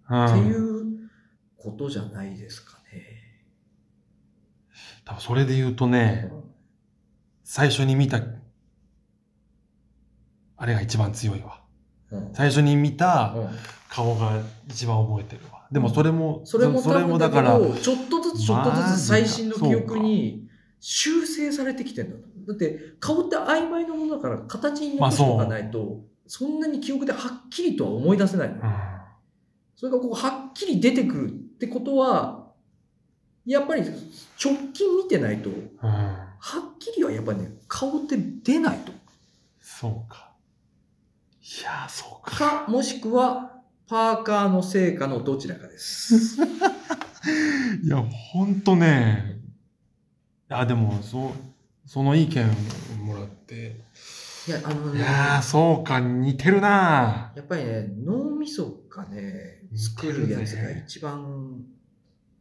[0.09, 1.09] うん、っていう
[1.57, 3.21] ことじゃないですかね。
[5.05, 6.31] 多分それで言うとね、
[7.43, 8.21] 最初に見た、
[10.57, 11.60] あれが一番強いわ。
[12.33, 13.49] 最初に見たうん
[13.91, 15.67] 顔が一番覚えてるわ。
[15.69, 20.47] でもそれも、それもそれもだから、ど、ちょっとずつちょっとずつ最新の記憶に
[20.79, 22.23] 修正されてきてるんだと。
[22.47, 28.55] だって顔って曖昧なものだから形に残しておかないと、そんなに記憶ではっきりとは思い出せない
[29.75, 32.47] それがこうはっきり出てくるってことは、
[33.45, 33.91] やっぱり直
[34.71, 38.93] 近見てないと、うん、はっきりはやっぱりね、顔って出ないと。
[39.59, 40.30] そうか。
[41.43, 42.65] いやー、そうか。
[42.65, 43.51] か、もしくは、
[43.87, 46.37] パーカーの成果のどちらかです。
[47.83, 49.41] いや、ほんとね、
[50.49, 51.31] いや、でも、そう、
[51.85, 52.45] その意見
[53.03, 53.81] もらって、
[54.47, 61.63] いや、あのね、いやー、そうか、似てるなやっぱりね、脳みそがね、作るやつが一番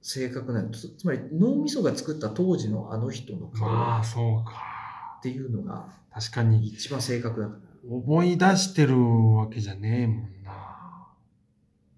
[0.02, 0.70] 正確なの。
[0.70, 5.18] つつまり脳みそが作った当時のあの人の顔まあ、っそうか。
[5.22, 7.69] ていうのが確かに、一番正確だから。
[7.88, 8.96] 思い出してる
[9.36, 11.08] わけじゃねえもんな。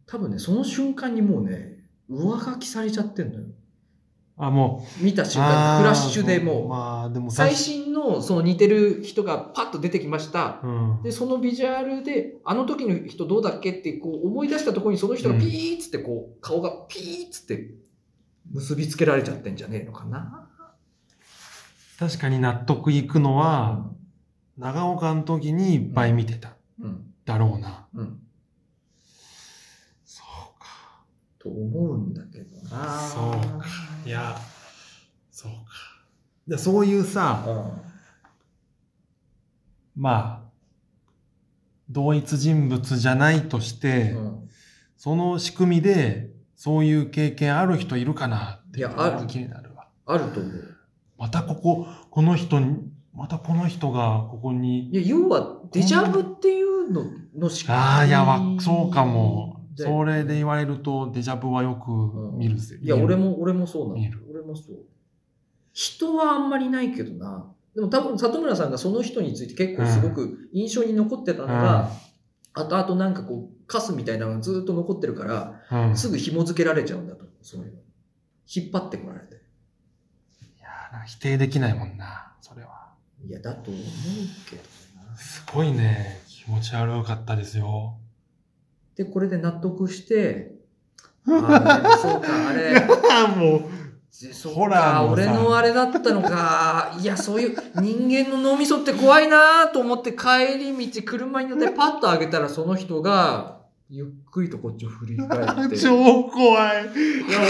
[0.07, 1.79] 多分ね、その瞬間にもうね、
[2.09, 3.47] 上書きされちゃってんのよ。
[4.37, 10.61] あ、も見たう、瞬間、フラッシュでもう、まあ、でも最新のその似てる人がパッと出てきました。
[10.63, 11.03] うん。
[11.03, 17.75] で、そのビジュアルで、あの時の人どうだっけってこう思い出したところにその人がピーッつってこう、顔がピーッつって
[18.53, 20.49] 結びつけられちゃってんじゃねえのかな。
[21.99, 23.91] 確かに納得いくのは、
[24.57, 26.57] 長岡の時にいっぱい見てた。
[26.81, 27.15] うん。
[27.25, 27.87] だろうな。
[27.95, 28.21] うん。
[30.05, 31.05] そうか。
[31.39, 32.99] と思うんだけどな。
[32.99, 33.67] そうか
[34.05, 34.37] いや、
[35.31, 35.59] そうか。
[36.47, 37.73] でそういうさ、うん。
[39.95, 40.51] まあ、
[41.91, 44.49] 同一人物じゃないとして、うん
[45.03, 49.89] その仕組みで、そういう経験ある人いるかなっていやある気になるわ。
[50.07, 50.77] あると思う。
[51.19, 57.05] またここ、この人に、またこの人がここに、いや、要は、デジャブっていうの
[57.37, 59.61] の仕組みああ、いや、わ、そうかも。
[59.75, 61.91] でそれで言われると、デジャブはよく
[62.37, 62.79] 見るぜ。
[62.81, 63.17] いや、俺。
[63.17, 64.01] も、俺もそうなの。
[64.31, 64.77] 俺もそう。
[65.73, 67.47] 人はあんまりないけどな。
[67.75, 71.91] でも多分、里村さんがその人について結構すごく印象に残ってたのが、
[72.55, 75.97] あとあとなんかこう、カスみたいなのがずっと残ってるから、うん。
[75.97, 77.37] すぐ紐付けられちゃうんだと思う。
[77.43, 77.79] そういうの。
[78.55, 79.37] 引っ張ってこられて。
[79.37, 79.39] い
[80.61, 82.72] や否定できないもんな、それは。
[83.27, 83.83] いや、だと思う
[84.49, 84.63] けど
[85.11, 85.17] な。
[85.17, 87.95] すごいね、気持ち悪かったですよ。
[88.97, 90.57] で、これで納得して、
[91.29, 92.81] ああ、そうか、あれ。
[93.37, 93.63] もう、
[94.11, 96.97] そうホラーのさ俺のあれだったのか。
[97.01, 103.62] いや、そういう人間の脳みそって怖いなと思って帰り道、車に乗ってパッと上げたらその人が、
[103.95, 105.77] ゆっくりとこっちを振り返って。
[105.79, 106.85] 超怖い。
[106.85, 107.41] いや、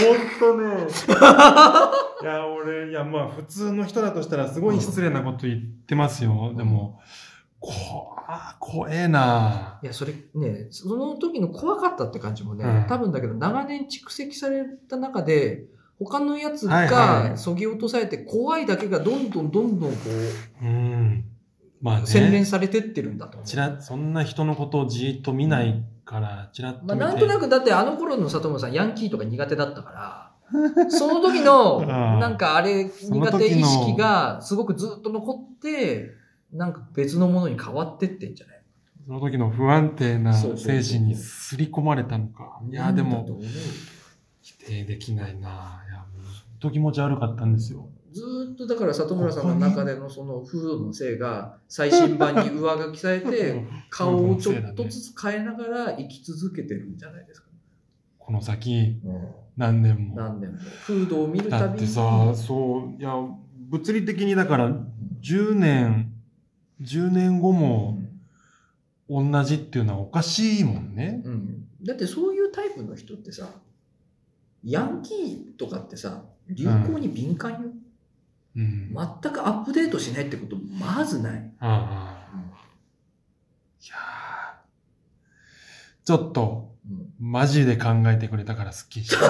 [0.41, 0.87] ほんとね。
[2.21, 6.53] いや、俺、いや、まあ、普通の人だとしたらすごい失礼なこと言ってますよ。
[6.57, 6.99] でも、
[7.61, 7.71] こ
[8.27, 9.79] わ、怖えな。
[9.83, 15.63] いや、それね、その時の怖かったって感じもね、うん多分だけど長年蓄積された中で、
[15.97, 19.97] 他のやつがそぎ落とされて怖いだけがどんどんどんどんこ
[20.61, 21.23] うん。
[21.81, 22.45] まあう、洗練ね。
[22.45, 23.37] されてってるんだと。
[23.45, 26.95] ちら、そんな人のことをじーっと見ないから、ちらっと見て。
[26.95, 30.29] まあ、なんとなく、だってあの頃の里村さん、ヤンキーとか苦手だったから、
[30.89, 36.11] その時の、うんなんかあれ、苦手意識がすごくずっと残って、
[36.51, 38.61] なんか別のものに変わってってんじゃない？
[39.07, 42.59] その時の不安定な精神に刷り込まれたのか。
[42.69, 43.25] いや、でも
[44.41, 45.83] 否定できないな。
[45.89, 47.87] いや、ずっと気持ち悪かったんですよ。
[48.13, 57.47] ずーっとだから里村さんの中でのそのフードのせいが最新版に上書きされて顔をちょっとずつ変えながら生き続けてるんじゃないですか。
[58.19, 59.01] この先、
[59.57, 60.15] 何年も。
[60.15, 60.57] 何年も。
[60.57, 61.77] フードを見るだたびに。
[61.79, 63.13] ってさ、そう、いや、
[63.69, 64.71] 物理的にだから、
[65.21, 66.13] 10年、
[66.81, 68.13] 10年後うもん
[69.31, 71.21] 同じっていうのはおかしいもんね。
[71.25, 73.49] うん、だってそういうタイプの人ってさ、
[74.63, 77.59] ヤンキーとかってさ、流行に敏感よ。
[78.55, 78.93] うん。
[78.93, 81.51] 全くアップデートしないってことまずない。
[81.59, 82.47] ああ
[83.83, 89.29] いやーちょっと、うんマジで考えてくれたからすっきりした。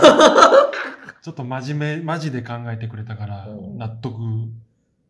[1.21, 4.17] ちょっと真面目、マジで考えてくれたからうん納得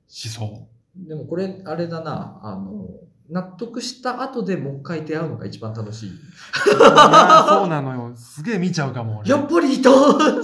[0.10, 2.88] しそでもこれ、あれだな、あの、
[3.30, 6.10] 納得した後でもう一回出会うのが一番楽しい。
[6.10, 6.14] う。
[6.14, 6.16] い
[6.82, 8.16] やーそうなのよ。
[8.16, 9.30] すげえ見ちゃうかも、俺。
[9.30, 9.90] やっぱりいた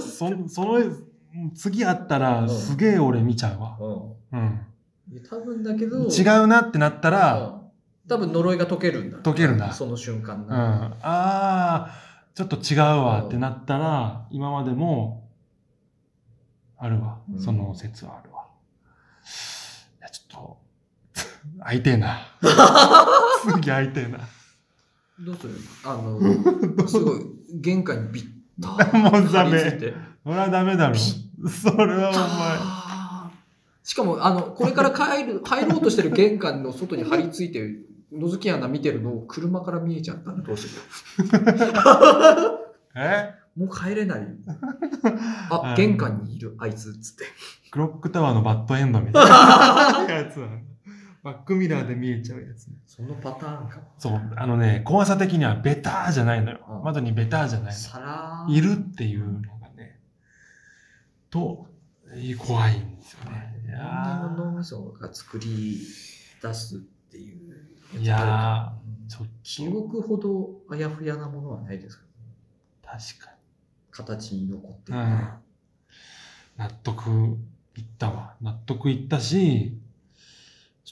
[0.48, 0.80] その、
[1.54, 3.76] 次会ったら、うんすげえ俺見ちゃうわ。
[3.80, 4.40] ううん。
[4.40, 4.66] ん。
[5.28, 7.60] 多分だけど、違うなってなったら、うん
[8.08, 9.18] 多分呪いが解けるんだ。
[9.18, 10.48] 解けるなその瞬間うん。
[10.48, 10.96] な。
[11.02, 11.90] ああ、
[12.34, 15.28] ちょっと違うわってなったら、今までも、
[16.76, 17.36] あるわう。
[17.36, 18.46] んその説はあるわ。
[20.00, 20.58] いや、ちょっと、
[21.62, 22.18] 会いてえな。
[23.54, 24.18] 次会いてえな。
[25.20, 25.54] どうする？
[25.84, 26.18] あの、
[26.88, 27.20] すごい、
[27.60, 28.30] 玄関にビッタ
[28.60, 30.94] もうダメそれはダメだろ。
[30.94, 31.00] ピ
[31.48, 33.30] それは
[33.82, 37.76] しかも、あの、これから帰る、 入ろうとしてる玄関の外に張り付いて、
[38.12, 40.68] 覗き穴見てるのを車から見えちゃったらどうす
[41.22, 41.28] る？
[42.94, 43.34] お前。
[43.34, 43.34] え？
[43.56, 44.20] もう帰れない。
[44.20, 44.38] う
[45.50, 47.24] あ、ん玄関にいる、あいつ、つって。
[47.70, 49.30] クロックタワーのバッドエンドみたいな
[50.14, 50.48] やつは、
[51.22, 52.76] バックミラーで見えちゃうやつね。
[52.86, 53.80] そのパターンか。
[53.98, 56.78] そう、あのね、怖さ的にはベターじゃないのよう。
[56.80, 57.72] ん窓にベターじゃないの。
[57.72, 60.00] さらーいるっていうのがね、
[61.28, 61.66] と、
[62.38, 63.54] 怖いんですよね。
[63.66, 65.78] いやの脳みそが作り
[66.42, 68.72] 出すっていうーいや
[69.08, 72.04] ちょっ中国ほどあやふやなものはないですか？
[72.82, 73.32] と、確か
[73.92, 74.98] 形に残ってに。
[74.98, 75.04] る。
[75.04, 75.28] うん。
[76.56, 77.36] 納得
[77.76, 78.34] いったわ。
[78.40, 79.78] 納得いったし、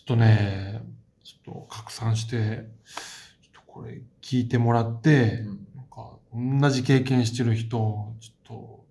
[0.09, 0.80] とね、
[1.22, 2.64] ちょっと拡散して、
[3.43, 6.16] ちょっとこれ聞いてもらって、うんなんか、
[6.62, 8.86] 同じ経験してる人、ちょっと、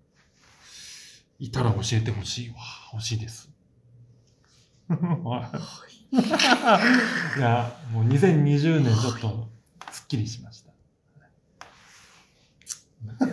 [1.39, 2.56] いたら教えてほしいわ。
[2.94, 3.49] 欲しいです。
[4.89, 4.94] い
[7.41, 9.49] や、もう2020年ちょっと、
[9.91, 10.72] すっきりしました。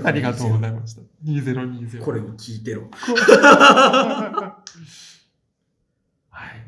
[0.05, 1.03] ありがとうございました。
[1.27, 2.03] 2020。
[2.03, 2.89] これを聞いてろ。
[2.97, 4.57] は
[6.47, 6.65] い。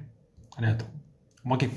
[0.56, 0.88] ありがとう。
[1.46, 1.70] おまけ、い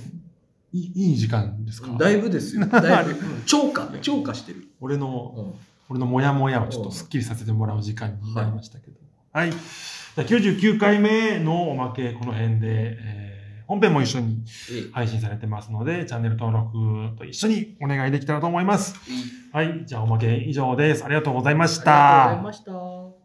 [0.74, 1.90] いいい時間ですか？
[1.98, 2.66] だいぶですよ。
[2.68, 3.12] だいぶ。
[3.12, 4.68] うん超過、超過してる。
[4.82, 5.54] 俺の、うん
[5.92, 8.98] 俺のモヤモヤをちょっとスッキリさせてもらう時間になりましたけど。
[9.34, 9.50] はい。
[9.52, 9.60] じゃ
[10.20, 12.68] あ99回目のおまけ、この辺で、
[13.00, 13.30] えー
[13.70, 18.96] 本編も一緒にええ配信されてますので、チャンネル登録と一緒にお願いできたらと思います。
[19.54, 19.84] はい。
[19.86, 21.04] じゃあおまけ以上です。
[21.06, 22.72] ありがとうございましありがとうございた。
[22.72, 23.19] ました。